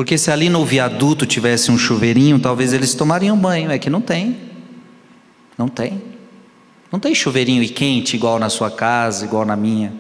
Porque 0.02 0.18
se 0.18 0.32
ali 0.32 0.50
no 0.50 0.66
viaduto 0.66 1.28
tivesse 1.28 1.70
um 1.70 1.78
chuveirinho, 1.78 2.40
talvez 2.40 2.74
eles 2.74 2.96
tomariam 2.96 3.38
banho. 3.38 3.70
É 3.70 3.78
que 3.78 3.88
não 3.88 4.02
tem. 4.02 4.36
Não 5.56 5.68
tem. 5.68 6.02
Não 6.92 7.00
tem 7.00 7.14
chuveirinho 7.14 7.62
e 7.62 7.70
quente 7.70 8.16
igual 8.16 8.40
na 8.40 8.50
sua 8.50 8.72
casa, 8.72 9.24
igual 9.24 9.46
na 9.46 9.56
minha. 9.56 9.94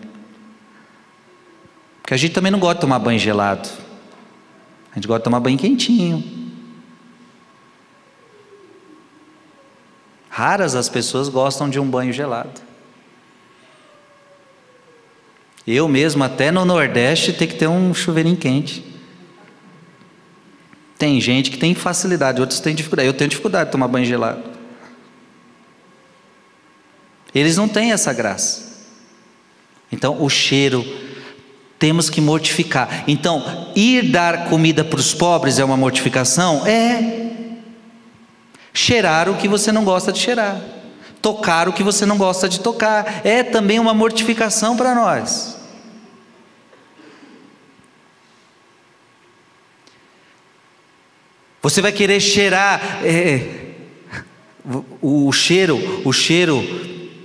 Porque 2.02 2.16
a 2.16 2.18
gente 2.18 2.34
também 2.34 2.52
não 2.52 2.58
gosta 2.58 2.74
de 2.74 2.82
tomar 2.82 2.98
banho 2.98 3.20
gelado. 3.20 3.70
A 4.92 4.96
gente 4.96 5.08
gosta 5.08 5.20
de 5.20 5.26
tomar 5.26 5.40
banho 5.40 5.60
quentinho. 5.60 6.24
Raras 10.32 10.74
as 10.74 10.90
pessoas 10.90 11.30
gostam 11.30 11.70
de 11.70 11.80
um 11.80 11.88
banho 11.88 12.12
gelado. 12.12 12.60
Eu 15.68 15.88
mesmo, 15.88 16.24
até 16.24 16.50
no 16.50 16.66
Nordeste, 16.66 17.34
tem 17.34 17.48
que 17.48 17.54
ter 17.54 17.68
um 17.68 17.94
chuveirinho 17.94 18.36
quente. 18.36 18.90
Tem 21.02 21.20
gente 21.20 21.50
que 21.50 21.58
tem 21.58 21.74
facilidade, 21.74 22.40
outros 22.40 22.60
têm 22.60 22.76
dificuldade. 22.76 23.08
Eu 23.08 23.14
tenho 23.14 23.28
dificuldade 23.28 23.66
de 23.66 23.72
tomar 23.72 23.88
banho 23.88 24.06
gelado. 24.06 24.44
Eles 27.34 27.58
não 27.58 27.68
têm 27.68 27.92
essa 27.92 28.14
graça. 28.14 28.62
Então, 29.92 30.24
o 30.24 30.30
cheiro 30.30 30.86
temos 31.80 32.08
que 32.08 32.22
mortificar. 32.22 33.04
Então, 33.08 33.72
ir 33.76 34.12
dar 34.12 34.48
comida 34.48 34.84
para 34.84 35.00
os 35.00 35.12
pobres 35.12 35.58
é 35.58 35.66
uma 35.66 35.76
mortificação? 35.76 36.68
É. 36.68 37.32
Cheirar 38.72 39.28
o 39.28 39.38
que 39.38 39.48
você 39.48 39.72
não 39.72 39.84
gosta 39.84 40.12
de 40.12 40.20
cheirar. 40.20 40.62
Tocar 41.20 41.68
o 41.68 41.74
que 41.74 41.82
você 41.82 42.06
não 42.06 42.16
gosta 42.16 42.48
de 42.48 42.60
tocar. 42.60 43.22
É 43.24 43.42
também 43.42 43.80
uma 43.80 43.96
mortificação 43.96 44.78
para 44.78 44.94
nós. 44.94 45.58
Você 51.62 51.82
vai 51.82 51.92
querer 51.92 52.20
cheirar 52.20 53.02
é, 53.04 53.46
o, 55.02 55.28
o 55.28 55.32
cheiro, 55.32 56.02
o 56.04 56.12
cheiro, 56.12 56.64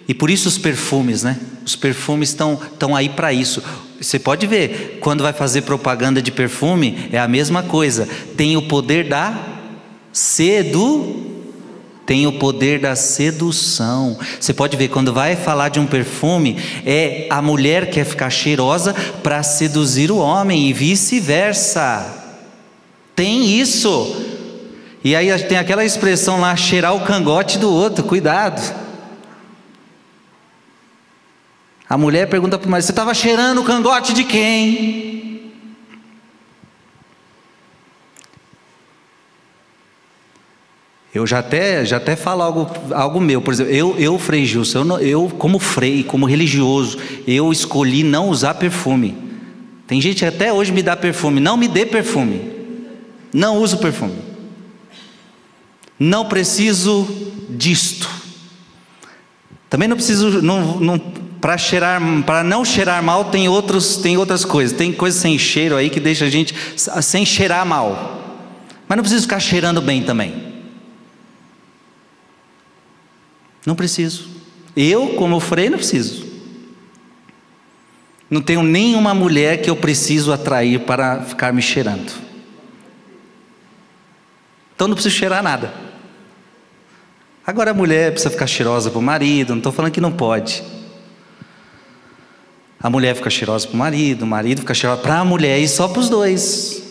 e 0.06 0.12
por 0.12 0.30
isso 0.30 0.48
os 0.48 0.58
perfumes, 0.58 1.22
né? 1.22 1.38
Os 1.64 1.74
perfumes 1.74 2.28
estão, 2.28 2.60
estão 2.72 2.94
aí 2.94 3.08
para 3.08 3.32
isso. 3.32 3.62
Você 4.00 4.18
pode 4.18 4.46
ver, 4.46 4.98
quando 5.00 5.22
vai 5.22 5.32
fazer 5.32 5.62
propaganda 5.62 6.20
de 6.20 6.30
perfume, 6.30 7.08
é 7.10 7.18
a 7.18 7.26
mesma 7.26 7.62
coisa. 7.62 8.06
Tem 8.36 8.56
o 8.56 8.62
poder 8.62 9.08
da 9.08 9.36
sedu, 10.12 11.26
tem 12.04 12.26
o 12.26 12.32
poder 12.32 12.78
da 12.78 12.94
sedução. 12.94 14.18
Você 14.38 14.52
pode 14.52 14.76
ver, 14.76 14.88
quando 14.88 15.14
vai 15.14 15.34
falar 15.34 15.70
de 15.70 15.80
um 15.80 15.86
perfume, 15.86 16.56
é 16.84 17.26
a 17.30 17.40
mulher 17.40 17.90
quer 17.90 18.04
ficar 18.04 18.30
cheirosa 18.30 18.94
para 19.22 19.42
seduzir 19.42 20.12
o 20.12 20.18
homem 20.18 20.68
e 20.68 20.72
vice-versa. 20.74 22.25
Tem 23.16 23.58
isso. 23.58 24.14
E 25.02 25.16
aí 25.16 25.26
tem 25.44 25.56
aquela 25.56 25.84
expressão 25.84 26.40
lá, 26.40 26.54
cheirar 26.54 26.94
o 26.94 27.04
cangote 27.04 27.58
do 27.58 27.72
outro, 27.72 28.04
cuidado. 28.04 28.60
A 31.88 31.96
mulher 31.96 32.28
pergunta 32.28 32.58
para 32.58 32.66
o 32.66 32.70
marido: 32.70 32.84
Você 32.84 32.92
estava 32.92 33.14
cheirando 33.14 33.62
o 33.62 33.64
cangote 33.64 34.12
de 34.12 34.24
quem? 34.24 35.52
Eu 41.14 41.26
já 41.26 41.38
até, 41.38 41.82
já 41.82 41.96
até 41.96 42.14
falo 42.14 42.42
algo, 42.42 42.70
algo 42.92 43.18
meu, 43.18 43.40
por 43.40 43.54
exemplo, 43.54 43.72
eu, 43.72 43.96
eu 43.98 44.18
Frei 44.18 44.44
Gilson, 44.44 44.98
eu, 44.98 45.00
eu 45.00 45.28
como 45.38 45.58
frei, 45.58 46.04
como 46.04 46.26
religioso, 46.26 46.98
eu 47.26 47.50
escolhi 47.50 48.02
não 48.02 48.28
usar 48.28 48.52
perfume. 48.52 49.16
Tem 49.86 49.98
gente 49.98 50.18
que 50.18 50.26
até 50.26 50.52
hoje 50.52 50.72
me 50.72 50.82
dá 50.82 50.94
perfume, 50.94 51.40
não 51.40 51.56
me 51.56 51.68
dê 51.68 51.86
perfume, 51.86 52.55
não 53.36 53.58
uso 53.58 53.76
perfume, 53.78 54.16
não 55.98 56.26
preciso 56.26 57.06
disto, 57.50 58.08
também 59.68 59.88
não 59.88 59.96
preciso, 59.96 60.40
não, 60.40 60.80
não, 60.80 60.98
para 61.40 61.58
cheirar, 61.58 62.00
para 62.24 62.42
não 62.42 62.64
cheirar 62.64 63.02
mal, 63.02 63.26
tem 63.26 63.48
outros, 63.48 63.98
tem 63.98 64.16
outras 64.16 64.44
coisas. 64.44 64.76
Tem 64.76 64.92
coisas 64.92 65.20
sem 65.20 65.38
cheiro 65.38 65.76
aí 65.76 65.90
que 65.90 66.00
deixa 66.00 66.24
a 66.24 66.30
gente 66.30 66.54
sem 66.76 67.26
cheirar 67.26 67.64
mal. 67.66 68.48
Mas 68.88 68.96
não 68.96 69.02
precisa 69.02 69.22
ficar 69.22 69.40
cheirando 69.40 69.80
bem 69.80 70.02
também. 70.02 70.54
Não 73.66 73.74
preciso. 73.74 74.28
Eu, 74.76 75.10
como 75.10 75.40
freio, 75.40 75.72
não 75.72 75.78
preciso. 75.78 76.24
Não 78.30 78.40
tenho 78.40 78.62
nenhuma 78.62 79.14
mulher 79.14 79.60
que 79.60 79.68
eu 79.68 79.76
preciso 79.76 80.32
atrair 80.32 80.80
para 80.80 81.22
ficar 81.22 81.52
me 81.52 81.62
cheirando. 81.62 82.25
Então 84.76 84.86
não 84.86 84.94
preciso 84.94 85.16
cheirar 85.16 85.42
nada. 85.42 85.72
Agora 87.46 87.70
a 87.70 87.74
mulher 87.74 88.12
precisa 88.12 88.30
ficar 88.30 88.46
cheirosa 88.46 88.90
para 88.90 88.98
o 88.98 89.02
marido, 89.02 89.50
não 89.50 89.58
estou 89.58 89.72
falando 89.72 89.90
que 89.90 90.00
não 90.00 90.12
pode. 90.12 90.62
A 92.78 92.90
mulher 92.90 93.16
fica 93.16 93.30
cheirosa 93.30 93.66
para 93.66 93.74
o 93.74 93.78
marido, 93.78 94.22
o 94.22 94.26
marido 94.26 94.60
fica 94.60 94.74
cheiroso 94.74 95.00
para 95.00 95.18
a 95.18 95.24
mulher 95.24 95.58
e 95.58 95.66
só 95.66 95.88
para 95.88 96.00
os 96.00 96.10
dois. 96.10 96.82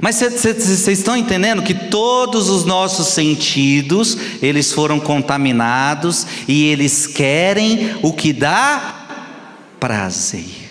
Mas 0.00 0.16
vocês 0.16 0.86
estão 0.86 1.16
entendendo 1.16 1.62
que 1.62 1.72
todos 1.72 2.50
os 2.50 2.66
nossos 2.66 3.08
sentidos, 3.08 4.18
eles 4.42 4.70
foram 4.70 5.00
contaminados 5.00 6.26
e 6.46 6.66
eles 6.66 7.06
querem 7.06 7.96
o 8.02 8.12
que 8.12 8.32
dá 8.32 9.70
prazer. 9.80 10.63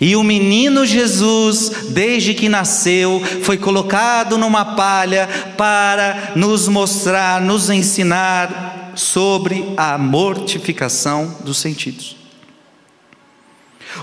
E 0.00 0.16
o 0.16 0.22
menino 0.22 0.84
Jesus, 0.84 1.88
desde 1.90 2.34
que 2.34 2.48
nasceu, 2.48 3.22
foi 3.42 3.56
colocado 3.56 4.36
numa 4.36 4.64
palha 4.76 5.28
para 5.56 6.32
nos 6.34 6.68
mostrar, 6.68 7.40
nos 7.40 7.70
ensinar 7.70 8.92
sobre 8.96 9.72
a 9.76 9.96
mortificação 9.96 11.36
dos 11.40 11.58
sentidos. 11.58 12.16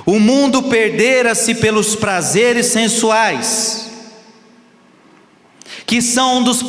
O 0.05 0.19
mundo 0.19 0.63
perdera-se 0.63 1.55
pelos 1.55 1.95
prazeres 1.95 2.67
sensuais, 2.67 3.91
que 5.86 6.01
são, 6.01 6.38
um 6.38 6.43
dos 6.43 6.63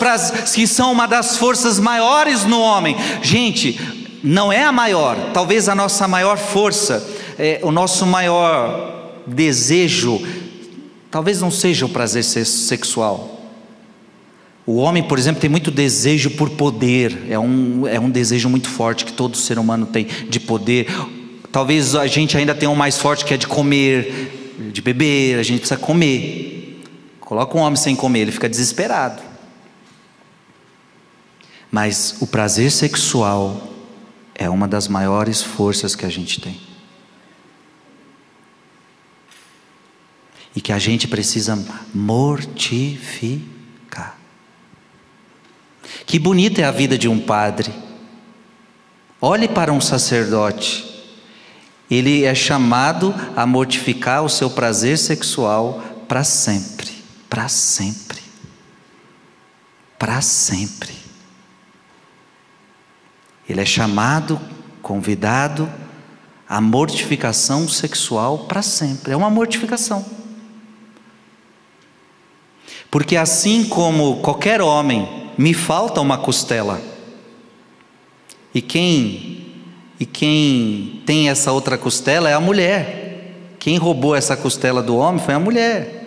que 0.54 0.66
são 0.66 0.92
uma 0.92 1.06
das 1.06 1.36
forças 1.36 1.78
maiores 1.78 2.44
no 2.44 2.60
homem. 2.60 2.96
Gente, 3.22 3.78
não 4.22 4.52
é 4.52 4.64
a 4.64 4.72
maior, 4.72 5.16
talvez 5.32 5.68
a 5.68 5.74
nossa 5.74 6.06
maior 6.08 6.36
força, 6.36 7.06
é, 7.38 7.60
o 7.62 7.70
nosso 7.70 8.06
maior 8.06 9.03
desejo, 9.26 10.20
talvez 11.10 11.40
não 11.40 11.50
seja 11.50 11.86
o 11.86 11.88
prazer 11.88 12.24
sexual, 12.24 13.34
o 14.66 14.76
homem, 14.76 15.02
por 15.02 15.18
exemplo, 15.18 15.40
tem 15.40 15.50
muito 15.50 15.70
desejo 15.70 16.30
por 16.30 16.48
poder, 16.50 17.26
é 17.28 17.38
um, 17.38 17.86
é 17.86 18.00
um 18.00 18.08
desejo 18.08 18.48
muito 18.48 18.68
forte 18.68 19.04
que 19.04 19.12
todo 19.12 19.36
ser 19.36 19.58
humano 19.58 19.84
tem 19.84 20.06
de 20.06 20.40
poder. 20.40 20.86
Talvez 21.52 21.94
a 21.94 22.06
gente 22.06 22.36
ainda 22.36 22.54
tenha 22.54 22.70
um 22.70 22.74
mais 22.74 22.96
forte 22.96 23.26
que 23.26 23.34
é 23.34 23.36
de 23.36 23.46
comer, 23.46 24.54
de 24.72 24.80
beber, 24.80 25.38
a 25.38 25.42
gente 25.42 25.58
precisa 25.58 25.78
comer. 25.78 26.82
Coloca 27.20 27.56
um 27.58 27.60
homem 27.60 27.76
sem 27.76 27.94
comer, 27.94 28.20
ele 28.20 28.32
fica 28.32 28.48
desesperado. 28.48 29.22
Mas 31.70 32.16
o 32.20 32.26
prazer 32.26 32.70
sexual 32.70 33.70
é 34.34 34.48
uma 34.48 34.66
das 34.66 34.88
maiores 34.88 35.42
forças 35.42 35.94
que 35.94 36.06
a 36.06 36.10
gente 36.10 36.40
tem. 36.40 36.58
E 40.54 40.60
que 40.60 40.72
a 40.72 40.78
gente 40.78 41.08
precisa 41.08 41.58
mortificar. 41.92 43.64
Que 46.06 46.18
bonita 46.18 46.60
é 46.60 46.64
a 46.64 46.70
vida 46.70 46.96
de 46.96 47.08
um 47.08 47.18
padre. 47.18 47.72
Olhe 49.20 49.48
para 49.48 49.72
um 49.72 49.80
sacerdote. 49.80 50.84
Ele 51.90 52.24
é 52.24 52.34
chamado 52.34 53.14
a 53.36 53.46
mortificar 53.46 54.22
o 54.22 54.28
seu 54.28 54.50
prazer 54.50 54.98
sexual 54.98 55.82
para 56.06 56.24
sempre. 56.24 56.90
Para 57.28 57.48
sempre. 57.48 58.22
Para 59.98 60.20
sempre. 60.20 60.94
Ele 63.48 63.60
é 63.60 63.66
chamado, 63.66 64.40
convidado 64.80 65.70
à 66.48 66.60
mortificação 66.60 67.68
sexual 67.68 68.46
para 68.46 68.62
sempre. 68.62 69.12
É 69.12 69.16
uma 69.16 69.30
mortificação. 69.30 70.04
Porque 72.94 73.16
assim 73.16 73.64
como 73.64 74.18
qualquer 74.18 74.62
homem, 74.62 75.08
me 75.36 75.52
falta 75.52 76.00
uma 76.00 76.16
costela. 76.16 76.80
E 78.54 78.62
quem 78.62 79.46
e 79.98 80.06
quem 80.06 81.02
tem 81.04 81.28
essa 81.28 81.50
outra 81.50 81.76
costela 81.76 82.30
é 82.30 82.34
a 82.34 82.40
mulher. 82.40 83.32
Quem 83.58 83.78
roubou 83.78 84.14
essa 84.14 84.36
costela 84.36 84.80
do 84.80 84.96
homem 84.96 85.20
foi 85.20 85.34
a 85.34 85.40
mulher. 85.40 86.06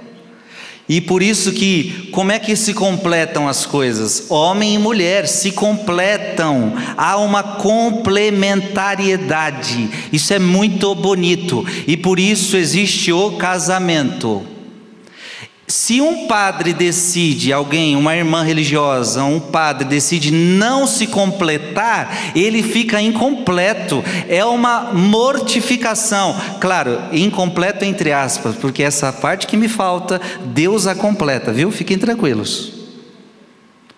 E 0.87 1.01
por 1.01 1.21
isso 1.21 1.51
que, 1.51 2.07
como 2.13 2.31
é 2.31 2.39
que 2.39 2.55
se 2.55 2.73
completam 2.73 3.49
as 3.49 3.65
coisas? 3.65 4.31
Homem 4.31 4.75
e 4.75 4.77
mulher 4.77 5.27
se 5.27 5.51
completam, 5.51 6.71
há 6.95 7.17
uma 7.17 7.43
complementariedade. 7.43 9.89
Isso 10.13 10.33
é 10.33 10.39
muito 10.39 10.95
bonito 10.95 11.65
e 11.85 11.97
por 11.97 12.17
isso 12.17 12.55
existe 12.55 13.11
o 13.11 13.33
casamento. 13.33 14.55
Se 15.69 15.99
um 15.99 16.27
padre 16.27 16.73
decide, 16.73 17.51
alguém, 17.51 17.97
uma 17.97 18.15
irmã 18.15 18.41
religiosa, 18.41 19.25
um 19.25 19.37
padre 19.37 19.83
decide 19.83 20.31
não 20.31 20.87
se 20.87 21.07
completar, 21.07 22.31
ele 22.33 22.63
fica 22.63 23.01
incompleto, 23.01 24.01
é 24.29 24.45
uma 24.45 24.93
mortificação. 24.93 26.33
Claro, 26.61 26.97
incompleto 27.11 27.83
entre 27.83 28.13
aspas, 28.13 28.55
porque 28.55 28.81
essa 28.81 29.11
parte 29.11 29.45
que 29.45 29.57
me 29.57 29.67
falta, 29.67 30.21
Deus 30.45 30.87
a 30.87 30.95
completa, 30.95 31.51
viu? 31.51 31.69
Fiquem 31.69 31.97
tranquilos. 31.97 32.71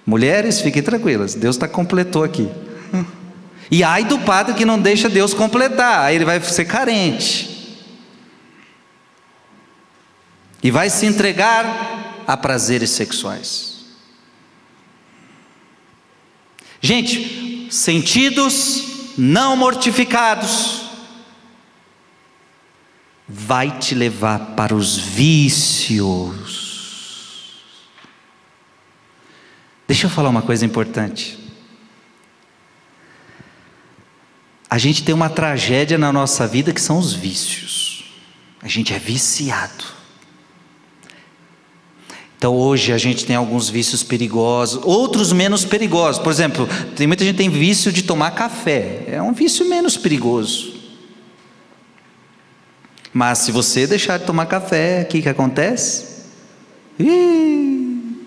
Mulheres, 0.04 0.62
fiquem 0.62 0.82
tranquilas, 0.82 1.36
Deus 1.36 1.56
está 1.56 1.68
completou 1.68 2.24
aqui. 2.24 2.50
E 3.72 3.84
ai 3.84 4.04
do 4.04 4.18
padre 4.18 4.56
que 4.56 4.66
não 4.66 4.80
deixa 4.80 5.08
Deus 5.08 5.32
completar, 5.32 6.06
aí 6.06 6.16
ele 6.16 6.26
vai 6.26 6.42
ser 6.42 6.66
carente. 6.66 7.49
E 10.62 10.72
vai 10.72 10.90
se 10.90 11.06
entregar 11.06 12.24
a 12.28 12.36
prazeres 12.38 12.90
sexuais. 12.92 13.86
Gente, 16.82 17.68
sentidos 17.72 19.16
não 19.18 19.56
mortificados 19.56 20.90
vai 23.28 23.78
te 23.78 23.94
levar 23.94 24.56
para 24.56 24.74
os 24.74 24.98
vícios. 24.98 26.60
Deixa 29.88 30.08
eu 30.08 30.10
falar 30.10 30.30
uma 30.30 30.42
coisa 30.42 30.66
importante. 30.66 31.38
A 34.70 34.78
gente 34.78 35.04
tem 35.04 35.14
uma 35.14 35.30
tragédia 35.30 35.98
na 35.98 36.14
nossa 36.14 36.48
vida 36.48 36.72
que 36.74 36.82
são 36.82 36.98
os 36.98 37.12
vícios. 37.14 38.06
A 38.62 38.68
gente 38.68 38.94
é 38.94 39.00
viciado. 39.00 39.99
Então 42.40 42.56
hoje 42.56 42.94
a 42.94 42.98
gente 42.98 43.26
tem 43.26 43.36
alguns 43.36 43.68
vícios 43.68 44.02
perigosos, 44.02 44.80
outros 44.86 45.34
menos 45.34 45.66
perigosos. 45.66 46.22
Por 46.24 46.32
exemplo, 46.32 46.70
tem 46.96 47.06
muita 47.06 47.26
gente 47.26 47.34
que 47.36 47.44
tem 47.44 47.50
vício 47.50 47.92
de 47.92 48.02
tomar 48.02 48.32
café. 48.32 49.04
É 49.08 49.22
um 49.22 49.34
vício 49.34 49.68
menos 49.68 49.98
perigoso. 49.98 50.74
Mas 53.12 53.40
se 53.40 53.52
você 53.52 53.86
deixar 53.86 54.20
de 54.20 54.26
tomar 54.26 54.46
café, 54.46 55.02
o 55.02 55.12
que, 55.12 55.22
que 55.22 55.28
acontece? 55.28 56.24
Ih, 56.98 58.24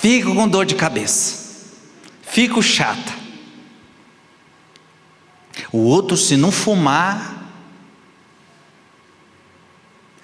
fico 0.00 0.32
com 0.32 0.46
dor 0.46 0.64
de 0.64 0.76
cabeça. 0.76 1.72
Fico 2.22 2.62
chata. 2.62 3.12
O 5.72 5.78
outro, 5.78 6.16
se 6.16 6.36
não 6.36 6.52
fumar, 6.52 7.43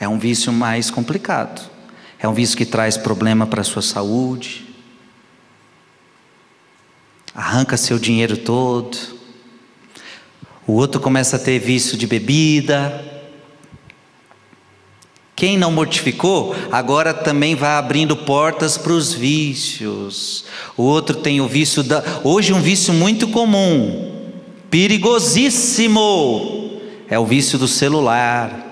é 0.01 0.09
um 0.09 0.19
vício 0.19 0.51
mais 0.51 0.91
complicado. 0.91 1.71
É 2.19 2.27
um 2.27 2.33
vício 2.33 2.57
que 2.57 2.65
traz 2.65 2.97
problema 2.97 3.47
para 3.47 3.61
a 3.61 3.65
sua 3.65 3.83
saúde. 3.83 4.65
Arranca 7.35 7.77
seu 7.77 7.99
dinheiro 7.99 8.39
todo. 8.39 8.97
O 10.67 10.73
outro 10.73 10.99
começa 11.01 11.37
a 11.37 11.39
ter 11.39 11.59
vício 11.59 11.99
de 11.99 12.07
bebida. 12.07 13.05
Quem 15.37 15.59
não 15.59 15.71
mortificou, 15.71 16.57
agora 16.73 17.13
também 17.13 17.55
vai 17.55 17.73
abrindo 17.73 18.17
portas 18.17 18.79
para 18.79 18.93
os 18.93 19.13
vícios. 19.13 20.47
O 20.77 20.83
outro 20.83 21.17
tem 21.17 21.43
o 21.43 21.49
vício 21.49 21.83
da. 21.83 22.03
Hoje, 22.25 22.53
um 22.53 22.61
vício 22.61 22.93
muito 22.93 23.29
comum, 23.29 24.33
perigosíssimo, 24.71 26.01
é 27.09 27.19
o 27.19 27.25
vício 27.25 27.59
do 27.59 27.67
celular 27.67 28.70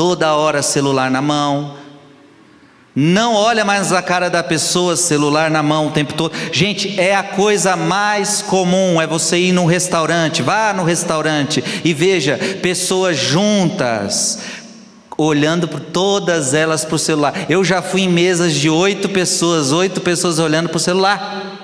toda 0.00 0.34
hora 0.34 0.62
celular 0.62 1.10
na 1.10 1.20
mão. 1.20 1.74
Não 2.96 3.34
olha 3.34 3.66
mais 3.66 3.92
a 3.92 4.00
cara 4.00 4.30
da 4.30 4.42
pessoa, 4.42 4.96
celular 4.96 5.50
na 5.50 5.62
mão 5.62 5.88
o 5.88 5.90
tempo 5.90 6.14
todo. 6.14 6.32
Gente, 6.50 6.98
é 6.98 7.14
a 7.14 7.22
coisa 7.22 7.76
mais 7.76 8.40
comum, 8.40 8.98
é 8.98 9.06
você 9.06 9.36
ir 9.36 9.52
num 9.52 9.66
restaurante, 9.66 10.40
vá 10.40 10.72
no 10.72 10.84
restaurante 10.84 11.62
e 11.84 11.92
veja 11.92 12.38
pessoas 12.62 13.18
juntas, 13.18 14.38
olhando 15.18 15.68
por 15.68 15.80
todas 15.80 16.54
elas 16.54 16.82
para 16.82 16.96
o 16.96 16.98
celular. 16.98 17.34
Eu 17.50 17.62
já 17.62 17.82
fui 17.82 18.00
em 18.00 18.08
mesas 18.08 18.54
de 18.54 18.70
oito 18.70 19.06
pessoas, 19.06 19.70
oito 19.70 20.00
pessoas 20.00 20.38
olhando 20.38 20.70
para 20.70 20.78
o 20.78 20.80
celular. 20.80 21.58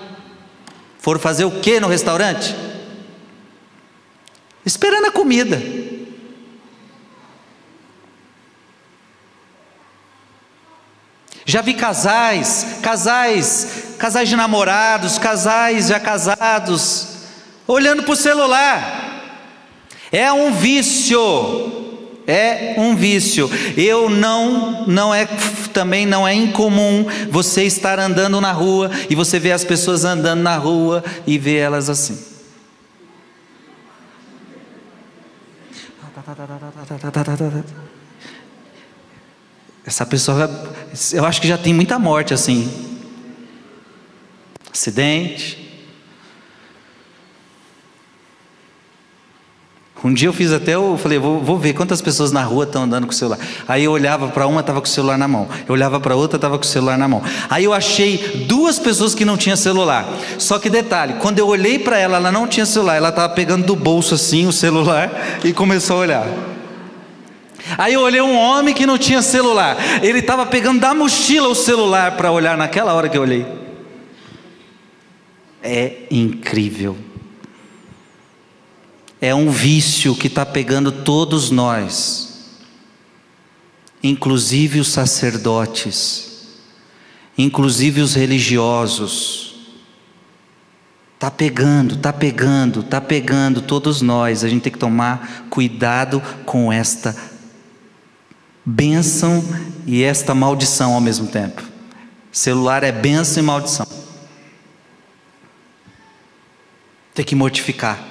Foram 0.99 1.21
fazer 1.21 1.47
o 1.47 1.53
que 1.53 1.81
no 1.81 1.89
restaurante? 1.89 2.55
Esperando 4.63 5.07
a 5.07 5.11
comida. 5.11 5.86
Já 11.49 11.63
vi 11.63 11.75
casais, 11.75 12.79
casais, 12.83 13.95
casais 13.97 14.29
de 14.29 14.35
namorados, 14.35 15.17
casais 15.17 15.87
já 15.87 16.01
casados, 16.01 17.07
olhando 17.69 18.03
para 18.03 18.13
o 18.13 18.17
celular. 18.17 19.07
É 20.11 20.33
um 20.33 20.53
vício, 20.53 21.21
é 22.27 22.75
um 22.77 22.97
vício. 22.97 23.49
Eu 23.77 24.11
não, 24.11 24.85
não 24.89 25.15
é, 25.15 25.25
também 25.73 26.05
não 26.05 26.27
é 26.27 26.35
incomum 26.35 27.07
você 27.31 27.63
estar 27.63 28.01
andando 28.01 28.41
na 28.41 28.51
rua 28.51 28.91
e 29.09 29.15
você 29.15 29.39
vê 29.39 29.53
as 29.53 29.65
pessoas 29.65 30.05
andando 30.05 30.43
na 30.43 30.57
rua 30.57 31.05
e 31.25 31.39
ver 31.39 31.59
elas 31.59 31.89
assim. 31.89 32.19
Essa 39.87 40.05
pessoa, 40.05 40.75
eu 41.13 41.25
acho 41.25 41.41
que 41.41 41.49
já 41.49 41.59
tem 41.59 41.75
muita 41.75 41.99
morte 41.99 42.33
assim. 42.33 42.71
Acidente. 44.73 45.67
Um 50.05 50.15
dia 50.15 50.29
eu 50.29 50.33
fiz 50.33 50.53
até, 50.53 50.75
eu 50.75 50.97
falei, 50.97 51.19
vou, 51.19 51.41
vou 51.41 51.59
ver 51.59 51.73
quantas 51.73 52.01
pessoas 52.01 52.31
na 52.31 52.43
rua 52.43 52.65
estão 52.65 52.85
andando 52.85 53.07
com 53.07 53.13
o 53.13 53.15
celular. 53.15 53.41
Aí 53.67 53.83
eu 53.83 53.91
olhava 53.91 54.29
para 54.29 54.47
uma, 54.47 54.61
estava 54.61 54.81
com 54.81 54.87
o 54.87 54.91
celular 54.91 55.19
na 55.19 55.27
mão. 55.27 55.49
Eu 55.67 55.73
olhava 55.73 55.99
para 55.99 56.15
outra, 56.15 56.37
estava 56.37 56.57
com 56.59 56.65
o 56.65 56.67
celular 56.67 56.97
na 56.97 57.09
mão. 57.09 57.23
Aí 57.51 57.65
eu 57.65 57.73
achei 57.73 58.45
duas 58.47 58.79
pessoas 58.79 59.17
que 59.17 59.25
não 59.25 59.37
tinham 59.37 59.57
celular. 59.57 60.07
Só 60.39 60.59
que 60.61 60.71
detalhe, 60.71 61.15
quando 61.15 61.41
eu 61.41 61.49
olhei 61.49 61.79
para 61.79 61.99
ela, 61.99 62.19
ela 62.19 62.31
não 62.31 62.47
tinha 62.47 62.65
celular. 62.65 62.97
Ela 62.97 63.09
estava 63.09 63.33
pegando 63.35 63.67
do 63.67 63.75
bolso 63.75 64.15
assim 64.15 64.47
o 64.47 64.53
celular 64.53 65.11
e 65.43 65.53
começou 65.53 65.97
a 65.97 66.01
olhar. 66.01 66.56
Aí 67.77 67.95
eu 67.95 68.01
olhei 68.01 68.21
um 68.21 68.37
homem 68.37 68.75
que 68.75 68.87
não 68.87 68.97
tinha 68.97 69.21
celular. 69.23 69.77
Ele 70.03 70.21
estava 70.21 70.47
pegando 70.47 70.81
da 70.81 70.95
mochila 70.95 71.49
o 71.49 71.55
celular 71.55 72.17
para 72.17 72.31
olhar 72.31 72.57
naquela 72.57 72.95
hora 72.95 73.09
que 73.09 73.19
eu 73.19 73.23
olhei. 73.23 73.47
É 75.63 76.07
incrível. 76.11 76.97
É 79.21 79.35
um 79.35 79.51
vício 79.51 80.15
que 80.15 80.29
está 80.29 80.45
pegando 80.45 80.93
todos 80.93 81.51
nós, 81.51 82.61
inclusive 84.03 84.79
os 84.79 84.89
sacerdotes, 84.89 86.61
inclusive 87.37 88.03
os 88.03 88.15
religiosos. 88.15 89.47
Tá 91.19 91.31
pegando, 91.31 91.97
tá 91.97 92.13
pegando, 92.13 92.83
tá 92.83 93.01
pegando 93.01 93.63
todos 93.63 94.03
nós. 94.03 94.45
A 94.45 94.49
gente 94.49 94.63
tem 94.63 94.73
que 94.73 94.79
tomar 94.79 95.47
cuidado 95.49 96.23
com 96.45 96.71
esta 96.71 97.17
bênção 98.67 99.45
e 99.87 100.03
esta 100.03 100.35
maldição 100.35 100.95
ao 100.95 101.01
mesmo 101.01 101.29
tempo. 101.29 101.63
Celular 102.33 102.83
é 102.83 102.91
bênção 102.91 103.41
e 103.41 103.47
maldição. 103.47 103.87
Tem 107.15 107.25
que 107.25 107.37
mortificar. 107.37 108.03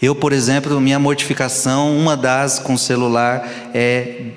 Eu, 0.00 0.14
por 0.14 0.32
exemplo, 0.32 0.80
minha 0.80 0.98
mortificação, 0.98 1.96
uma 1.96 2.16
das 2.16 2.58
com 2.58 2.74
o 2.74 2.78
celular 2.78 3.46
é 3.74 4.30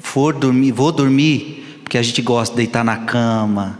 for 0.00 0.32
dormir, 0.32 0.72
vou 0.72 0.90
dormir, 0.90 1.80
porque 1.82 1.98
a 1.98 2.02
gente 2.02 2.22
gosta 2.22 2.54
de 2.54 2.62
deitar 2.62 2.84
na 2.84 2.96
cama. 2.96 3.78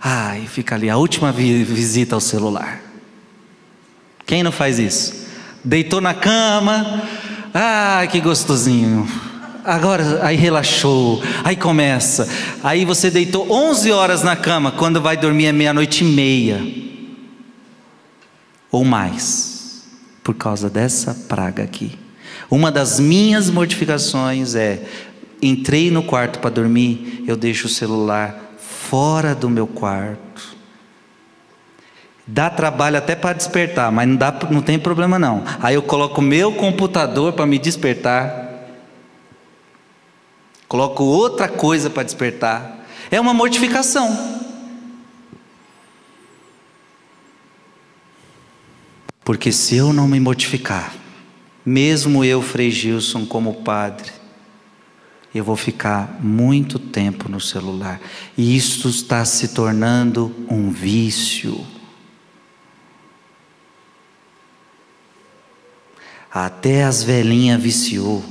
Ai, 0.00 0.46
fica 0.46 0.74
ali 0.74 0.90
a 0.90 0.96
última 0.96 1.32
visita 1.32 2.14
ao 2.14 2.20
celular. 2.20 2.82
Quem 4.26 4.42
não 4.42 4.52
faz 4.52 4.78
isso? 4.78 5.26
Deitou 5.64 6.00
na 6.00 6.14
cama, 6.14 7.02
ai 7.52 8.08
que 8.08 8.20
gostosinho. 8.20 9.06
Agora, 9.64 10.24
aí 10.24 10.36
relaxou, 10.36 11.22
aí 11.44 11.54
começa. 11.54 12.28
Aí 12.64 12.84
você 12.84 13.10
deitou 13.10 13.50
11 13.50 13.92
horas 13.92 14.22
na 14.22 14.34
cama, 14.34 14.72
quando 14.72 15.00
vai 15.00 15.16
dormir 15.16 15.46
é 15.46 15.52
meia-noite 15.52 16.04
e 16.04 16.08
meia. 16.08 16.60
Ou 18.70 18.84
mais, 18.84 19.84
por 20.24 20.34
causa 20.34 20.68
dessa 20.68 21.14
praga 21.28 21.62
aqui. 21.62 21.96
Uma 22.50 22.72
das 22.72 22.98
minhas 22.98 23.48
mortificações 23.50 24.54
é: 24.54 24.82
entrei 25.40 25.90
no 25.90 26.02
quarto 26.02 26.38
para 26.40 26.50
dormir, 26.50 27.22
eu 27.26 27.36
deixo 27.36 27.66
o 27.66 27.70
celular 27.70 28.56
fora 28.58 29.34
do 29.34 29.48
meu 29.48 29.66
quarto. 29.66 30.31
Dá 32.26 32.48
trabalho 32.48 32.98
até 32.98 33.16
para 33.16 33.32
despertar, 33.32 33.90
mas 33.90 34.08
não, 34.08 34.16
dá, 34.16 34.32
não 34.50 34.62
tem 34.62 34.78
problema 34.78 35.18
não. 35.18 35.42
Aí 35.60 35.74
eu 35.74 35.82
coloco 35.82 36.22
meu 36.22 36.52
computador 36.52 37.32
para 37.32 37.46
me 37.46 37.58
despertar 37.58 38.42
coloco 40.72 41.04
outra 41.04 41.50
coisa 41.50 41.90
para 41.90 42.02
despertar. 42.02 42.86
É 43.10 43.20
uma 43.20 43.34
mortificação. 43.34 44.40
Porque 49.22 49.52
se 49.52 49.76
eu 49.76 49.92
não 49.92 50.08
me 50.08 50.18
mortificar, 50.18 50.94
mesmo 51.62 52.24
eu, 52.24 52.40
Frei 52.40 52.70
Gilson, 52.70 53.26
como 53.26 53.56
padre, 53.56 54.10
eu 55.34 55.44
vou 55.44 55.56
ficar 55.56 56.18
muito 56.22 56.78
tempo 56.78 57.28
no 57.28 57.38
celular. 57.38 58.00
E 58.34 58.56
isso 58.56 58.88
está 58.88 59.26
se 59.26 59.48
tornando 59.48 60.34
um 60.48 60.70
vício. 60.70 61.66
Até 66.32 66.84
as 66.84 67.02
velhinhas 67.02 67.60
viciou. 67.60 68.24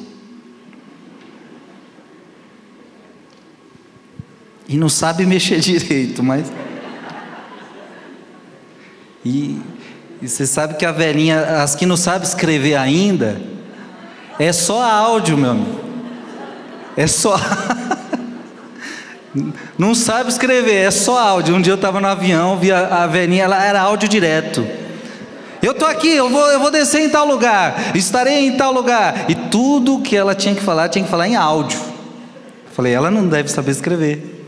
E 4.68 4.76
não 4.76 4.90
sabe 4.90 5.26
mexer 5.26 5.60
direito, 5.62 6.24
mas. 6.24 6.52
E, 9.24 9.62
e 10.20 10.28
você 10.28 10.48
sabe 10.48 10.76
que 10.76 10.86
a 10.86 10.92
velhinha, 10.92 11.62
as 11.62 11.76
que 11.76 11.86
não 11.86 11.96
sabem 11.96 12.28
escrever 12.28 12.76
ainda, 12.76 13.40
é 14.40 14.52
só 14.52 14.82
áudio, 14.82 15.38
meu 15.38 15.52
amigo. 15.52 15.82
É 16.98 17.06
só. 17.06 17.40
não 19.78 19.94
sabe 19.94 20.30
escrever, 20.30 20.88
é 20.88 20.92
só 20.92 21.20
áudio. 21.20 21.56
Um 21.56 21.62
dia 21.62 21.74
eu 21.74 21.76
estava 21.76 22.02
no 22.02 22.08
avião, 22.08 22.58
vi 22.58 22.72
a, 22.72 23.04
a 23.04 23.08
velhinha, 23.08 23.44
ela 23.44 23.64
era 23.64 23.82
áudio 23.82 24.10
direto. 24.10 24.66
Eu 25.62 25.74
estou 25.74 25.88
aqui, 25.88 26.10
eu 26.10 26.30
vou, 26.30 26.48
eu 26.52 26.60
vou 26.60 26.72
descer 26.72 27.02
em 27.02 27.10
tal 27.10 27.26
lugar, 27.28 27.96
estarei 27.96 28.48
em 28.48 28.58
tal 28.58 28.74
lugar. 28.74 29.30
E 29.30 29.36
tudo 29.36 30.02
que 30.02 30.16
ela 30.16 30.34
tinha 30.34 30.56
que 30.56 30.62
falar, 30.62 30.90
tinha 30.90 31.06
que 31.06 31.12
falar 31.12 31.28
em 31.28 31.36
áudio. 31.36 31.80
Falei, 32.74 32.94
ela 32.94 33.12
não 33.12 33.28
deve 33.28 33.50
saber 33.50 33.72
escrever. 33.72 34.40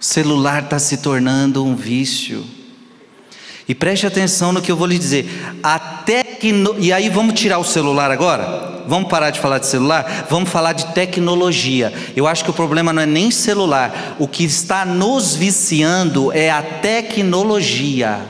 O 0.00 0.04
celular 0.04 0.64
está 0.64 0.78
se 0.78 0.96
tornando 0.96 1.64
um 1.64 1.76
vício. 1.76 2.44
E 3.68 3.74
preste 3.74 4.06
atenção 4.06 4.52
no 4.52 4.62
que 4.62 4.70
eu 4.70 4.76
vou 4.76 4.86
lhe 4.86 4.98
dizer. 4.98 5.28
A 5.62 5.78
tecno... 5.78 6.76
E 6.78 6.92
aí 6.92 7.08
vamos 7.08 7.38
tirar 7.38 7.58
o 7.58 7.64
celular 7.64 8.12
agora? 8.12 8.84
Vamos 8.86 9.08
parar 9.08 9.30
de 9.30 9.40
falar 9.40 9.58
de 9.58 9.66
celular? 9.66 10.26
Vamos 10.30 10.48
falar 10.50 10.72
de 10.72 10.86
tecnologia. 10.94 11.92
Eu 12.14 12.28
acho 12.28 12.44
que 12.44 12.50
o 12.50 12.54
problema 12.54 12.92
não 12.92 13.02
é 13.02 13.06
nem 13.06 13.30
celular. 13.30 14.14
O 14.20 14.28
que 14.28 14.44
está 14.44 14.84
nos 14.84 15.34
viciando 15.34 16.30
é 16.32 16.48
a 16.48 16.62
tecnologia. 16.62 18.20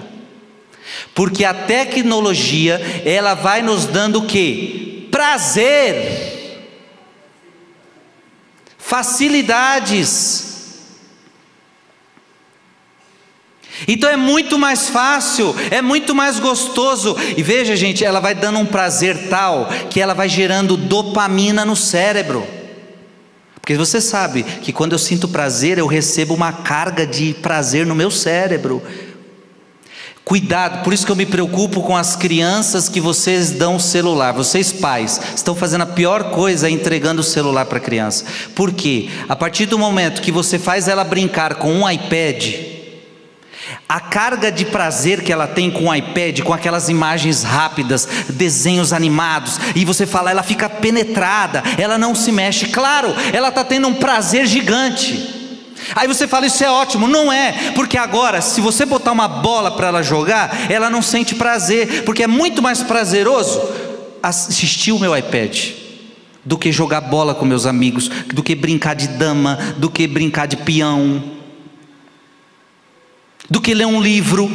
Porque 1.14 1.44
a 1.44 1.52
tecnologia, 1.52 2.80
ela 3.04 3.34
vai 3.34 3.60
nos 3.60 3.84
dando 3.84 4.20
o 4.20 4.26
que? 4.26 5.06
Prazer. 5.10 6.34
Facilidades 8.78 10.45
Então 13.86 14.08
é 14.08 14.16
muito 14.16 14.58
mais 14.58 14.88
fácil, 14.88 15.54
é 15.70 15.82
muito 15.82 16.14
mais 16.14 16.38
gostoso. 16.38 17.16
E 17.36 17.42
veja, 17.42 17.76
gente, 17.76 18.04
ela 18.04 18.20
vai 18.20 18.34
dando 18.34 18.58
um 18.58 18.66
prazer 18.66 19.28
tal 19.28 19.68
que 19.90 20.00
ela 20.00 20.14
vai 20.14 20.28
gerando 20.28 20.76
dopamina 20.76 21.64
no 21.64 21.76
cérebro. 21.76 22.46
Porque 23.60 23.76
você 23.76 24.00
sabe 24.00 24.44
que 24.44 24.72
quando 24.72 24.92
eu 24.92 24.98
sinto 24.98 25.26
prazer, 25.26 25.76
eu 25.76 25.86
recebo 25.86 26.34
uma 26.34 26.52
carga 26.52 27.04
de 27.04 27.34
prazer 27.34 27.84
no 27.84 27.96
meu 27.96 28.10
cérebro. 28.10 28.80
Cuidado, 30.24 30.82
por 30.82 30.92
isso 30.92 31.06
que 31.06 31.12
eu 31.12 31.16
me 31.16 31.26
preocupo 31.26 31.82
com 31.82 31.96
as 31.96 32.16
crianças 32.16 32.88
que 32.88 33.00
vocês 33.00 33.50
dão 33.50 33.76
o 33.76 33.80
celular. 33.80 34.32
Vocês 34.32 34.72
pais 34.72 35.20
estão 35.34 35.54
fazendo 35.54 35.82
a 35.82 35.86
pior 35.86 36.30
coisa 36.30 36.70
entregando 36.70 37.20
o 37.20 37.24
celular 37.24 37.64
para 37.66 37.78
a 37.78 37.80
criança. 37.80 38.24
Por 38.54 38.72
quê? 38.72 39.08
A 39.28 39.36
partir 39.36 39.66
do 39.66 39.78
momento 39.78 40.22
que 40.22 40.32
você 40.32 40.58
faz 40.58 40.88
ela 40.88 41.04
brincar 41.04 41.56
com 41.56 41.72
um 41.72 41.88
iPad, 41.88 42.75
a 43.88 44.00
carga 44.00 44.50
de 44.50 44.64
prazer 44.64 45.22
que 45.22 45.32
ela 45.32 45.46
tem 45.46 45.70
com 45.70 45.86
o 45.88 45.94
iPad, 45.94 46.40
com 46.42 46.52
aquelas 46.52 46.88
imagens 46.88 47.42
rápidas, 47.42 48.08
desenhos 48.28 48.92
animados, 48.92 49.58
e 49.74 49.84
você 49.84 50.06
fala, 50.06 50.30
ela 50.30 50.42
fica 50.42 50.68
penetrada, 50.68 51.62
ela 51.78 51.98
não 51.98 52.14
se 52.14 52.32
mexe. 52.32 52.66
Claro, 52.66 53.14
ela 53.32 53.48
está 53.48 53.64
tendo 53.64 53.88
um 53.88 53.94
prazer 53.94 54.46
gigante. 54.46 55.34
Aí 55.94 56.08
você 56.08 56.26
fala, 56.26 56.46
isso 56.46 56.64
é 56.64 56.70
ótimo. 56.70 57.06
Não 57.06 57.32
é, 57.32 57.52
porque 57.74 57.96
agora, 57.96 58.40
se 58.40 58.60
você 58.60 58.84
botar 58.84 59.12
uma 59.12 59.28
bola 59.28 59.70
para 59.70 59.88
ela 59.88 60.02
jogar, 60.02 60.70
ela 60.70 60.90
não 60.90 61.02
sente 61.02 61.34
prazer, 61.34 62.04
porque 62.04 62.22
é 62.22 62.26
muito 62.26 62.62
mais 62.62 62.82
prazeroso 62.82 63.62
assistir 64.22 64.92
o 64.92 64.98
meu 64.98 65.16
iPad 65.16 65.70
do 66.44 66.56
que 66.56 66.70
jogar 66.70 67.00
bola 67.00 67.34
com 67.34 67.44
meus 67.44 67.66
amigos, 67.66 68.08
do 68.32 68.42
que 68.42 68.54
brincar 68.54 68.94
de 68.94 69.08
dama, 69.08 69.58
do 69.76 69.90
que 69.90 70.06
brincar 70.06 70.46
de 70.46 70.56
peão 70.56 71.35
do 73.50 73.60
que 73.60 73.74
ler 73.74 73.86
um 73.86 74.00
livro. 74.00 74.50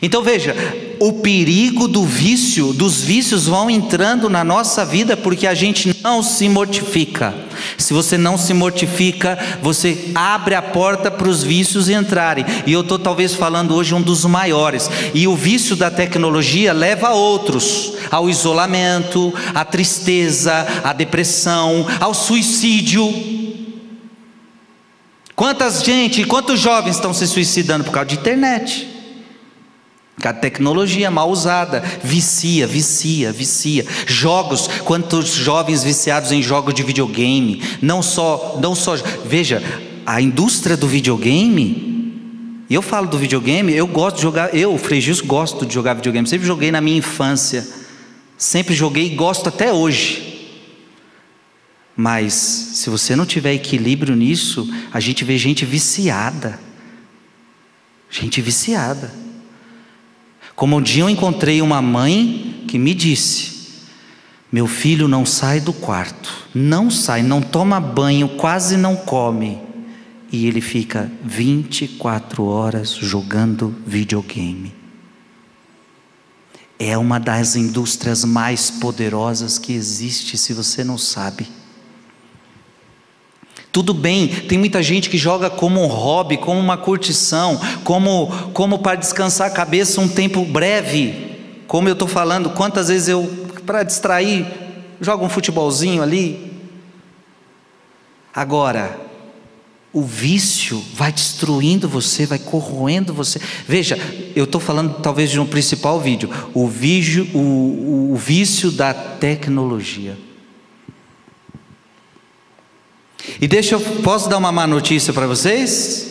Então 0.00 0.22
veja, 0.22 0.56
o 0.98 1.12
perigo 1.14 1.86
do 1.86 2.04
vício, 2.04 2.72
dos 2.72 3.02
vícios 3.02 3.46
vão 3.46 3.68
entrando 3.68 4.30
na 4.30 4.42
nossa 4.42 4.84
vida 4.84 5.16
porque 5.16 5.46
a 5.46 5.54
gente 5.54 5.96
não 6.02 6.22
se 6.22 6.48
mortifica. 6.48 7.34
Se 7.76 7.92
você 7.92 8.16
não 8.16 8.38
se 8.38 8.54
mortifica, 8.54 9.38
você 9.62 10.10
abre 10.14 10.54
a 10.54 10.62
porta 10.62 11.10
para 11.10 11.28
os 11.28 11.42
vícios 11.42 11.88
entrarem. 11.88 12.44
E 12.66 12.72
eu 12.72 12.80
estou 12.80 12.98
talvez 12.98 13.34
falando 13.34 13.74
hoje 13.74 13.94
um 13.94 14.02
dos 14.02 14.24
maiores. 14.24 14.90
E 15.14 15.28
o 15.28 15.36
vício 15.36 15.76
da 15.76 15.90
tecnologia 15.90 16.72
leva 16.72 17.08
a 17.08 17.14
outros, 17.14 17.92
ao 18.10 18.30
isolamento, 18.30 19.32
à 19.54 19.64
tristeza, 19.64 20.66
à 20.82 20.92
depressão, 20.92 21.86
ao 22.00 22.14
suicídio. 22.14 23.41
Quantas 25.34 25.82
gente, 25.82 26.24
quantos 26.24 26.60
jovens 26.60 26.96
estão 26.96 27.14
se 27.14 27.26
suicidando 27.26 27.84
por 27.84 27.92
causa 27.92 28.08
de 28.08 28.16
internet? 28.16 28.88
A 30.22 30.32
tecnologia 30.32 31.10
mal 31.10 31.30
usada 31.30 31.82
vicia, 32.02 32.66
vicia, 32.66 33.32
vicia. 33.32 33.84
Jogos, 34.06 34.68
quantos 34.84 35.30
jovens 35.30 35.82
viciados 35.82 36.30
em 36.30 36.42
jogos 36.42 36.74
de 36.74 36.82
videogame? 36.82 37.62
Não 37.80 38.02
só, 38.02 38.58
não 38.60 38.74
só. 38.74 38.94
Veja, 39.24 39.62
a 40.06 40.20
indústria 40.20 40.76
do 40.76 40.86
videogame. 40.86 41.90
Eu 42.70 42.82
falo 42.82 43.08
do 43.08 43.18
videogame, 43.18 43.74
eu 43.74 43.86
gosto 43.86 44.16
de 44.16 44.22
jogar. 44.22 44.54
Eu, 44.54 44.78
Frejus, 44.78 45.20
gosto 45.20 45.66
de 45.66 45.74
jogar 45.74 45.94
videogame. 45.94 46.28
Sempre 46.28 46.46
joguei 46.46 46.70
na 46.70 46.80
minha 46.80 46.98
infância. 46.98 47.66
Sempre 48.36 48.74
joguei 48.74 49.06
e 49.06 49.14
gosto 49.14 49.48
até 49.48 49.72
hoje. 49.72 50.31
Mas 51.96 52.32
se 52.32 52.88
você 52.88 53.14
não 53.14 53.26
tiver 53.26 53.54
equilíbrio 53.54 54.16
nisso, 54.16 54.68
a 54.92 54.98
gente 54.98 55.24
vê 55.24 55.36
gente 55.36 55.64
viciada. 55.64 56.58
Gente 58.10 58.40
viciada. 58.40 59.12
Como 60.54 60.76
um 60.76 60.82
dia 60.82 61.02
eu 61.02 61.10
encontrei 61.10 61.60
uma 61.60 61.82
mãe 61.82 62.64
que 62.68 62.78
me 62.78 62.94
disse: 62.94 63.82
Meu 64.50 64.66
filho 64.66 65.08
não 65.08 65.26
sai 65.26 65.60
do 65.60 65.72
quarto, 65.72 66.48
não 66.54 66.90
sai, 66.90 67.22
não 67.22 67.40
toma 67.40 67.80
banho, 67.80 68.28
quase 68.28 68.76
não 68.76 68.96
come. 68.96 69.58
E 70.30 70.46
ele 70.46 70.62
fica 70.62 71.10
24 71.22 72.44
horas 72.44 72.90
jogando 72.90 73.74
videogame. 73.86 74.74
É 76.78 76.96
uma 76.96 77.20
das 77.20 77.54
indústrias 77.54 78.24
mais 78.24 78.70
poderosas 78.70 79.58
que 79.58 79.72
existe, 79.72 80.38
se 80.38 80.52
você 80.52 80.82
não 80.82 80.96
sabe. 80.96 81.46
Tudo 83.72 83.94
bem, 83.94 84.28
tem 84.28 84.58
muita 84.58 84.82
gente 84.82 85.08
que 85.08 85.16
joga 85.16 85.48
como 85.48 85.82
um 85.82 85.86
hobby, 85.86 86.36
como 86.36 86.60
uma 86.60 86.76
curtição, 86.76 87.58
como, 87.82 88.30
como 88.52 88.80
para 88.80 88.96
descansar 88.96 89.46
a 89.46 89.50
cabeça 89.50 89.98
um 89.98 90.06
tempo 90.06 90.44
breve. 90.44 91.64
Como 91.66 91.88
eu 91.88 91.94
estou 91.94 92.06
falando, 92.06 92.50
quantas 92.50 92.88
vezes 92.88 93.08
eu, 93.08 93.26
para 93.64 93.82
distrair, 93.82 94.46
jogo 95.00 95.24
um 95.24 95.28
futebolzinho 95.30 96.02
ali. 96.02 96.52
Agora, 98.34 99.00
o 99.90 100.02
vício 100.02 100.82
vai 100.94 101.10
destruindo 101.10 101.88
você, 101.88 102.26
vai 102.26 102.38
corroendo 102.38 103.14
você. 103.14 103.40
Veja, 103.66 103.98
eu 104.36 104.44
estou 104.44 104.60
falando 104.60 105.00
talvez 105.00 105.30
de 105.30 105.40
um 105.40 105.46
principal 105.46 105.98
vídeo, 105.98 106.28
o, 106.52 106.68
vídeo, 106.68 107.26
o, 107.32 108.12
o 108.12 108.16
vício 108.16 108.70
da 108.70 108.92
tecnologia. 108.92 110.18
E 113.40 113.46
deixa 113.46 113.74
eu, 113.74 113.80
posso 114.02 114.28
dar 114.28 114.38
uma 114.38 114.52
má 114.52 114.66
notícia 114.66 115.12
para 115.12 115.26
vocês? 115.26 116.10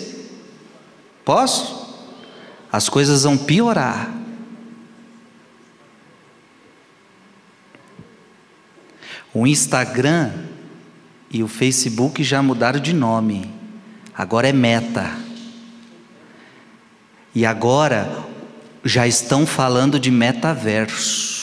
Posso? 1.26 1.82
As 2.72 2.88
coisas 2.88 3.24
vão 3.24 3.38
piorar. 3.38 4.10
O 9.34 9.48
Instagram 9.48 10.32
e 11.30 11.42
o 11.42 11.48
Facebook 11.48 12.24
já 12.24 12.42
mudaram 12.42 12.80
de 12.80 12.94
nome. 12.94 13.50
Agora 14.14 14.50
é 14.50 14.54
Meta. 14.54 15.18
E 17.34 17.46
agora 17.46 18.26
já 18.84 19.08
estão 19.08 19.46
falando 19.46 20.00
de 20.00 20.12
metaverso. 20.12 21.41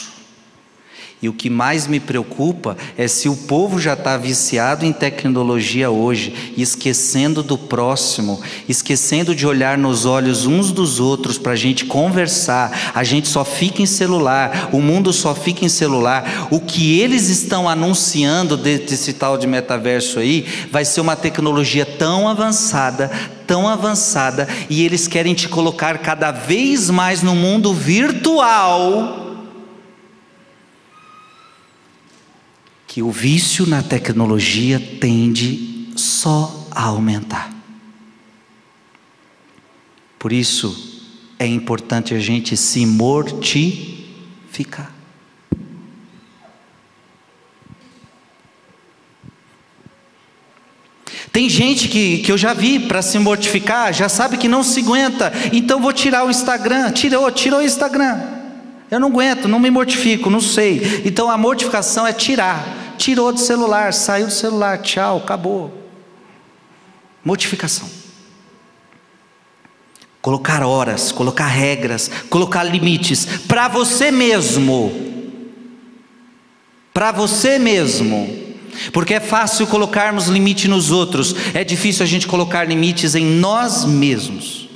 E 1.20 1.28
o 1.28 1.32
que 1.32 1.50
mais 1.50 1.88
me 1.88 1.98
preocupa 1.98 2.76
é 2.96 3.08
se 3.08 3.28
o 3.28 3.34
povo 3.34 3.80
já 3.80 3.94
está 3.94 4.16
viciado 4.16 4.84
em 4.84 4.92
tecnologia 4.92 5.90
hoje, 5.90 6.52
esquecendo 6.56 7.42
do 7.42 7.58
próximo, 7.58 8.40
esquecendo 8.68 9.34
de 9.34 9.44
olhar 9.44 9.76
nos 9.76 10.06
olhos 10.06 10.46
uns 10.46 10.70
dos 10.70 11.00
outros 11.00 11.36
para 11.36 11.52
a 11.52 11.56
gente 11.56 11.86
conversar. 11.86 12.92
A 12.94 13.02
gente 13.02 13.26
só 13.26 13.44
fica 13.44 13.82
em 13.82 13.86
celular, 13.86 14.70
o 14.72 14.80
mundo 14.80 15.12
só 15.12 15.34
fica 15.34 15.64
em 15.64 15.68
celular. 15.68 16.46
O 16.52 16.60
que 16.60 17.00
eles 17.00 17.28
estão 17.28 17.68
anunciando 17.68 18.56
desse 18.56 19.12
tal 19.12 19.36
de 19.36 19.46
metaverso 19.48 20.20
aí 20.20 20.46
vai 20.70 20.84
ser 20.84 21.00
uma 21.00 21.16
tecnologia 21.16 21.84
tão 21.84 22.28
avançada, 22.28 23.10
tão 23.44 23.66
avançada, 23.66 24.46
e 24.70 24.84
eles 24.84 25.08
querem 25.08 25.34
te 25.34 25.48
colocar 25.48 25.98
cada 25.98 26.30
vez 26.30 26.90
mais 26.90 27.22
no 27.22 27.34
mundo 27.34 27.74
virtual 27.74 29.27
que 32.98 33.02
o 33.02 33.12
vício 33.12 33.64
na 33.64 33.80
tecnologia 33.80 34.80
tende 35.00 35.88
só 35.94 36.66
a 36.72 36.86
aumentar. 36.86 37.48
Por 40.18 40.32
isso 40.32 41.00
é 41.38 41.46
importante 41.46 42.12
a 42.12 42.18
gente 42.18 42.56
se 42.56 42.84
mortificar. 42.84 43.72
Tem 51.30 51.48
gente 51.48 51.86
que, 51.86 52.18
que 52.18 52.32
eu 52.32 52.36
já 52.36 52.52
vi 52.52 52.80
para 52.80 53.00
se 53.00 53.16
mortificar, 53.20 53.94
já 53.94 54.08
sabe 54.08 54.36
que 54.38 54.48
não 54.48 54.64
se 54.64 54.80
aguenta, 54.80 55.32
então 55.52 55.80
vou 55.80 55.92
tirar 55.92 56.26
o 56.26 56.30
Instagram. 56.30 56.90
Tirou, 56.90 57.30
tirou 57.30 57.60
o 57.60 57.64
Instagram. 57.64 58.20
Eu 58.90 58.98
não 58.98 59.06
aguento, 59.06 59.46
não 59.46 59.60
me 59.60 59.70
mortifico, 59.70 60.28
não 60.28 60.40
sei. 60.40 61.02
Então 61.04 61.30
a 61.30 61.38
mortificação 61.38 62.04
é 62.04 62.12
tirar 62.12 62.77
tirou 62.98 63.32
do 63.32 63.40
celular, 63.40 63.94
saiu 63.94 64.26
do 64.26 64.32
celular, 64.32 64.82
tchau, 64.82 65.18
acabou. 65.18 65.72
Mortificação. 67.24 67.88
Colocar 70.20 70.62
horas, 70.62 71.12
colocar 71.12 71.46
regras, 71.46 72.10
colocar 72.28 72.64
limites 72.64 73.24
para 73.46 73.68
você 73.68 74.10
mesmo. 74.10 74.92
Para 76.92 77.12
você 77.12 77.58
mesmo. 77.58 78.48
Porque 78.92 79.14
é 79.14 79.20
fácil 79.20 79.66
colocarmos 79.66 80.26
limite 80.26 80.68
nos 80.68 80.90
outros, 80.90 81.34
é 81.54 81.64
difícil 81.64 82.02
a 82.02 82.06
gente 82.06 82.26
colocar 82.26 82.64
limites 82.64 83.14
em 83.14 83.24
nós 83.24 83.84
mesmos. 83.84 84.67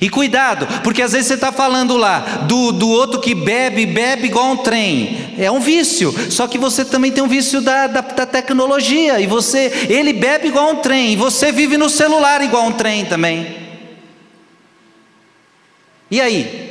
E 0.00 0.08
cuidado, 0.08 0.66
porque 0.82 1.02
às 1.02 1.12
vezes 1.12 1.26
você 1.26 1.34
está 1.34 1.52
falando 1.52 1.96
lá 1.96 2.20
do, 2.48 2.72
do 2.72 2.88
outro 2.88 3.20
que 3.20 3.34
bebe, 3.34 3.84
bebe 3.84 4.26
igual 4.28 4.52
um 4.52 4.56
trem. 4.56 5.34
É 5.38 5.50
um 5.50 5.60
vício. 5.60 6.14
Só 6.30 6.46
que 6.46 6.56
você 6.56 6.84
também 6.84 7.12
tem 7.12 7.22
um 7.22 7.28
vício 7.28 7.60
da, 7.60 7.86
da, 7.86 8.00
da 8.00 8.24
tecnologia. 8.24 9.20
E 9.20 9.26
você, 9.26 9.86
ele 9.90 10.14
bebe 10.14 10.48
igual 10.48 10.70
um 10.70 10.76
trem. 10.76 11.12
E 11.12 11.16
você 11.16 11.52
vive 11.52 11.76
no 11.76 11.90
celular 11.90 12.40
igual 12.42 12.66
um 12.66 12.72
trem 12.72 13.04
também. 13.04 13.56
E 16.10 16.20
aí? 16.20 16.63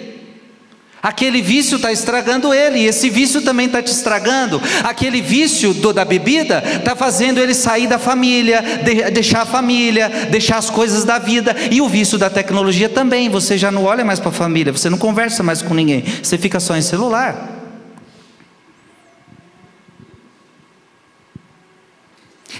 Aquele 1.03 1.41
vício 1.41 1.75
está 1.75 1.91
estragando 1.91 2.53
ele, 2.53 2.79
e 2.79 2.85
esse 2.85 3.09
vício 3.09 3.41
também 3.41 3.65
está 3.65 3.83
te 3.83 3.91
estragando. 3.91 4.61
Aquele 4.85 5.21
vício 5.21 5.73
do, 5.73 5.91
da 5.91 6.05
bebida 6.05 6.63
está 6.77 6.95
fazendo 6.95 7.41
ele 7.41 7.53
sair 7.53 7.87
da 7.87 7.99
família, 7.99 8.63
de, 8.85 9.11
deixar 9.11 9.41
a 9.41 9.45
família, 9.45 10.07
deixar 10.31 10.57
as 10.57 10.69
coisas 10.69 11.03
da 11.03 11.19
vida. 11.19 11.53
E 11.69 11.81
o 11.81 11.89
vício 11.89 12.17
da 12.17 12.29
tecnologia 12.29 12.87
também. 12.87 13.27
Você 13.27 13.57
já 13.57 13.69
não 13.69 13.83
olha 13.83 14.05
mais 14.05 14.21
para 14.21 14.29
a 14.29 14.33
família, 14.33 14.71
você 14.71 14.89
não 14.89 14.97
conversa 14.97 15.43
mais 15.43 15.61
com 15.61 15.73
ninguém, 15.73 16.05
você 16.23 16.37
fica 16.37 16.57
só 16.61 16.73
em 16.77 16.81
celular. 16.81 17.62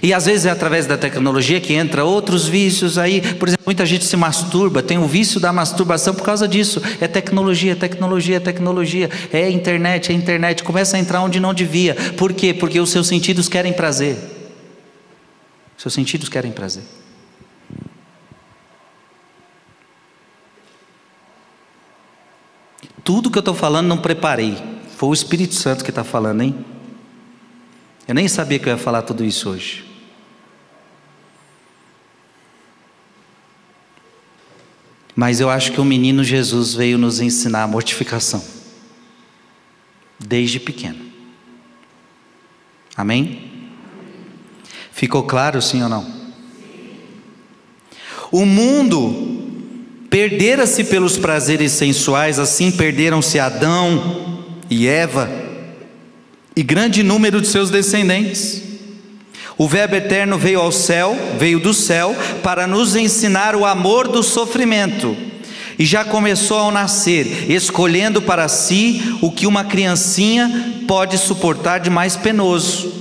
E 0.04 0.12
às 0.12 0.26
vezes 0.26 0.44
é 0.44 0.50
através 0.50 0.86
da 0.86 0.98
tecnologia 0.98 1.58
que 1.62 1.72
entra 1.72 2.04
outros 2.04 2.46
vícios 2.46 2.98
aí. 2.98 3.22
Por 3.36 3.48
exemplo, 3.48 3.64
muita 3.64 3.86
gente 3.86 4.04
se 4.04 4.14
masturba, 4.18 4.82
tem 4.82 4.98
o 4.98 5.06
vício 5.06 5.40
da 5.40 5.50
masturbação 5.50 6.14
por 6.14 6.22
causa 6.22 6.46
disso. 6.46 6.78
É 7.00 7.08
tecnologia, 7.08 7.74
tecnologia, 7.74 8.38
tecnologia. 8.38 9.08
É 9.32 9.48
internet, 9.48 10.12
é 10.12 10.14
internet. 10.14 10.62
Começa 10.62 10.98
a 10.98 11.00
entrar 11.00 11.22
onde 11.22 11.40
não 11.40 11.54
devia. 11.54 11.94
Por 12.18 12.34
quê? 12.34 12.52
Porque 12.52 12.78
os 12.78 12.90
seus 12.90 13.06
sentidos 13.06 13.48
querem 13.48 13.72
prazer. 13.72 14.18
Seus 15.78 15.94
sentidos 15.94 16.28
querem 16.28 16.52
prazer. 16.52 16.82
Tudo 23.02 23.30
que 23.30 23.38
eu 23.38 23.40
estou 23.40 23.54
falando 23.54 23.86
não 23.86 23.96
preparei. 23.96 24.58
Foi 24.98 25.08
o 25.08 25.14
Espírito 25.14 25.54
Santo 25.54 25.82
que 25.82 25.90
está 25.90 26.04
falando, 26.04 26.42
hein? 26.42 26.54
Eu 28.06 28.14
nem 28.14 28.28
sabia 28.28 28.58
que 28.58 28.68
eu 28.68 28.72
ia 28.74 28.78
falar 28.78 29.00
tudo 29.00 29.24
isso 29.24 29.48
hoje. 29.48 29.83
Mas 35.14 35.40
eu 35.40 35.48
acho 35.48 35.72
que 35.72 35.80
o 35.80 35.84
menino 35.84 36.24
Jesus 36.24 36.74
veio 36.74 36.98
nos 36.98 37.20
ensinar 37.20 37.62
a 37.62 37.68
mortificação, 37.68 38.44
desde 40.18 40.58
pequeno. 40.58 41.04
Amém? 42.96 43.52
Ficou 44.92 45.22
claro 45.22 45.60
sim 45.62 45.82
ou 45.82 45.88
não? 45.88 46.06
O 48.30 48.44
mundo 48.44 49.42
perdera-se 50.10 50.84
pelos 50.84 51.16
prazeres 51.16 51.72
sensuais, 51.72 52.38
assim 52.38 52.70
perderam-se 52.72 53.38
Adão 53.38 54.44
e 54.70 54.86
Eva 54.86 55.30
e 56.56 56.62
grande 56.62 57.02
número 57.02 57.40
de 57.40 57.48
seus 57.48 57.70
descendentes. 57.70 58.73
O 59.56 59.68
Verbo 59.68 59.94
eterno 59.94 60.36
veio 60.36 60.60
ao 60.60 60.72
céu, 60.72 61.16
veio 61.38 61.60
do 61.60 61.72
céu, 61.72 62.14
para 62.42 62.66
nos 62.66 62.96
ensinar 62.96 63.54
o 63.54 63.64
amor 63.64 64.08
do 64.08 64.22
sofrimento. 64.22 65.16
E 65.78 65.84
já 65.84 66.04
começou 66.04 66.58
ao 66.58 66.70
nascer, 66.70 67.50
escolhendo 67.50 68.22
para 68.22 68.48
si 68.48 69.18
o 69.20 69.30
que 69.30 69.46
uma 69.46 69.64
criancinha 69.64 70.82
pode 70.88 71.18
suportar 71.18 71.78
de 71.78 71.90
mais 71.90 72.16
penoso. 72.16 72.92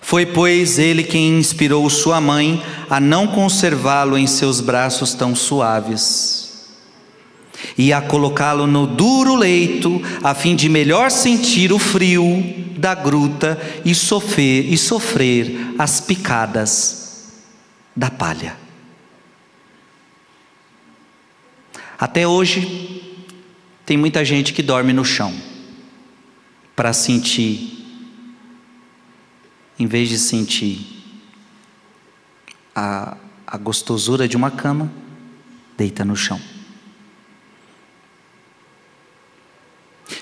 Foi, 0.00 0.24
pois, 0.24 0.78
ele 0.78 1.02
quem 1.02 1.38
inspirou 1.38 1.88
sua 1.90 2.20
mãe 2.20 2.62
a 2.88 2.98
não 2.98 3.26
conservá-lo 3.26 4.16
em 4.16 4.26
seus 4.26 4.60
braços 4.60 5.12
tão 5.12 5.34
suaves 5.34 6.47
e 7.76 7.92
a 7.92 8.00
colocá-lo 8.00 8.66
no 8.66 8.86
duro 8.86 9.34
leito, 9.34 10.00
a 10.22 10.34
fim 10.34 10.54
de 10.54 10.68
melhor 10.68 11.10
sentir 11.10 11.72
o 11.72 11.78
frio 11.78 12.42
da 12.76 12.94
gruta 12.94 13.60
e 13.84 13.94
sofrer, 13.94 14.72
e 14.72 14.78
sofrer 14.78 15.74
as 15.78 16.00
picadas 16.00 17.28
da 17.94 18.10
palha. 18.10 18.56
Até 21.98 22.26
hoje, 22.26 23.02
tem 23.84 23.96
muita 23.96 24.24
gente 24.24 24.52
que 24.52 24.62
dorme 24.62 24.92
no 24.92 25.04
chão 25.04 25.34
para 26.76 26.92
sentir, 26.92 27.76
em 29.78 29.86
vez 29.86 30.08
de 30.08 30.18
sentir 30.18 30.98
a, 32.74 33.16
a 33.44 33.56
gostosura 33.56 34.28
de 34.28 34.36
uma 34.36 34.50
cama, 34.50 34.92
deita 35.76 36.04
no 36.04 36.14
chão. 36.14 36.40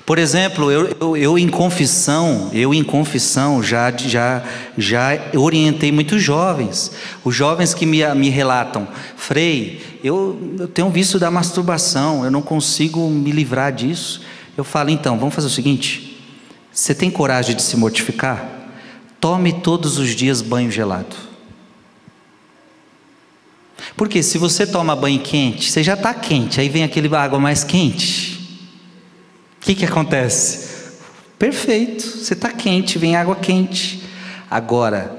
Por 0.05 0.18
exemplo, 0.18 0.70
eu, 0.70 0.97
eu, 1.01 1.16
eu, 1.16 1.39
em 1.39 1.49
confissão, 1.49 2.51
eu 2.53 2.74
em 2.74 2.82
confissão 2.82 3.62
já, 3.62 3.93
já, 3.97 4.43
já 4.76 5.11
orientei 5.34 5.93
muitos 5.93 6.22
jovens. 6.22 6.93
Os 7.24 7.34
jovens 7.34 7.72
que 7.72 7.87
me, 7.87 8.05
me 8.14 8.28
relatam, 8.28 8.89
Frei, 9.16 9.99
eu, 10.03 10.57
eu 10.59 10.68
tenho 10.68 10.91
visto 10.91 11.18
da 11.18 11.30
masturbação, 11.30 12.24
eu 12.24 12.30
não 12.30 12.43
consigo 12.43 13.09
me 13.09 13.30
livrar 13.30 13.72
disso. 13.72 14.22
Eu 14.57 14.64
falo, 14.64 14.91
então, 14.91 15.18
vamos 15.18 15.34
fazer 15.34 15.47
o 15.47 15.51
seguinte: 15.51 16.20
você 16.72 16.95
tem 16.95 17.11
coragem 17.11 17.55
de 17.55 17.62
se 17.62 17.76
mortificar? 17.76 18.45
Tome 19.20 19.53
todos 19.53 19.99
os 19.99 20.11
dias 20.11 20.43
banho 20.43 20.70
gelado. 20.70 21.14
Porque 23.97 24.22
se 24.22 24.37
você 24.37 24.66
toma 24.66 24.97
banho 24.97 25.20
quente, 25.20 25.70
você 25.70 25.82
já 25.82 25.95
está 25.95 26.12
quente, 26.12 26.61
aí 26.61 26.68
vem 26.68 26.82
aquele 26.82 27.14
água 27.14 27.39
mais 27.39 27.62
quente 27.62 28.36
que, 29.66 29.74
que 29.74 29.84
acontece? 29.84 30.92
Perfeito, 31.36 32.02
você 32.02 32.34
está 32.34 32.52
quente, 32.52 32.98
vem 32.98 33.16
água 33.16 33.34
quente. 33.34 34.08
Agora, 34.48 35.14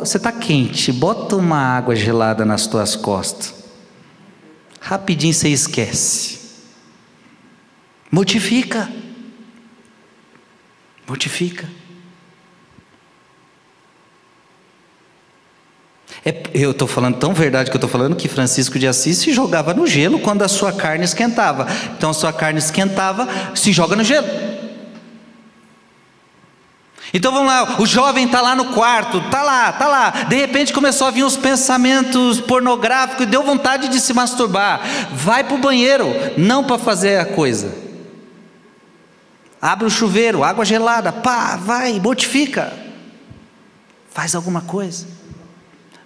você 0.00 0.16
está 0.16 0.30
quente, 0.30 0.92
bota 0.92 1.34
uma 1.34 1.58
água 1.58 1.96
gelada 1.96 2.44
nas 2.44 2.68
tuas 2.68 2.94
costas. 2.94 3.52
Rapidinho 4.80 5.34
você 5.34 5.48
esquece. 5.48 6.38
Mortifica. 8.12 8.88
Mortifica. 11.08 11.68
É, 16.24 16.42
eu 16.54 16.70
estou 16.70 16.88
falando 16.88 17.18
tão 17.18 17.34
verdade 17.34 17.70
que 17.70 17.76
eu 17.76 17.78
estou 17.78 17.90
falando 17.90 18.16
que 18.16 18.28
Francisco 18.28 18.78
de 18.78 18.88
Assis 18.88 19.18
se 19.18 19.32
jogava 19.32 19.74
no 19.74 19.86
gelo 19.86 20.18
quando 20.18 20.42
a 20.42 20.48
sua 20.48 20.72
carne 20.72 21.04
esquentava. 21.04 21.66
Então 21.96 22.10
a 22.10 22.14
sua 22.14 22.32
carne 22.32 22.58
esquentava, 22.58 23.28
se 23.54 23.72
joga 23.72 23.94
no 23.94 24.02
gelo. 24.02 24.26
Então 27.12 27.30
vamos 27.30 27.46
lá, 27.46 27.76
o 27.78 27.86
jovem 27.86 28.24
está 28.24 28.40
lá 28.40 28.56
no 28.56 28.72
quarto, 28.72 29.18
está 29.18 29.42
lá, 29.42 29.70
está 29.70 29.86
lá. 29.86 30.10
De 30.26 30.34
repente 30.34 30.72
começou 30.72 31.06
a 31.06 31.10
vir 31.10 31.24
uns 31.24 31.36
pensamentos 31.36 32.40
pornográficos 32.40 33.24
e 33.24 33.28
deu 33.28 33.42
vontade 33.42 33.88
de 33.88 34.00
se 34.00 34.14
masturbar. 34.14 34.80
Vai 35.12 35.44
para 35.44 35.54
o 35.54 35.58
banheiro, 35.58 36.06
não 36.38 36.64
para 36.64 36.78
fazer 36.78 37.18
a 37.18 37.26
coisa. 37.26 37.84
Abre 39.60 39.86
o 39.86 39.90
chuveiro, 39.90 40.42
água 40.42 40.64
gelada, 40.64 41.12
pá, 41.12 41.56
vai, 41.56 42.00
mortifica. 42.00 42.72
Faz 44.10 44.34
alguma 44.34 44.62
coisa 44.62 45.06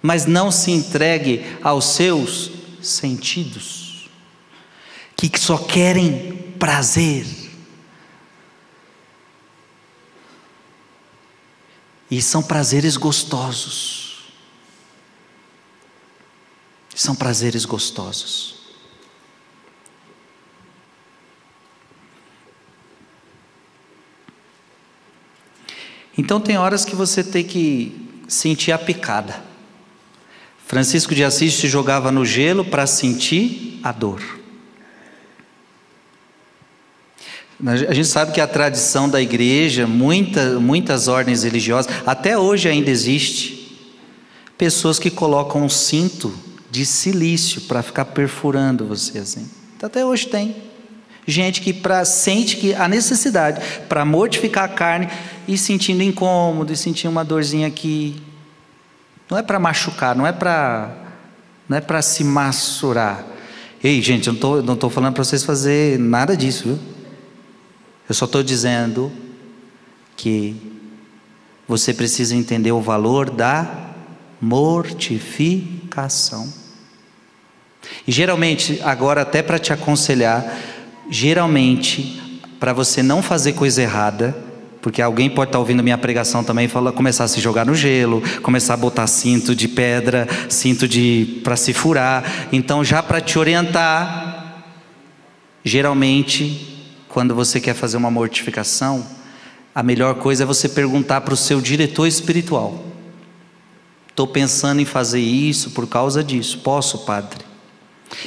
mas 0.01 0.25
não 0.25 0.51
se 0.51 0.71
entregue 0.71 1.45
aos 1.61 1.85
seus 1.85 2.51
sentidos, 2.81 4.09
que 5.15 5.31
só 5.37 5.57
querem 5.57 6.53
prazer. 6.57 7.25
E 12.09 12.21
são 12.21 12.41
prazeres 12.41 12.97
gostosos. 12.97 14.33
São 16.95 17.15
prazeres 17.15 17.65
gostosos. 17.65 18.59
Então 26.17 26.41
tem 26.41 26.57
horas 26.57 26.83
que 26.83 26.95
você 26.95 27.23
tem 27.23 27.45
que 27.45 28.23
sentir 28.27 28.73
a 28.73 28.77
picada. 28.77 29.48
Francisco 30.69 31.15
de 31.15 31.23
Assis 31.23 31.55
se 31.55 31.67
jogava 31.67 32.11
no 32.11 32.23
gelo 32.23 32.63
para 32.63 32.85
sentir 32.85 33.79
a 33.81 33.91
dor. 33.91 34.21
A 37.65 37.75
gente 37.91 38.07
sabe 38.07 38.33
que 38.33 38.39
a 38.39 38.45
tradição 38.45 39.09
da 39.09 39.19
igreja, 39.19 39.87
muita, 39.87 40.59
muitas 40.59 41.07
ordens 41.07 41.41
religiosas, 41.41 41.91
até 42.05 42.37
hoje 42.37 42.69
ainda 42.69 42.87
existe, 42.87 43.79
pessoas 44.59 44.99
que 44.99 45.09
colocam 45.09 45.63
um 45.63 45.69
cinto 45.69 46.31
de 46.69 46.85
silício 46.85 47.61
para 47.61 47.81
ficar 47.81 48.05
perfurando 48.05 48.85
você 48.85 49.17
assim. 49.17 49.49
Até 49.81 50.05
hoje 50.05 50.27
tem. 50.27 50.55
Gente 51.25 51.61
que 51.61 51.73
pra, 51.73 52.05
sente 52.05 52.57
que 52.57 52.75
a 52.75 52.87
necessidade 52.87 53.59
para 53.89 54.05
mortificar 54.05 54.65
a 54.65 54.67
carne 54.67 55.09
e 55.47 55.57
sentindo 55.57 56.03
incômodo, 56.03 56.71
e 56.71 56.77
sentindo 56.77 57.09
uma 57.09 57.25
dorzinha 57.25 57.65
aqui, 57.65 58.21
não 59.29 59.37
é 59.37 59.41
para 59.41 59.59
machucar, 59.59 60.15
não 60.15 60.25
é 60.25 60.31
para 60.31 60.95
não 61.67 61.77
é 61.77 61.81
para 61.81 62.01
se 62.01 62.23
massurar. 62.23 63.23
Ei, 63.83 64.01
gente, 64.01 64.27
eu 64.27 64.33
não 64.33 64.37
estou 64.37 64.63
não 64.63 64.75
tô 64.75 64.89
falando 64.89 65.13
para 65.13 65.23
vocês 65.23 65.43
fazer 65.43 65.99
nada 65.99 66.35
disso, 66.35 66.63
viu? 66.63 66.79
Eu 68.07 68.15
só 68.15 68.25
estou 68.25 68.41
dizendo 68.41 69.11
que 70.17 70.55
você 71.67 71.93
precisa 71.93 72.35
entender 72.35 72.71
o 72.71 72.81
valor 72.81 73.29
da 73.29 73.91
mortificação. 74.41 76.51
E 78.07 78.11
geralmente, 78.11 78.81
agora 78.83 79.21
até 79.21 79.43
para 79.43 79.59
te 79.59 79.71
aconselhar, 79.71 80.43
geralmente, 81.09 82.41
para 82.59 82.73
você 82.73 83.03
não 83.03 83.21
fazer 83.21 83.53
coisa 83.53 83.83
errada, 83.83 84.35
porque 84.81 85.01
alguém 85.01 85.29
pode 85.29 85.49
estar 85.49 85.59
ouvindo 85.59 85.83
minha 85.83 85.97
pregação 85.97 86.43
também 86.43 86.65
e 86.65 86.67
falar, 86.67 86.91
começar 86.93 87.25
a 87.25 87.27
se 87.27 87.41
jogar 87.41 87.65
no 87.65 87.75
gelo, 87.75 88.21
começar 88.41 88.75
a 88.75 88.77
botar 88.77 89.07
cinto 89.07 89.53
de 89.53 89.67
pedra, 89.67 90.27
cinto 90.47 90.87
de 90.87 91.41
para 91.43 91.55
se 91.55 91.73
furar. 91.73 92.47
Então, 92.51 92.83
já 92.83 93.03
para 93.03 93.19
te 93.19 93.37
orientar, 93.37 94.63
geralmente, 95.63 96.85
quando 97.09 97.35
você 97.35 97.59
quer 97.59 97.73
fazer 97.73 97.97
uma 97.97 98.09
mortificação, 98.09 99.05
a 99.75 99.83
melhor 99.83 100.15
coisa 100.15 100.43
é 100.43 100.45
você 100.45 100.69
perguntar 100.69 101.21
para 101.21 101.33
o 101.33 101.37
seu 101.37 101.59
diretor 101.59 102.07
espiritual. 102.07 102.85
Estou 104.09 104.27
pensando 104.27 104.81
em 104.81 104.85
fazer 104.85 105.19
isso 105.19 105.71
por 105.71 105.87
causa 105.87 106.23
disso. 106.23 106.59
Posso, 106.59 106.99
padre? 106.99 107.49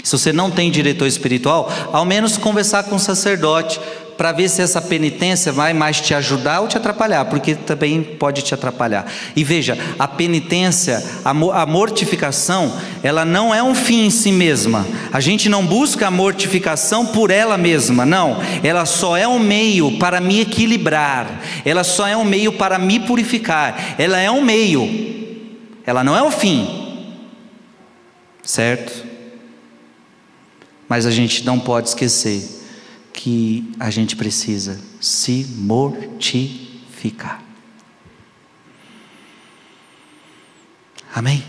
Se 0.03 0.13
você 0.13 0.33
não 0.33 0.51
tem 0.51 0.71
diretor 0.71 1.07
espiritual, 1.07 1.71
ao 1.93 2.05
menos 2.05 2.37
conversar 2.37 2.85
com 2.85 2.97
o 2.97 3.01
sacerdote 3.01 3.81
para 4.23 4.31
ver 4.31 4.49
se 4.49 4.63
essa 4.63 4.81
penitência 4.81 5.51
vai 5.51 5.73
mais 5.73 6.01
te 6.01 6.15
ajudar 6.15 6.61
ou 6.61 6.69
te 6.69 6.77
atrapalhar, 6.77 7.25
porque 7.25 7.57
também 7.57 8.05
pode 8.05 8.41
te 8.43 8.55
atrapalhar. 8.55 9.05
E 9.35 9.43
veja, 9.43 9.77
a 9.99 10.07
penitência, 10.07 11.03
a 11.25 11.67
mortificação, 11.67 12.73
ela 13.03 13.25
não 13.25 13.53
é 13.53 13.61
um 13.61 13.75
fim 13.75 14.07
em 14.07 14.11
si 14.11 14.31
mesma. 14.31 14.87
A 15.13 15.19
gente 15.19 15.49
não 15.49 15.67
busca 15.67 16.07
a 16.07 16.11
mortificação 16.13 17.05
por 17.05 17.33
ela 17.33 17.59
mesma, 17.59 18.07
não. 18.07 18.37
Ela 18.63 18.87
só 18.87 19.17
é 19.17 19.27
um 19.27 19.41
meio 19.41 19.99
para 19.99 20.21
me 20.21 20.43
equilibrar. 20.43 21.41
Ela 21.65 21.83
só 21.83 22.07
é 22.07 22.17
um 22.17 22.23
meio 22.23 22.53
para 22.53 22.79
me 22.79 23.01
purificar. 23.01 23.97
Ela 23.99 24.21
é 24.21 24.31
um 24.31 24.41
meio. 24.41 24.89
Ela 25.85 26.05
não 26.05 26.17
é 26.17 26.23
o 26.23 26.31
fim. 26.31 27.09
Certo? 28.41 29.05
Mas 30.89 31.07
a 31.07 31.11
gente 31.11 31.45
não 31.45 31.59
pode 31.59 31.89
esquecer 31.89 32.62
que 33.13 33.73
a 33.79 33.91
gente 33.91 34.17
precisa 34.17 34.81
se 35.01 35.47
mortificar. 35.57 37.43
Amém? 41.15 41.45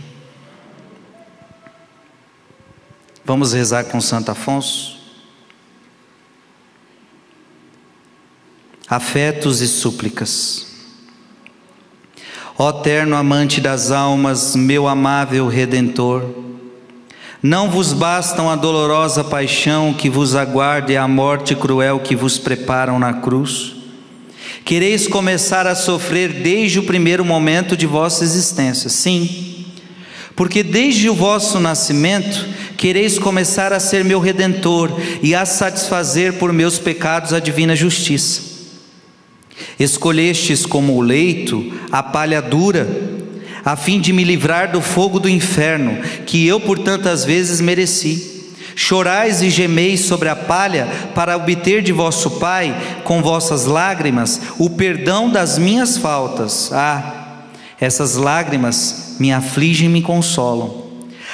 Vamos 3.26 3.54
rezar 3.54 3.86
com 3.86 4.02
Santo 4.02 4.30
Afonso? 4.30 5.00
Afetos 8.88 9.62
e 9.62 9.68
súplicas. 9.68 10.68
Ó 12.58 12.72
terno 12.72 13.16
amante 13.16 13.60
das 13.62 13.90
almas, 13.90 14.56
meu 14.56 14.88
amável 14.88 15.48
redentor, 15.48 16.53
não 17.44 17.70
vos 17.70 17.92
bastam 17.92 18.50
a 18.50 18.56
dolorosa 18.56 19.22
paixão 19.22 19.94
que 19.94 20.10
vos 20.10 20.34
aguarda 20.34 20.94
e 20.94 20.96
a 20.96 21.06
morte 21.10 21.54
cruel 21.54 22.00
que 22.00 22.16
vos 22.16 22.38
preparam 22.38 22.98
na 22.98 23.16
cruz? 23.16 23.76
Quereis 24.64 25.10
começar 25.10 25.68
a 25.68 25.76
sofrer 25.76 26.32
desde 26.42 26.80
o 26.80 26.84
primeiro 26.84 27.26
momento 27.26 27.76
de 27.76 27.86
vossa 27.86 28.24
existência, 28.24 28.90
sim, 28.90 29.66
porque 30.38 30.64
desde 30.64 31.10
o 31.10 31.14
vosso 31.14 31.60
nascimento 31.60 32.48
quereis 32.78 33.20
começar 33.20 33.74
a 33.74 33.80
ser 33.80 34.06
meu 34.06 34.22
redentor 34.22 34.90
e 35.22 35.36
a 35.36 35.46
satisfazer 35.46 36.34
por 36.34 36.54
meus 36.54 36.80
pecados 36.80 37.34
a 37.34 37.42
divina 37.42 37.76
justiça. 37.76 38.42
Escolhestes 39.78 40.66
como 40.66 40.96
o 40.96 41.02
leito 41.02 41.74
a 41.92 42.02
palha 42.02 42.42
dura, 42.42 42.88
a 43.64 43.76
fim 43.76 44.00
de 44.00 44.12
me 44.12 44.24
livrar 44.24 44.72
do 44.72 44.82
fogo 44.82 45.20
do 45.20 45.30
inferno, 45.30 46.02
que 46.26 46.46
eu 46.46 46.60
por 46.60 46.80
tantas 46.80 47.24
vezes 47.24 47.62
mereci. 47.62 48.32
Chorais 48.76 49.42
e 49.42 49.50
gemeis 49.50 50.02
sobre 50.02 50.30
a 50.30 50.36
palha 50.36 50.88
para 51.14 51.38
obter 51.38 51.82
de 51.82 51.92
vosso 51.92 52.32
Pai, 52.32 52.76
com 53.04 53.22
vossas 53.22 53.66
lágrimas, 53.66 54.42
o 54.58 54.70
perdão 54.72 55.30
das 55.30 55.58
minhas 55.58 55.98
faltas. 55.98 56.72
Ah, 56.74 57.46
essas 57.80 58.16
lágrimas 58.16 59.16
me 59.20 59.32
afligem 59.32 59.88
e 59.88 59.92
me 59.92 60.02
consolam. 60.02 60.84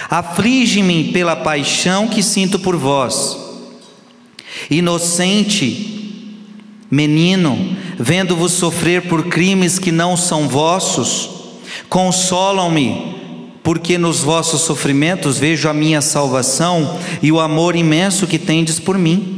Aflige-me 0.09 1.05
pela 1.05 1.35
paixão 1.35 2.07
que 2.07 2.21
sinto 2.21 2.59
por 2.59 2.75
vós. 2.75 3.37
Inocente 4.69 5.97
menino, 6.91 7.77
vendo-vos 7.97 8.53
sofrer 8.53 9.07
por 9.07 9.27
crimes 9.27 9.77
que 9.77 9.91
não 9.91 10.17
são 10.17 10.47
vossos, 10.47 11.38
consolam-me 11.89 13.17
porque 13.63 13.97
nos 13.97 14.21
vossos 14.21 14.61
sofrimentos 14.61 15.37
vejo 15.37 15.67
a 15.67 15.73
minha 15.73 16.01
salvação 16.01 16.97
e 17.21 17.31
o 17.31 17.39
amor 17.39 17.75
imenso 17.75 18.25
que 18.25 18.39
tendes 18.39 18.79
por 18.79 18.97
mim. 18.97 19.35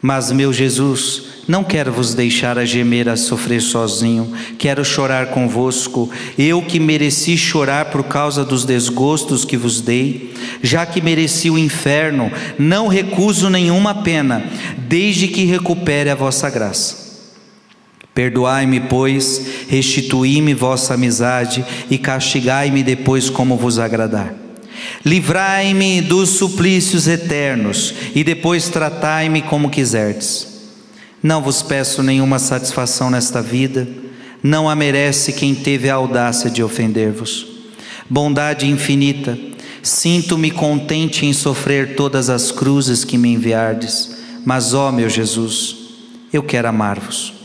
Mas, 0.00 0.32
meu 0.32 0.52
Jesus, 0.52 1.24
não 1.46 1.62
quero 1.62 1.92
vos 1.92 2.14
deixar 2.14 2.58
a 2.58 2.64
gemer 2.64 3.08
a 3.08 3.16
sofrer 3.16 3.60
sozinho, 3.60 4.32
quero 4.56 4.84
chorar 4.84 5.26
convosco, 5.26 6.08
eu 6.38 6.62
que 6.62 6.80
mereci 6.80 7.36
chorar 7.36 7.86
por 7.86 8.04
causa 8.04 8.44
dos 8.44 8.64
desgostos 8.64 9.44
que 9.44 9.56
vos 9.56 9.82
dei, 9.82 10.32
já 10.62 10.86
que 10.86 11.02
mereci 11.02 11.50
o 11.50 11.58
inferno, 11.58 12.30
não 12.58 12.88
recuso 12.88 13.50
nenhuma 13.50 13.96
pena, 13.96 14.42
desde 14.78 15.28
que 15.28 15.44
recupere 15.44 16.08
a 16.08 16.14
vossa 16.14 16.48
graça. 16.48 17.09
Perdoai-me, 18.14 18.80
pois, 18.80 19.40
restituí-me 19.68 20.52
vossa 20.52 20.94
amizade 20.94 21.64
e 21.90 21.96
castigai-me 21.96 22.82
depois 22.82 23.30
como 23.30 23.56
vos 23.56 23.78
agradar. 23.78 24.34
Livrai-me 25.04 26.00
dos 26.02 26.30
suplícios 26.30 27.06
eternos 27.06 27.94
e 28.14 28.24
depois 28.24 28.68
tratai-me 28.68 29.42
como 29.42 29.70
quiserdes. 29.70 30.48
Não 31.22 31.42
vos 31.42 31.62
peço 31.62 32.02
nenhuma 32.02 32.38
satisfação 32.38 33.10
nesta 33.10 33.40
vida, 33.42 33.86
não 34.42 34.68
a 34.68 34.74
merece 34.74 35.32
quem 35.32 35.54
teve 35.54 35.88
a 35.88 35.94
audácia 35.94 36.50
de 36.50 36.62
ofender-vos. 36.62 37.46
Bondade 38.08 38.66
infinita, 38.66 39.38
sinto-me 39.82 40.50
contente 40.50 41.26
em 41.26 41.32
sofrer 41.32 41.94
todas 41.94 42.28
as 42.28 42.50
cruzes 42.50 43.04
que 43.04 43.18
me 43.18 43.32
enviardes, 43.32 44.16
mas, 44.44 44.74
ó 44.74 44.90
meu 44.90 45.08
Jesus, 45.08 45.76
eu 46.32 46.42
quero 46.42 46.68
amar-vos. 46.68 47.39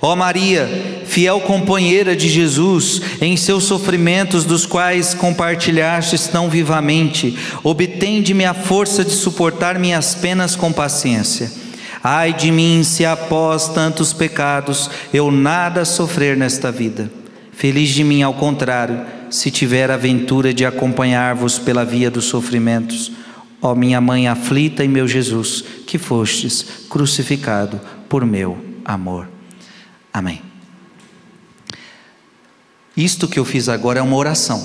Ó 0.00 0.16
Maria, 0.16 1.02
fiel 1.04 1.40
companheira 1.40 2.16
de 2.16 2.28
Jesus, 2.28 3.02
em 3.20 3.36
seus 3.36 3.64
sofrimentos, 3.64 4.44
dos 4.44 4.64
quais 4.64 5.14
compartilhastes 5.14 6.26
tão 6.28 6.48
vivamente, 6.48 7.36
obtende-me 7.62 8.44
a 8.44 8.54
força 8.54 9.04
de 9.04 9.12
suportar 9.12 9.78
minhas 9.78 10.14
penas 10.14 10.56
com 10.56 10.72
paciência. 10.72 11.50
Ai 12.02 12.32
de 12.32 12.50
mim, 12.50 12.82
se 12.82 13.04
após 13.04 13.68
tantos 13.68 14.12
pecados 14.12 14.90
eu 15.12 15.30
nada 15.30 15.84
sofrer 15.84 16.36
nesta 16.36 16.72
vida. 16.72 17.10
Feliz 17.52 17.90
de 17.90 18.02
mim, 18.02 18.22
ao 18.22 18.32
contrário, 18.32 19.02
se 19.28 19.50
tiver 19.50 19.90
a 19.90 19.96
ventura 19.98 20.54
de 20.54 20.64
acompanhar-vos 20.64 21.58
pela 21.58 21.84
via 21.84 22.10
dos 22.10 22.24
sofrimentos. 22.24 23.12
Ó 23.60 23.74
minha 23.74 24.00
mãe 24.00 24.26
aflita 24.26 24.82
e 24.82 24.88
meu 24.88 25.06
Jesus, 25.06 25.62
que 25.86 25.98
fostes 25.98 26.64
crucificado 26.88 27.78
por 28.08 28.24
meu 28.24 28.56
amor. 28.82 29.28
Amém. 30.12 30.42
Isto 32.96 33.28
que 33.28 33.38
eu 33.38 33.44
fiz 33.44 33.68
agora 33.68 33.98
é 33.98 34.02
uma 34.02 34.16
oração. 34.16 34.64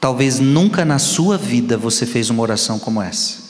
Talvez 0.00 0.38
nunca 0.38 0.84
na 0.84 0.98
sua 0.98 1.36
vida 1.38 1.76
você 1.76 2.06
fez 2.06 2.30
uma 2.30 2.42
oração 2.42 2.78
como 2.78 3.00
essa. 3.00 3.42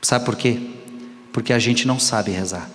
Sabe 0.00 0.24
por 0.24 0.36
quê? 0.36 0.70
Porque 1.32 1.52
a 1.52 1.58
gente 1.58 1.86
não 1.86 1.98
sabe 1.98 2.30
rezar. 2.30 2.70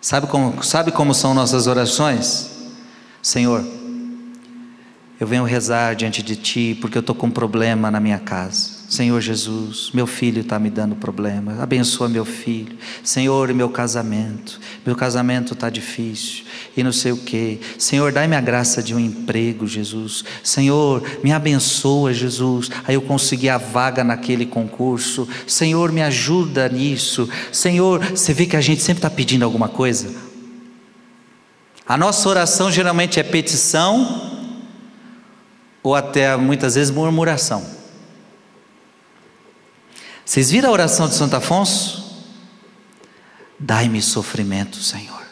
Sabe 0.00 0.26
como, 0.26 0.62
sabe 0.62 0.92
como 0.92 1.14
são 1.14 1.32
nossas 1.34 1.66
orações? 1.66 2.50
Senhor, 3.22 3.64
eu 5.18 5.26
venho 5.26 5.44
rezar 5.44 5.94
diante 5.94 6.22
de 6.22 6.36
Ti 6.36 6.78
porque 6.80 6.98
eu 6.98 7.00
estou 7.00 7.14
com 7.14 7.28
um 7.28 7.30
problema 7.30 7.90
na 7.90 8.00
minha 8.00 8.18
casa. 8.18 8.73
Senhor 8.88 9.20
Jesus, 9.20 9.90
meu 9.94 10.06
filho 10.06 10.42
está 10.42 10.58
me 10.58 10.68
dando 10.68 10.94
problema, 10.94 11.62
abençoa 11.62 12.08
meu 12.08 12.24
filho. 12.24 12.76
Senhor, 13.02 13.52
meu 13.54 13.68
casamento, 13.68 14.60
meu 14.84 14.94
casamento 14.94 15.54
está 15.54 15.70
difícil 15.70 16.44
e 16.76 16.82
não 16.82 16.92
sei 16.92 17.12
o 17.12 17.16
que. 17.16 17.60
Senhor, 17.78 18.12
dai-me 18.12 18.36
a 18.36 18.40
graça 18.40 18.82
de 18.82 18.94
um 18.94 19.00
emprego, 19.00 19.66
Jesus. 19.66 20.24
Senhor, 20.42 21.02
me 21.22 21.32
abençoa, 21.32 22.12
Jesus. 22.12 22.70
Aí 22.86 22.94
eu 22.94 23.02
consegui 23.02 23.48
a 23.48 23.56
vaga 23.56 24.04
naquele 24.04 24.44
concurso. 24.44 25.26
Senhor, 25.46 25.90
me 25.90 26.02
ajuda 26.02 26.68
nisso. 26.68 27.28
Senhor, 27.50 28.04
você 28.10 28.34
vê 28.34 28.44
que 28.46 28.56
a 28.56 28.60
gente 28.60 28.82
sempre 28.82 28.98
está 28.98 29.10
pedindo 29.10 29.44
alguma 29.44 29.68
coisa. 29.68 30.14
A 31.86 31.96
nossa 31.96 32.28
oração 32.28 32.70
geralmente 32.70 33.18
é 33.18 33.22
petição 33.22 34.32
ou 35.82 35.94
até 35.94 36.36
muitas 36.36 36.74
vezes 36.74 36.90
murmuração. 36.90 37.83
Vocês 40.24 40.50
viram 40.50 40.70
a 40.70 40.72
oração 40.72 41.08
de 41.08 41.14
Santo 41.14 41.36
Afonso? 41.36 42.02
Dai-me 43.58 44.00
sofrimento, 44.00 44.78
Senhor. 44.78 45.22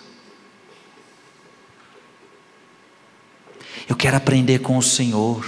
Eu 3.89 3.97
quero 3.97 4.17
aprender 4.17 4.61
com 4.61 4.77
o 4.77 4.83
Senhor. 4.83 5.45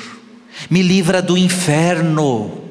Me 0.70 0.82
livra 0.82 1.20
do 1.20 1.36
inferno. 1.36 2.62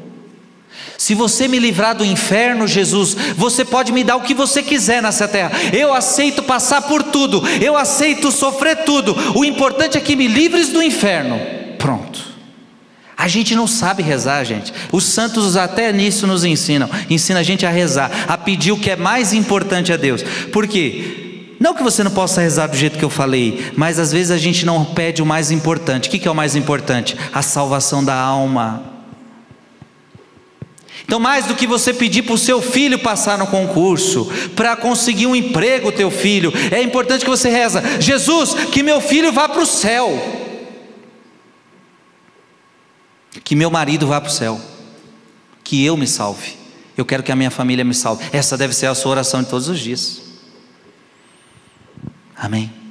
Se 0.97 1.13
você 1.13 1.47
me 1.47 1.59
livrar 1.59 1.95
do 1.95 2.05
inferno, 2.05 2.67
Jesus, 2.67 3.13
você 3.36 3.63
pode 3.63 3.91
me 3.91 4.03
dar 4.03 4.15
o 4.15 4.21
que 4.21 4.34
você 4.34 4.63
quiser 4.63 5.01
nessa 5.01 5.28
terra. 5.28 5.51
Eu 5.74 5.93
aceito 5.93 6.43
passar 6.43 6.82
por 6.84 7.03
tudo. 7.03 7.41
Eu 7.61 7.78
aceito 7.78 8.32
sofrer 8.32 8.84
tudo. 8.84 9.15
O 9.38 9.45
importante 9.45 9.97
é 9.97 10.01
que 10.01 10.15
me 10.15 10.28
livres 10.28 10.69
do 10.69 10.82
inferno. 10.82 11.39
Pronto. 11.78 12.33
A 13.24 13.28
gente 13.30 13.55
não 13.55 13.65
sabe 13.65 14.03
rezar, 14.03 14.43
gente. 14.43 14.74
Os 14.91 15.05
santos 15.05 15.55
até 15.55 15.93
nisso 15.93 16.28
nos 16.28 16.43
ensinam. 16.43 16.89
Ensina 17.09 17.39
a 17.39 17.43
gente 17.43 17.65
a 17.65 17.69
rezar, 17.69 18.11
a 18.28 18.38
pedir 18.38 18.74
o 18.74 18.78
que 18.78 18.89
é 18.89 18.97
mais 18.97 19.32
importante 19.32 19.93
a 19.93 19.95
Deus. 19.95 20.21
Por 20.51 20.67
quê? 20.67 21.55
Não 21.57 21.74
que 21.74 21.82
você 21.82 22.03
não 22.03 22.11
possa 22.11 22.41
rezar 22.41 22.67
do 22.67 22.76
jeito 22.76 22.99
que 22.99 23.05
eu 23.05 23.09
falei, 23.09 23.71
mas 23.78 23.97
às 23.97 24.11
vezes 24.11 24.30
a 24.30 24.38
gente 24.38 24.65
não 24.65 24.84
pede 24.84 25.21
o 25.21 25.26
mais 25.26 25.51
importante. 25.51 26.09
O 26.09 26.11
que 26.11 26.28
é 26.28 26.30
o 26.30 26.36
mais 26.36 26.53
importante? 26.53 27.15
A 27.32 27.41
salvação 27.41 28.03
da 28.03 28.13
alma. 28.13 28.84
Então, 31.05 31.17
mais 31.17 31.45
do 31.45 31.55
que 31.55 31.65
você 31.65 31.93
pedir 31.93 32.24
para 32.24 32.36
o 32.36 32.38
seu 32.38 32.61
filho 32.61 32.99
passar 32.99 33.38
no 33.38 33.47
concurso, 33.47 34.30
para 34.53 34.76
conseguir 34.76 35.28
um 35.28 35.36
emprego, 35.36 35.93
teu 35.93 36.11
filho, 36.11 36.51
é 36.71 36.82
importante 36.82 37.24
que 37.24 37.32
você 37.32 37.47
reza: 37.47 37.82
Jesus, 38.01 38.53
que 38.69 38.84
meu 38.84 38.99
filho 38.99 39.32
vá 39.32 39.47
para 39.47 39.61
o 39.61 39.65
céu 39.65 40.43
que 43.42 43.56
meu 43.56 43.72
marido 43.72 44.08
vá 44.08 44.20
para 44.20 44.30
o 44.30 44.34
céu, 44.34 44.60
que 45.64 45.84
eu 45.84 45.96
me 45.98 46.08
salve. 46.08 46.58
Eu 46.96 47.06
quero 47.06 47.24
que 47.24 47.32
a 47.32 47.36
minha 47.36 47.50
família 47.50 47.84
me 47.84 47.94
salve. 47.94 48.24
Essa 48.32 48.58
deve 48.58 48.74
ser 48.74 48.88
a 48.88 48.96
sua 48.96 49.12
oração 49.12 49.42
de 49.42 49.50
todos 49.50 49.68
os 49.68 49.80
dias. 49.80 50.22
Amém. 52.36 52.83